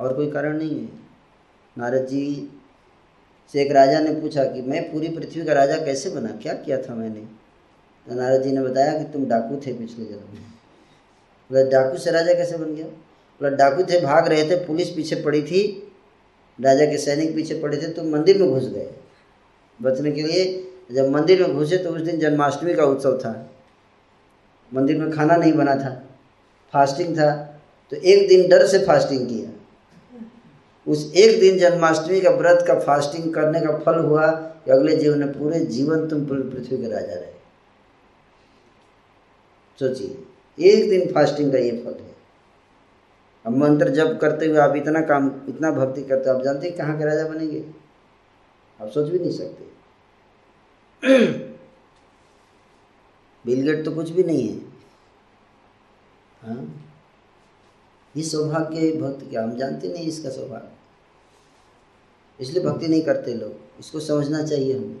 [0.00, 0.92] और कोई कारण नहीं है।
[1.78, 2.52] नारद जी
[3.52, 6.28] से एक राजा ने पूछा कि मैं पूरी पृथ्वी का राजा कैसे बना?
[6.42, 7.20] क्या किया था मैंने?
[8.08, 10.44] तो नारद जी ने बताया कि तुम डाकू थे पिछले जन्म में।
[11.52, 12.86] बोला, डाकू से राजा कैसे बन गया?
[12.86, 15.92] बोला, डाकू थे, भाग रहे थे, पुलिस पीछे पड़ी थी,
[16.60, 18.90] राजा के सैनिक पीछे पड़े थे, तुम मंदिर में घुस गए।
[19.82, 23.50] बचने के लिए जब मंदिर में घुसे तो उस दिन जन्माष्टमी का उत्सव था।
[24.74, 26.04] मंदिर में खाना नहीं बना था
[26.72, 27.60] फास्टिंग था।
[27.90, 29.57] तो एक दिन डर से फास्टिंग किया।
[30.88, 35.18] उस एक दिन जन्माष्टमी का व्रत का फास्टिंग करने का फल हुआ कि अगले जीवन
[35.18, 37.32] में पूरे जीवन तुम पृथ्वी के राजा रहे।
[39.78, 40.24] सोचिए,
[40.60, 42.16] एक दिन फास्टिंग का ये फल है।
[43.46, 46.76] अब मंत्र जब करते हुए आप इतना काम, इतना भक्ति करते हो, आप जानते हैं
[46.76, 47.64] कहाँ के राजा बनेंगे?
[48.82, 49.68] आप सोच भी नहीं सकते।
[53.46, 54.58] बिलगेट तो कुछ भी नहीं है।
[56.42, 56.84] हाँ?
[58.16, 59.42] ये सौभाग्य भक्त क्या?
[59.42, 60.77] हम जानते नहीं इसका सौभाग्य।
[62.40, 64.96] इसलिए भक्ति नहीं करते लोग। इसको समझना चाहिए हमें।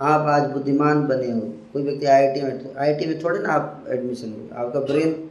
[0.00, 1.40] आप आज बुद्धिमान बने हो,
[1.72, 5.30] कोई व्यक्ति आईआईटी में आईआईटी में थोड़े ना आप एडमिशन हुए। आपका ब्रेन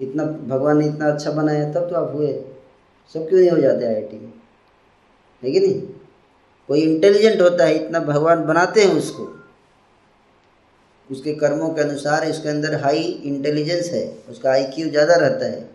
[0.00, 2.32] इतना, भगवान ने इतना अच्छा बनाया, तब तो आप हुए।
[3.14, 4.32] सब क्यों नहीं हो जाते आईआईटी में?
[5.42, 5.80] है कि नहीं?
[6.68, 9.28] कोई इंटेलिजेंट होता है, इतना भगवान बनाते हैं उसको।
[11.10, 15.68] उसके कर्मों के अनुसार इसके अंदर हाई इंटेलिजेंस है, उसका आई क्यू ज़्यादा रहता है।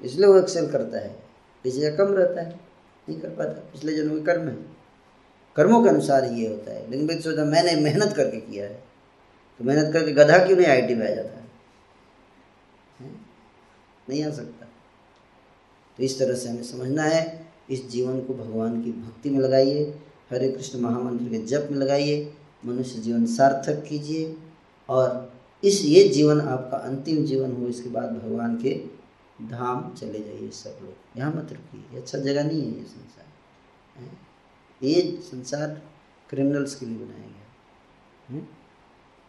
[0.00, 1.14] इसलिए वो एक्सेल करता है।
[1.64, 2.67] किसी का कम रहता है।
[3.08, 4.56] नहीं कर पाता पिछले जन्म के कर्म है।
[5.56, 8.84] कर्मों के अनुसार ये होता है। लेकिन व्यक्ति सोचता, मैंने मेहनत करके किया है।
[9.58, 11.48] तो मेहनत करके गधा क्यों नहीं आई में आ जाता है?
[14.08, 14.66] नहीं आ सकता।
[15.96, 19.98] तो इस तरह से हमें समझना है, इस जीवन को भगवान की भक्ति में लगाइए,
[20.30, 22.34] हरे कृष्ण महामंत्र के जप में लगाइए,
[22.66, 24.36] मनुष्य जीवन सार्थक कीजिए,
[24.88, 25.32] और
[25.64, 28.97] इस ये जीवन आपका अंतिम जीवन हो, इसके बाद भगवान के
[29.42, 33.26] धाम चले जाइए सब लोग। यहाँ मत रुकिए अच्छा जगह नहीं है ये संसार।
[34.82, 35.82] ये संसार
[36.30, 38.46] क्रिमिनल्स के लिए बनाया गया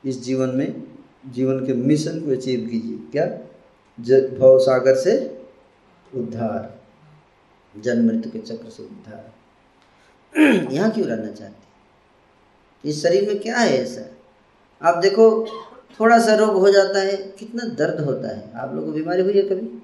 [0.06, 0.84] इस जीवन में,
[1.26, 3.26] जीवन के मिशन को अचीव कीजिए। क्या?
[4.40, 5.46] भव सागर से
[6.16, 6.80] उद्धार।
[7.80, 9.34] जन्म मृत्यु के चक्र से उद्धार।
[10.74, 14.02] यहाँ क्यों रहना चाहते इस शरीर में क्या है ऐसा?
[14.90, 15.46] आप देखो,
[16.00, 19.34] थोड़ा सा रोग हो जाता है, कितना दर्द होता है। आप लोगों को बीमारी हुई
[19.34, 19.79] है कभी?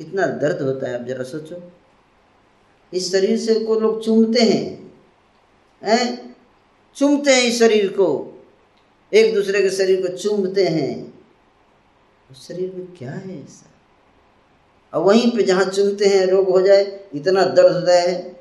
[0.00, 1.72] कितना दर्द होता है, आप जरा सोचो।
[2.94, 4.80] इस शरीर से को लोग चूमते हैं
[5.84, 6.36] हैं?
[6.94, 8.36] चूमते हैं इस शरीर को।
[9.14, 11.14] एक दूसरे के शरीर को चूमते हैं।
[12.30, 13.70] उस शरीर में क्या है ऐसा
[14.98, 18.40] और वहीं पे जहाँ चूमते हैं, रोग हो जाए, इतना दर्द होता है।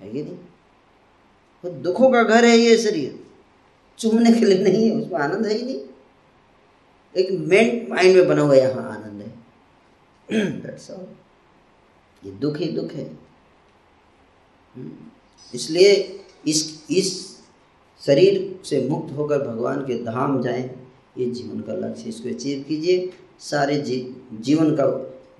[0.00, 0.36] है कि नहीं?
[1.64, 3.20] वो दुखों का घर है ये शरीर।
[3.98, 5.80] चूमने के लिए नहीं है, उसमें आनंद है ही नहीं।
[7.16, 8.87] एक मेन माइंड में बना हुआ यहाँ।
[10.32, 11.06] दैट्स ऑल
[12.22, 13.04] ये दुख ही दुख है।
[14.74, 14.90] हम्म।
[15.54, 15.92] इसलिए
[16.46, 17.12] इस इस
[18.02, 20.64] शरीर से मुक्त होकर भगवान के धाम जाएँ
[21.18, 23.10] ये जीवन का लक्ष्य इसको अचीव कीजिए।
[23.40, 23.96] सारे जी,
[24.40, 24.86] जीवन का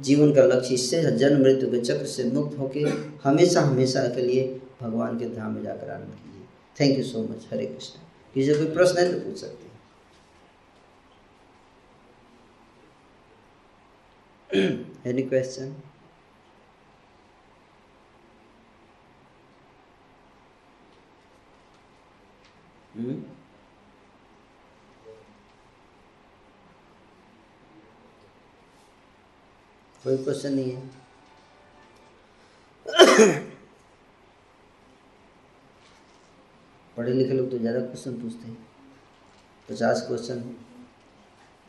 [0.00, 4.44] जीवन का लक्ष्य इससे जन्म मृत्यु के चक्र से मुक्त होकर हमेशा हमेशा के लिए
[4.80, 6.44] भगवान के धाम में जाकर आनंद कीजिए।
[6.80, 8.00] Thank you so much Hare Krishna
[8.34, 9.67] किसी कोई प्रश्न है तो पूछ सकते
[15.06, 15.74] एनी क्वेश्चन
[22.94, 23.18] Hmm?
[30.04, 30.80] कोई क्वेश्चन नहीं है।
[36.96, 38.56] पढ़े लिखे लोग तो ज़्यादा क्वेश्चन पूछते हैं।
[39.68, 40.42] पचास क्वेश्चन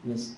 [0.06, 0.30] मिस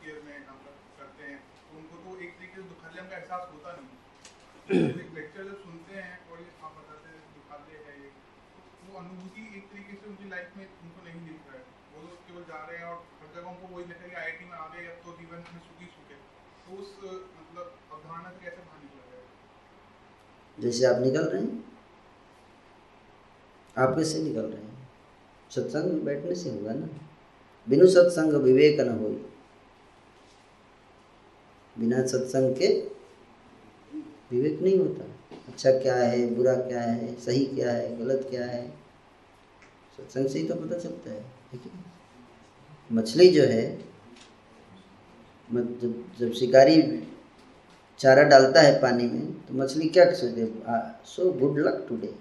[0.00, 0.58] में काम
[0.98, 1.38] करते हैं।
[1.70, 3.98] तो उनको तो एक तरीके से दुखालयम का एहसास होता नहीं
[5.16, 8.08] लेक्चर जब सुनते हैं और ये आप बताते हैं दुखालय है ये
[8.56, 11.64] तो वो अनुभूति एक तरीके से उनकी लाइफ में उनको नहीं दिख रहा है।
[11.94, 14.50] वो लोग केवल जा रहे हैं और हर जगह उनको वही लगता है कि आई
[14.50, 16.16] में आ गए अब तो जीवन में सुखी सुखे
[16.64, 19.20] तो उस मतलब अवधारणा से कैसे बाहर निकल रहे
[20.58, 21.58] जैसे आप निकल रहे हैं।
[23.76, 24.88] आप कैसे निकल रहे हैं?
[25.50, 26.88] सत्संग में बैठने से होगा ना।
[27.66, 29.08] बिनु सत्संग विवेक न हो
[31.80, 32.68] बिना सत्संग के
[34.30, 35.04] विवेक नहीं होता।
[35.48, 38.66] अच्छा क्या है, बुरा क्या है, सही क्या है, गलत क्या है?
[39.98, 41.70] सत्संग से ही तो पता चलता है, ठीक
[42.90, 43.62] मछली जो है
[45.48, 46.82] जब जब शिकारी
[48.00, 50.46] चारा डालता है पानी में तो मछली क्या सोचते
[51.06, 52.14] सो गुड लक टुडे।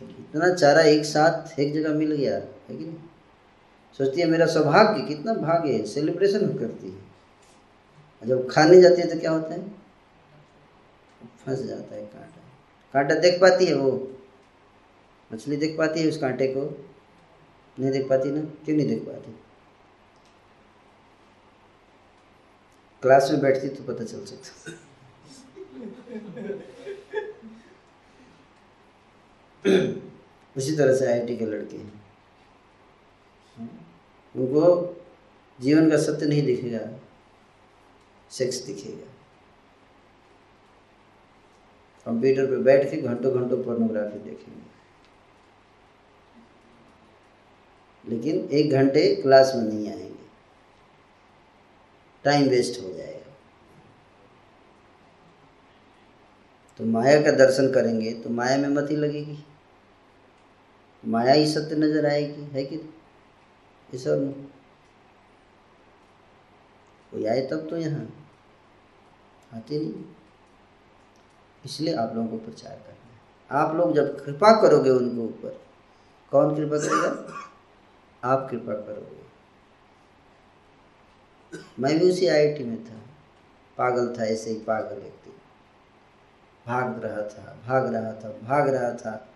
[0.00, 2.96] इतना चारा एक साथ एक जगह मिल गया, है कि नहीं?
[4.00, 7.03] सोचती है मेरा सौभाग्य कितना भाग्य है, सेलिब्रेशन करती है।
[8.26, 9.68] जब खाने जाती है तो क्या होता है?
[11.46, 12.40] फंस जाता है कांटा।
[12.92, 14.16] कांटा देख पाती है वो?
[15.32, 16.90] मछली देख पाती है उस कांटे को?
[17.80, 18.40] नहीं देख पाती ना?
[18.40, 19.32] क्यों नहीं देख पाती?
[23.02, 24.72] क्लास में बैठती तो पता चल सकता।
[30.56, 32.04] उसी तरह से आईआईटी के लड़के हैं।
[34.36, 34.96] उनको
[35.60, 37.00] जीवन का सत्य नहीं दिखेगा।
[38.30, 39.12] सेक्स दिखेगा।
[42.06, 44.62] कंप्यूटर पे बैठ के घंटों घंटों पोर्नोग्राफी देखेंगे।
[48.04, 50.12] लेकिन एक घंटे क्लास में नहीं आएँगे।
[52.24, 53.32] टाइम वेस्ट हो जाएगा।
[56.80, 59.38] तो माया का दर्शन करेंगे तो माया में मत लगेगी।
[61.04, 64.50] माया ही सत्य नज़र आएगी, है कि ये सब
[67.14, 68.28] कोई आए तब तो यहाँ।
[69.54, 70.04] आते नहीं।
[71.64, 73.20] इसलिए आप लोगों को प्रचार करना है।
[73.50, 75.60] आप लोग जब कृपा करोगे उनके ऊपर,
[76.30, 77.34] कौन कृपा करेगा?
[78.32, 79.24] आप कृपा करोगे।
[81.78, 82.96] मैं भी उसी आईआईटी में था।
[83.78, 85.30] पागल था, ऐसे ही पागल व्यक्ति।
[86.66, 89.28] भाग रहा था, भाग रहा था, भाग रहा था।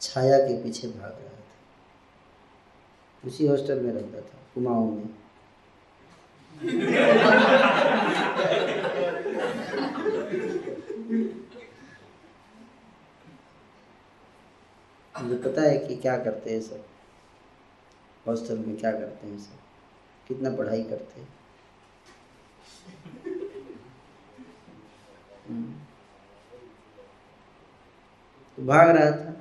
[0.00, 1.44] छाया के पीछे भाग रहा था।
[3.24, 5.27] उसी हॉस्टल में रहता था, कुमाऊं में।
[6.56, 7.46] मुझे
[15.36, 16.84] पता है कि क्या करते हैं सब?
[18.28, 19.56] हॉस्टल में क्या करते हैं सब?
[20.28, 21.28] कितना पढ़ाई करते हैं?
[25.48, 25.74] हम्म।
[28.56, 29.40] तो भाग रहा था।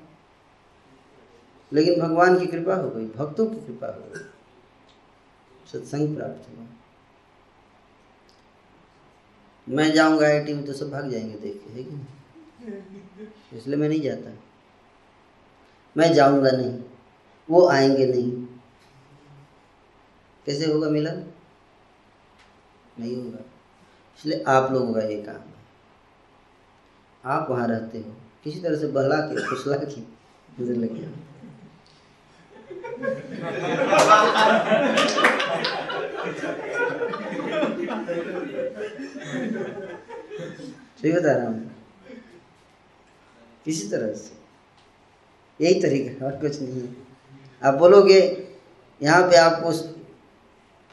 [1.74, 4.26] लेकिन भगवान की कृपा हो गई, भक्तों की कृपा हो गई।
[5.68, 6.66] सत्संग प्राप्त हुआ।
[9.70, 14.02] मैं जाऊँगा आई में तो सब भाग जाएँगे देख के है कि इसलिए मैं नहीं
[14.02, 14.32] जाता।
[15.98, 16.84] मैं जाऊँगा नहीं,
[17.50, 18.32] वो आएँगे नहीं।
[20.46, 21.24] कैसे होगा मिलन?
[23.00, 23.40] नहीं होगा।
[24.20, 25.56] इसलिए आप लोगों का ये काम है।
[27.26, 30.02] आप वहाँ रहते हो, किसी तरह से बहला के, फुसला के,
[30.60, 31.28] मुझे लगे।
[40.98, 41.72] सही बता रहा हूँ
[43.66, 44.36] किसी तरह से।
[45.60, 46.88] यही तरीका और कुछ नहीं है।
[47.62, 48.20] आप बोलोगे,
[49.02, 49.72] यहाँ पे आपको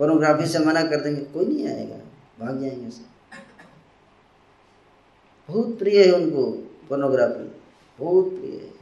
[0.01, 1.97] पोर्नोग्राफी से मना कर देंगे, कोई नहीं आएगा,
[2.41, 3.05] भाग जाएँगे सब
[5.49, 6.43] बहुत प्रिय है उनको
[6.89, 7.45] पोर्नोग्राफी
[7.99, 8.74] बहुत प्रिय है।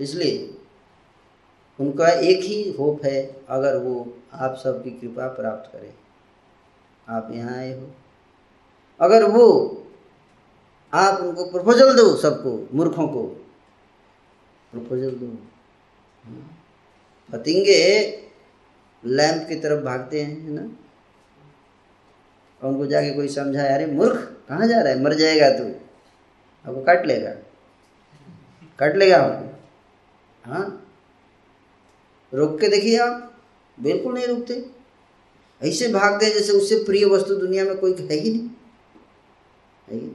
[0.00, 0.58] इसलिए
[1.80, 5.94] उनका एक ही होप है, अगर वो आप सबकी कृपा प्राप्त करें।
[7.08, 7.90] आप यहाँ आए हो।
[9.00, 9.80] अगर वो
[10.94, 13.22] आप उनको प्रपोजल दो सबको, मूर्खों को।
[14.72, 15.26] प्रपोजल दो।
[17.32, 18.08] पतिंगे
[19.04, 20.62] लैंप की तरफ़ भागते हैं, है ना?
[22.62, 25.02] और उनको जाके कोई समझाए, अरे मूर्ख, कहाँ जा रहा है?
[25.02, 25.68] मर जाएगा तू।
[26.68, 27.30] आपको काट लेगा।
[28.78, 29.43] काट लेगा आपको
[30.44, 30.92] हाँ?
[32.34, 33.42] रोक के देखिए आप।
[33.80, 34.66] बिल्कुल नहीं रुकते।
[35.62, 38.40] ऐसे भागते जैसे उससे प्रिय वस्तु दुनिया में कोई है ही नहीं।
[39.88, 40.10] है ही नहीं।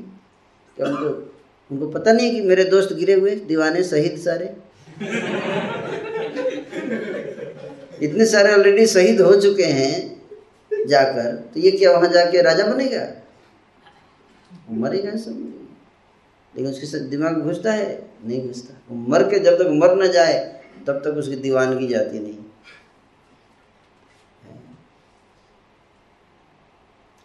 [0.76, 1.36] क्या उनको
[1.72, 4.46] उनको पता नहीं है कि मेरे दोस्त गिरे हुए, दीवाने शहीद सारे?
[8.06, 10.22] इतने सारे ऑलरेडी शहीद हो चुके हैं
[10.88, 13.24] जाकर तो ये क्या वहाँ जाके राजा बनेगा?
[14.72, 15.68] मरेगा सब।
[16.56, 20.62] लेकिन उसके साथ दिमाग घुसता है। नहीं घुसता। मर के जब तक मर न जाए,
[20.88, 22.38] तब तक उसकी दीवानगी जाती नहीं।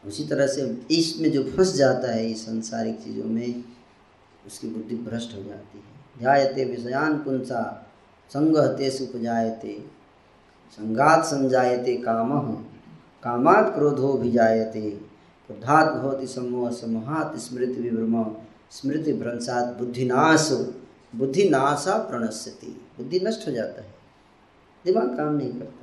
[0.05, 3.65] उसी तरह से इसमें जो फंस जाता है इस संसारिक चीज़ों में,
[4.47, 7.63] उसकी बुद्धि भ्रष्ट हो जाती है। ध्यायते विषयान पुंसा,
[8.31, 9.85] संगहते सुपजायते,
[10.73, 12.53] संगात संजायते काम,
[13.23, 14.91] कामात क्रोधो भी जायते
[15.49, 18.25] क्रोधात भवती समूह समूहात स्मृति विभ्रम,
[18.71, 20.49] स्मृति भ्रंसात बुद्धिनाश।
[21.15, 22.67] बुद्धिनाशा प्रणश्यति।
[22.99, 23.95] बुद्धि नष्ट हो जाता है।
[24.85, 25.81] दिमाग काम नहीं करता।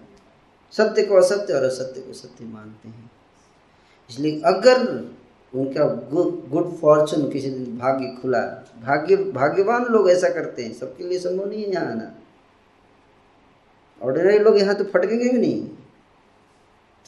[0.73, 3.11] सत्य को असत्य और असत्य को सत्य मानते हैं।
[4.09, 4.87] इसलिए अगर
[5.53, 8.39] उनका गुड फॉर्चून किसी दिन भाग्य खुला,
[8.81, 12.11] भाग्य, भाग्यवान लोग ऐसा करते हैं, सबके लिए संभव नहीं है यहाँ आना।
[14.01, 15.67] ऑर्डिनरी लोग यहाँ तो फटकेंगे भी नहीं।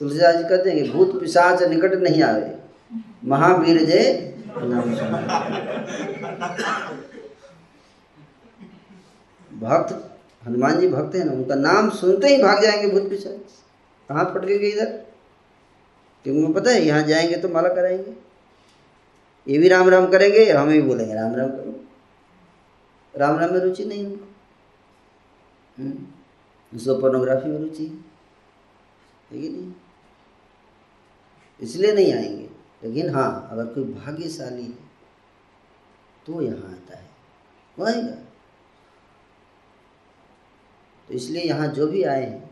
[0.01, 2.55] तुलसीदास जी कहते हैं भूत पिशाच निकट नहीं आवे।
[3.25, 4.93] महावीर जय नाम
[9.59, 13.63] भक्त, हनुमान जी भक्त हैं ना, उनका नाम सुनते ही भाग जाएँगे भूत पिशाच
[14.09, 14.85] कहाँ फटकेंगे इधर?
[16.23, 18.33] क्योंकि उनको पता है, यहाँ जाएँगे तो माला कराएँगे।
[19.47, 21.85] ये भी राम राम करेंगे, हमें भी बोलेंगे, राम राम करो।
[23.15, 24.25] राम राम में रुचि नहीं उनको।
[25.79, 28.13] हम्म। उसको पोर्नोग्राफी में रुचि है।
[29.41, 29.73] कि नहीं?
[31.61, 32.49] इसलिए नहीं आएँगे।
[32.83, 34.71] लेकिन हाँ अगर कोई भाग्यशाली है
[36.25, 37.09] तो यहाँ आता है।
[37.79, 38.22] वो आएगा
[41.09, 42.49] तो इसलिए यहाँ जो भी आए हैं,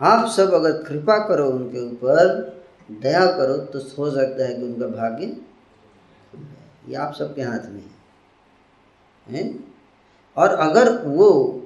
[0.00, 2.52] आप सब अगर कृपा करो उनके ऊपर,
[2.92, 5.36] दया करो तो हो सकता है कि उनका भाग्य
[6.88, 7.90] ये आप सबके हाथ में है।
[9.26, 9.64] हैं?
[10.36, 11.60] और अगर वो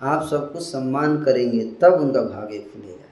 [0.00, 3.06] आप सबको सम्मान करेंगे, तब उनका भाग्य खुलेगा।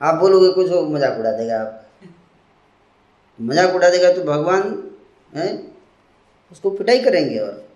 [0.00, 1.86] आप बोलोगे, कुछ हो, मज़ाक उड़ा देगा आप।
[3.38, 4.62] मज़ाक उड़ा देगा तो भगवान,
[5.34, 5.72] है,
[6.52, 7.67] उसको पिटाई करेंगे और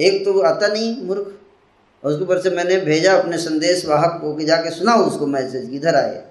[0.00, 1.38] एक तो आता नहीं, मूर्ख।
[2.04, 5.94] उसके ऊपर से मैंने भेजा अपने संदेश वाहक को कि जाके सुनाओ उसको मैसेज, किधर
[5.94, 6.30] आए।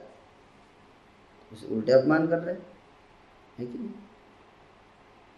[1.53, 2.61] उसे उल्टे अपमान कर रहे है।
[3.59, 3.89] कि नहीं?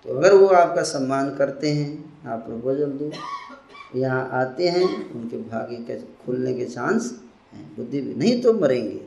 [0.03, 3.11] तो अगर वो आपका सम्मान करते हैं, आप प्रपोजल दो,
[3.95, 7.22] यहाँ आते हैं, उनके भाग्य के खुलने के चांस
[7.53, 9.06] हैं, बुद्धि भी। नहीं तो मरेंगे।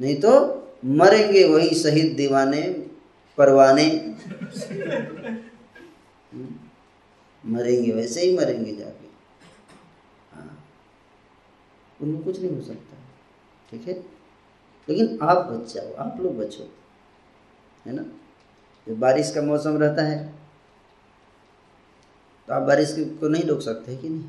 [0.00, 2.86] नहीं तो मरेंगे, वही शहीद दीवाने,
[3.38, 4.14] परवाने।
[7.46, 9.06] मरेंगे, वैसे ही मरेंगे जाके।
[10.36, 10.64] हाँ।
[12.02, 12.96] उनको कुछ नहीं हो सकता।
[13.70, 13.94] ठीक है?
[14.88, 16.70] लेकिन आप बच जाओ, आप लोग बचो।
[17.86, 18.02] है ना?
[18.86, 20.32] जब बारिश का मौसम रहता है
[22.48, 24.24] तो आप बारिश को नहीं रोक सकते कि नहीं?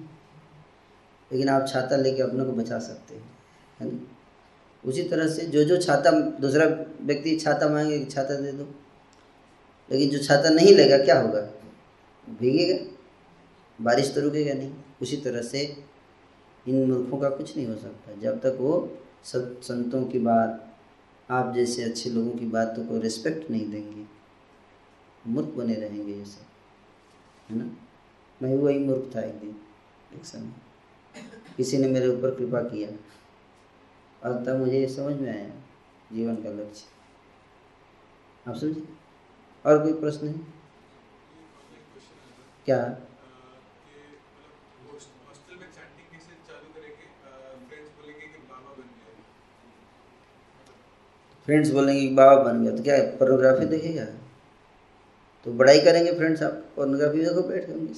[1.31, 3.37] लेकिन आप छाता लेके अपने को बचा सकते हैं,
[3.79, 3.99] है ना?
[4.85, 6.65] उसी तरह से जो जो छाता दूसरा
[7.01, 8.63] व्यक्ति छाता मांगे छाता दे दो।
[9.91, 11.41] लेकिन जो छाता नहीं लेगा, क्या होगा?
[12.29, 12.94] भीगेगा?
[13.79, 15.61] बारिश तो रुकेगा नहीं। उसी तरह से
[16.65, 20.61] इन मूर्खों का कुछ नहीं हो सकता। जब तक वो सब संतों की बात,
[21.29, 24.05] आप जैसे अच्छे लोगों की बातों को रिस्पेक्ट नहीं देंगे,
[25.27, 26.45] मूर्ख बने रहेंगे ये सब,
[27.49, 27.69] है ना?
[28.41, 29.55] मैं वही मूर्ख था एक दिन,
[30.15, 30.53] एक समय।
[31.57, 32.89] किसी ने मेरे ऊपर कृपा किया।
[34.23, 35.49] और तब मुझे ये समझ में आया,
[36.13, 36.85] जीवन का लक्ष्य।
[38.47, 38.83] आप समझे?
[39.65, 40.39] और कोई प्रश्न है?
[42.65, 42.77] क्या
[45.25, 47.05] हॉस्टल में चैटिंग कैसे चालू करेंगे
[47.67, 49.15] फ्रेंड्स बोलेंगे कि बाबा बन गए
[51.47, 54.05] फ्रेंड्स बोलेंगे बाबा बन गया। तो क्या पोर्नोग्राफी देखेगा?
[55.45, 57.93] तो बड़ाई करेंगे फ्रेंड्स आप पोर्नोग्राफी देखो बैठ के उनके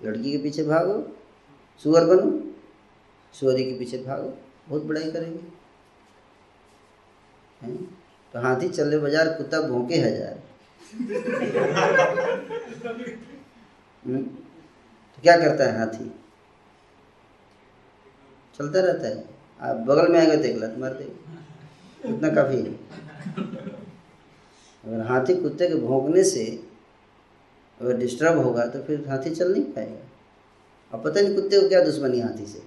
[0.00, 0.94] लड़की के पीछे भागो,
[1.84, 2.30] सुअर बनो,
[3.34, 4.32] सुअरी के पीछे भागो,
[4.68, 5.40] बहुत बड़ाई करेंगे।
[7.62, 7.76] हैं?
[8.34, 10.42] तो हाथी चले बाज़ार, कुत्ता भौंके हज़ार।
[14.02, 14.22] हम्म?
[14.22, 16.10] तो क्या करता है हाथी?
[18.54, 19.24] चलता रहता है।
[19.60, 21.42] आप बगल में आएगा तो एक लत मार देगा।
[22.04, 22.72] उतना काफ़ी है।
[24.84, 26.44] अगर हाथी कुत्ते के भौंकने से
[27.80, 30.02] अगर डिस्टर्ब होगा तो फिर हाथी चल नहीं पाएगा।
[30.92, 32.62] अब पता नहीं कुत्ते को क्या दुश्मनी हाथी से।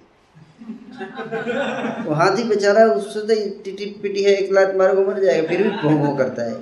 [2.04, 5.70] वो हाथी बेचारा उससे तो टिटी पिटी है, एक लात मारो मर जाएगा, फिर भी
[5.70, 6.54] भों भों करता है।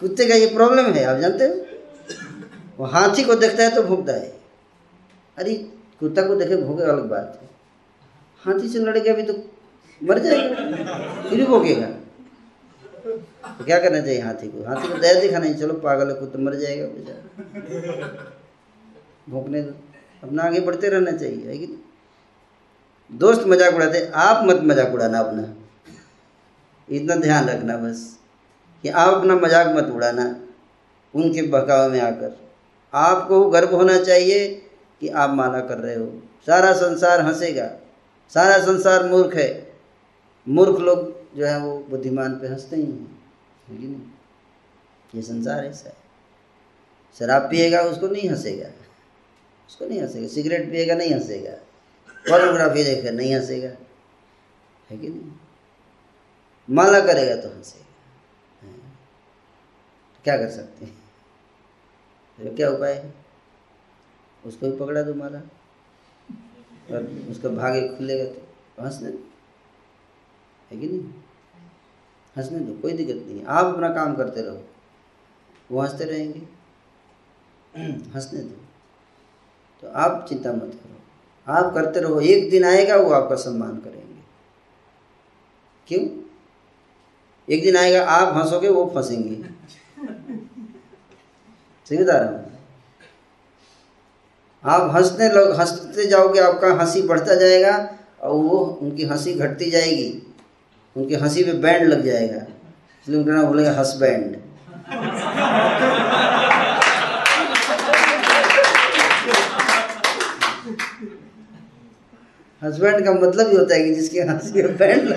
[0.00, 1.54] कुत्ते का ये प्रॉब्लम है, आप जानते हो?
[2.78, 4.32] वो हाथी को देखता है तो भूखता है।
[5.38, 5.54] अरे,
[6.00, 7.48] कुत्ता को देखे भूखे अलग बात है।
[8.42, 9.34] हाथी से लड़ गया भी तो
[10.00, 11.86] मर जाएगा। फिर भोगेगा।
[13.48, 14.64] तो क्या करना चाहिए हाथी को?
[14.66, 17.22] हाथी को दया दिखाना नहीं चलो, पागल है, कुत्ता मर जाएगा, बेचारा।
[19.28, 19.72] भोंकने दो।
[20.22, 21.66] अपना आगे बढ़ते रहना चाहिए, है कि
[23.10, 25.42] दोस्त मज़ाक उड़ाते आप मत मज़ाक उड़ाना अपना।
[26.88, 28.00] इतना ध्यान रखना बस,
[28.84, 30.24] कि आप अपना मज़ाक मत उड़ाना,
[31.14, 32.36] उनके बहकावे में आकर।
[32.92, 34.48] आपको गर्व होना चाहिए
[35.00, 36.06] कि आप माला कर रहे हो।
[36.46, 37.68] सारा संसार हंसेगा।
[38.34, 39.80] सारा संसार मूर्ख है।
[40.48, 43.30] मूर्ख लोग जो है वो बुद्धिमान पे हँसते ही हैं।
[43.70, 44.10] नहीं?
[45.14, 45.96] ये संसार ऐसा है।
[47.18, 48.68] शराब पिएगा, उसको नहीं हंसेगा।
[49.68, 51.54] उसको नहीं हंसेगा। सिगरेट पिएगा, नहीं हंसेगा।
[52.30, 53.68] फोटोग्राफी देखेगा नहीं हंसेगा।
[54.90, 55.32] है कि नहीं?
[56.70, 57.82] माला करेगा तो हंसेगा।
[60.24, 61.02] क्या कर सकते हैं?
[62.38, 63.14] तो क्या उपाय है?
[64.46, 65.40] उसको भी पकड़ा दो माला।
[66.90, 69.18] और उसका भाग्य खुलेगा तो हंसने दो।
[70.70, 71.00] है कि नहीं?
[72.36, 74.64] हंसने दो कोई दिक्कत नहीं है। आप अपना काम करते रहो।
[75.70, 76.42] वो हँसते रहेंगे।
[78.10, 78.56] हंसने दो।
[79.82, 81.00] तो आप चिंता मत करो।
[81.52, 84.22] आप करते रहो। एक दिन आएगा वो आपका सम्मान करेंगे।
[85.88, 86.22] क्यों?
[87.50, 89.36] एक दिन आएगा आप हंसोगे वो फंसेंगे।
[91.88, 92.51] सही बता रहा हूँ?
[94.64, 97.72] आप हंसने लग, हँसते जाओगे, आपका हँसी बढ़ता जाएगा
[98.20, 100.22] और वो उनकी हँसी घटती जाएगी।
[100.96, 104.36] उनकी हँसी पे बैंड लग जाएगा। इसलिए उनका नाम बोलेगा हंस बैंड
[112.62, 115.08] हस्बैंड का मतलब ही होता है कि जिसकी हँसी पे बैंड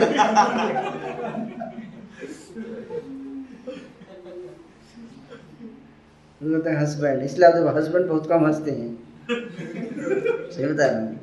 [6.41, 11.19] लग हस्बैंड इसलिए आप हस्बैंड बहुत कम हँसते हैं। सही बता रहा हूँ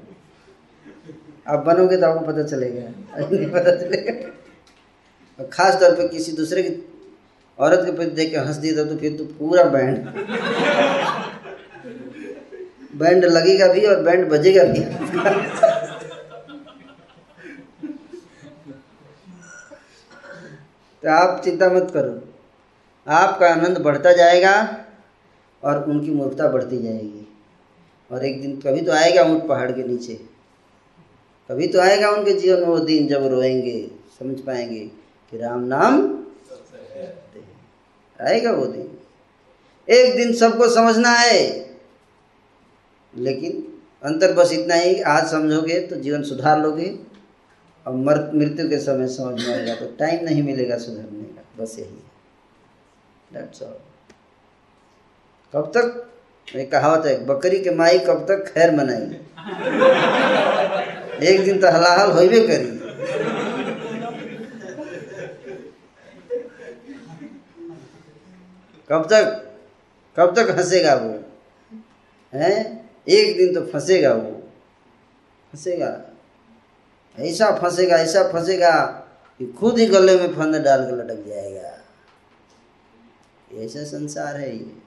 [1.47, 2.83] आप बनोगे तो आपको पता चलेगा।
[3.21, 4.13] नहीं पता चलेगा।
[5.39, 6.71] और खास तौर पे किसी दूसरे की
[7.59, 9.99] औरत के प्रति देख के हंस दिया तो फिर तो पूरा बैंड।
[13.01, 14.81] बैंड लगेगा भी और बैंड बजेगा भी।
[21.03, 22.13] तो आप चिंता मत करो।
[23.07, 24.55] आपका आनंद बढ़ता जाएगा
[25.63, 27.22] और उनकी मूर्खता बढ़ती जाएगी।
[28.11, 30.15] और एक दिन कभी तो आएगा ऊँट पहाड़ के नीचे।
[31.51, 34.81] कभी तो आएगा उनके जीवन में वो दिन जब रोएँगे, समझ पाएँगे
[35.33, 36.01] कि राम नाम
[38.19, 38.99] आएगा वो दिन।
[39.89, 41.41] एक दिन सबको समझना है,
[43.15, 43.63] लेकिन
[44.03, 46.89] अंतर बस इतना ही, आज समझोगे तो जीवन सुधार लोगे
[47.87, 51.79] और मर, मृत्यु के समय समझ में आएगा तो टाइम नहीं मिलेगा सुधरने का, बस
[51.79, 52.03] यही
[53.35, 53.51] है।
[55.55, 56.12] कब तक?
[56.49, 59.05] एक कहावत है बकरी के माई कब तक खैर मनाई
[61.27, 62.79] एक दिन तो हलाहल होइबे करी।
[68.91, 69.39] कब तक
[70.17, 71.13] कब तक हंसेगा वो?
[72.33, 72.91] हैं?
[73.09, 74.31] एक दिन तो फंसेगा वो।
[75.53, 75.91] फंसेगा।
[77.19, 78.71] ऐसा फंसेगा ऐसा फंसेगा
[79.41, 81.79] कि खुद ही गले में फंदे डाल के लटक जाएगा।
[83.65, 84.82] ऐसा संसार है ये।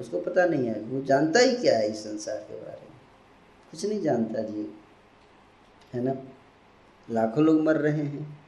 [0.00, 2.96] उसको पता नहीं है। वो जानता ही क्या है इस संसार के बारे में?
[3.70, 4.74] कुछ नहीं जानता जी।
[5.94, 6.14] है ना?
[7.10, 8.38] लाखों लोग मर रहे हैं।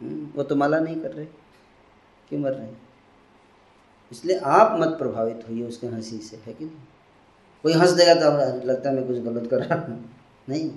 [0.00, 1.24] हम्म, वो तो माला नहीं कर रहे।
[2.28, 2.80] क्यों मर रहे हैं?
[4.12, 6.76] इसलिए आप मत प्रभावित होइए उसके हँसी से है कि नहीं?
[7.62, 10.14] कोई हंस देगा तो लगता है मैं कुछ गलत कर रहा हूँ।
[10.48, 10.70] नहीं।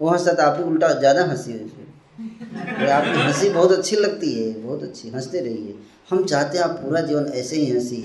[0.00, 4.32] वो हंसता तो आप भी उल्टा ज़्यादा हँसी है। उसमें आपकी हँसी बहुत अच्छी लगती
[4.32, 7.96] है बहुत अच्छी। हँसते रहिए। हम चाहते हैं आप पूरा जीवन ऐसे ही हँसी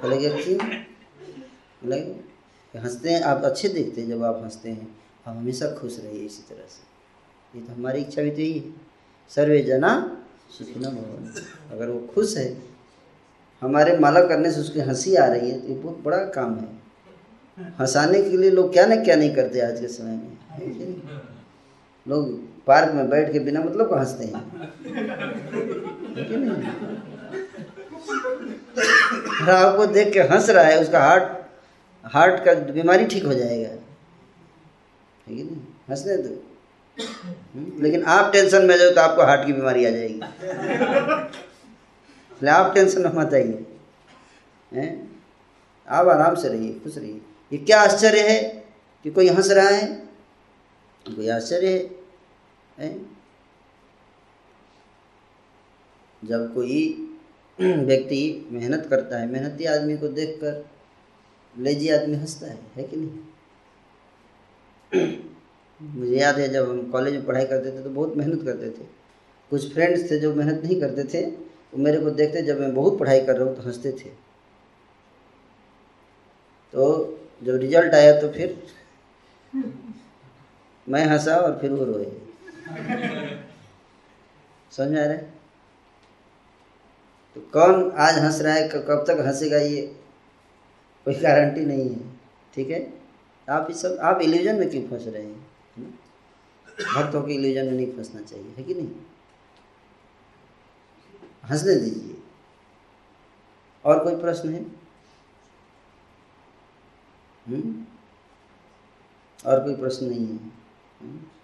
[0.00, 0.58] बोलेगे क्यों?
[1.82, 4.88] बोलेगे हँसते हैं, आप अच्छे देखते हैं जब आप हँसते हैं।
[5.26, 8.72] आप हमेशा खुश रहिए इसी तरह से। ये तो हमारी इच्छा भी तो यही है।
[9.30, 9.92] सर्वे जना
[10.58, 11.32] सुखिना भवन
[11.72, 12.56] अगर वो खुश है,
[13.62, 17.72] हमारे माला करने से उसकी हँसी आ रही है तो ये बहुत बड़ा काम है।
[17.80, 20.36] हंसाने के लिए लोग क्या ना क्या नहीं करते आज के समय में।
[22.06, 24.32] लोग पार्क में बैठ के बिना मतलब को हँसते हैं।
[29.42, 31.36] और आपको देख के हंस रहा है उसका हार्ट
[32.04, 35.56] हार्ट का बीमारी ठीक हो जाएगा। ठीक है कि नहीं
[35.90, 36.30] हंसने दो।
[37.54, 37.82] हम्म?
[37.82, 40.20] लेकिन आप टेंशन में जाओ तो आपको हार्ट की बीमारी आ जाएगी।
[42.48, 43.64] आप टेंशन में मत आइए।
[45.88, 47.20] आप आराम से रहिए खुश रहिए।
[47.52, 48.42] ये क्या आश्चर्य है
[49.04, 49.86] कि कोई हंस रहा है?
[51.06, 51.78] कोई आश्चर्य है,
[52.78, 52.88] है?
[56.22, 56.80] जब कोई
[57.60, 60.64] व्यक्ति मेहनत करता है मेहनती आदमी को देखकर
[61.54, 63.18] लेजी आदमी हंसता है है कि नहीं?
[65.96, 68.84] मुझे याद है जब हम कॉलेज में पढ़ाई करते थे तो बहुत मेहनत करते थे।
[69.50, 72.98] कुछ फ्रेंड्स थे जो मेहनत नहीं करते थे वो मेरे को देखते जब मैं बहुत
[72.98, 74.08] पढ़ाई कर रहा हूँ तो हँसते थे।
[76.72, 76.84] तो
[77.44, 78.62] जब रिज़ल्ट आया तो फिर
[80.86, 82.27] मैं हंसा और फिर वो रोए।
[84.72, 85.18] समझ आ रहे?
[87.34, 88.68] तो कौन आज हंस रहा है?
[88.68, 89.86] कब तक हंसेगा ये?
[91.04, 92.10] कोई गारंटी नहीं है,
[92.54, 92.92] ठीक है?
[93.50, 95.48] आप इस सब आप इल्यूजन में क्यों फंस रहे हैं?
[96.96, 98.90] भक्तों के इल्यूजन में नहीं फंसना चाहिए, है कि नहीं?
[101.50, 102.22] हंसने दीजिए।
[103.84, 104.62] और कोई प्रश्न है?
[107.48, 107.86] हुँ?
[109.46, 110.36] और कोई प्रश्न नहीं है।
[111.02, 111.37] हुँ?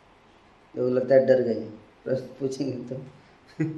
[0.77, 1.71] लोग लगता है डर गए।
[2.05, 2.95] प्रश्न पूछेंगे तो।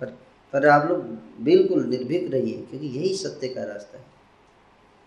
[0.00, 0.06] पर
[0.52, 1.02] पर आप लोग
[1.40, 4.04] बिल्कुल निर्भीक रहिए, क्योंकि यही सत्य का रास्ता है।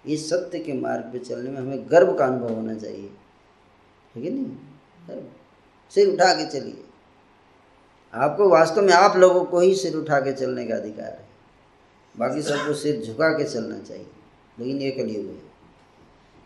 [0.07, 4.21] इस सत्य के मार्ग पे चलने में हमें गर्व का अनुभव होना चाहिए। ठीक है
[4.21, 4.45] कि नहीं?
[5.07, 5.23] गर्व।
[5.89, 6.83] सिर उठा के चलिए।
[8.13, 11.29] आपको वास्तव में आप लोगों को ही सिर उठा के चलने का अधिकार है।
[12.17, 14.07] बाकी सबको सिर झुका के चलना चाहिए।
[14.59, 15.41] लेकिन ये कलयुग है।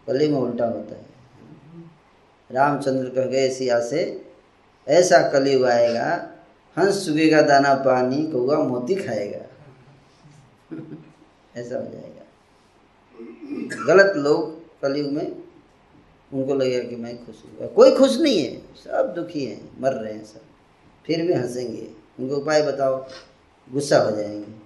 [0.07, 1.06] कली में उल्टा होता है।
[2.52, 4.25] रामचंद्र कह गए सिया से
[4.88, 6.32] ऐसा कलयुग आएगा,
[6.78, 9.40] हंस चुगेगा दाना पानी कौआ मोती खाएगा।
[11.57, 12.22] ऐसा हो जाएगा।
[13.86, 15.44] गलत लोग कलयुग में,
[16.34, 20.14] उनको लगेगा कि मैं खुश हूँ। कोई खुश नहीं है, सब दुखी हैं, मर रहे
[20.14, 20.41] हैं सब।
[21.06, 23.06] फिर भी हंसेंगे। उनको उपाय बताओ,
[23.72, 24.66] गुस्सा हो जाएँगे।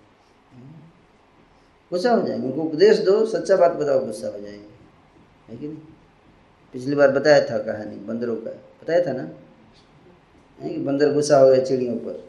[1.92, 4.70] गुस्सा हो जाएँगे। उनको उपदेश दो, सच्चा बात बताओ, गुस्सा हो जाएँगे।
[5.50, 5.78] है कि नहीं?
[6.74, 9.30] पिछली बार बताया था कहानी, बंदरों का। बताया था ना?
[10.62, 12.24] है कि बंदर गुस्सा हो गया चिड़ियों पर?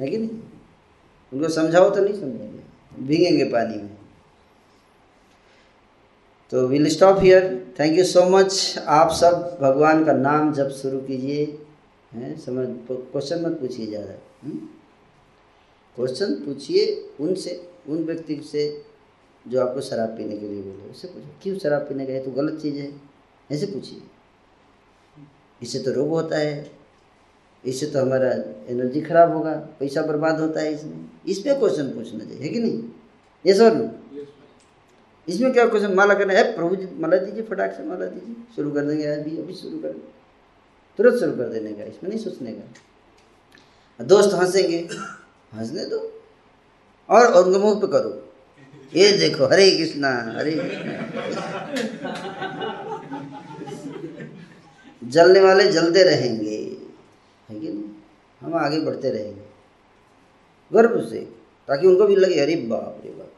[0.00, 0.40] है कि नहीं?
[1.32, 3.96] उनको समझाओ तो नहीं समझेंगे। भीगेंगे पानी में।
[6.52, 7.44] तो will stop here
[7.80, 11.44] thank you so much आप सब भगवान का नाम जब शुरू कीजिए,
[12.12, 12.36] हैं?
[12.38, 14.14] समझ क्वेश्चन मत पूछिए ज़्यादा।
[15.96, 16.86] क्वेश्चन पूछिए
[17.20, 18.82] उनसे, उन व्यक्ति से
[19.44, 22.60] जो आपको शराब पीने के लिए बोले। उससे पूछो क्यों शराब पीने गए तो गलत
[22.62, 22.90] चीज़ है?
[23.50, 24.00] ऐसे पूछिए।
[25.60, 26.79] इससे तो रोग होता है।
[27.64, 28.30] इससे तो हमारा
[28.72, 32.58] एनर्जी खराब होगा पैसा बर्बाद होता है इसमें। इस पर क्वेश्चन पूछना चाहिए है कि
[32.58, 32.82] नहीं?
[33.44, 33.72] ये सर
[35.28, 36.44] इसमें क्या क्वेश्चन माला करना है?
[36.56, 39.88] प्रभु जी माला दीजिए फटाक से माला दीजिए। शुरू कर देंगे अभी अभी शुरू कर
[39.88, 40.08] देंगे।
[40.98, 44.78] तुरंत शुरू कर देने का इसमें नहीं सोचने का। दोस्त हंसेंगे।
[45.54, 45.98] हंसने दो।
[47.08, 48.12] और उनके मुँह पे करो।
[48.94, 50.92] ये देखो हरे कृष्णा हरे कृष्णा।
[55.02, 56.59] जलने वाले जलते रहेंगे।
[58.40, 59.42] हम आगे बढ़ते रहेंगे।
[60.72, 61.28] गर्व से,
[61.68, 63.32] ताकि उनको भी लगे, अरे बाप रे बाप।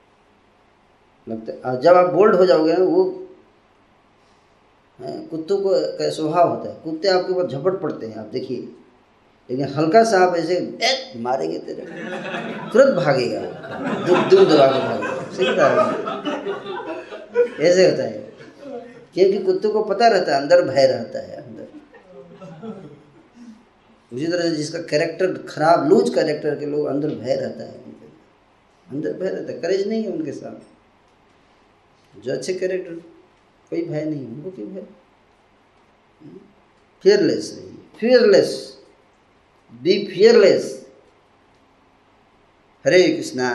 [1.28, 3.28] लगता जब आप बोल्ड हो जाओगे वो
[5.00, 8.68] कुत्तों को का स्वभाव होता है। कुत्ते आपके ऊपर झपट पड़ते हैं, आप देखिए।
[9.50, 10.78] लेकिन हल्का सा आप ऐसे
[11.16, 11.86] मारेंगे तेरे
[12.72, 13.40] तुरंत भागेगा।
[14.06, 15.76] दूर दूर दबा के भागेगा। सीखता है
[17.70, 18.32] ऐसे होता है।
[19.14, 21.41] क्योंकि कुत्तों को पता रहता है, अंदर भय रहता है।
[24.12, 27.80] उसी तरह से जिसका कैरेक्टर खराब लूज कैरेक्टर के लोग अंदर भय रहता है
[28.88, 32.94] अंदर। भय रहता है करेज नहीं है उनके साथ जो अच्छे कैरेक्टर
[33.70, 34.82] कोई भय नहीं, उनको क्यों भय?
[37.04, 38.50] फियरलेस रहिए fearless
[39.82, 40.64] be fearless
[42.84, 43.48] Hare Krishna.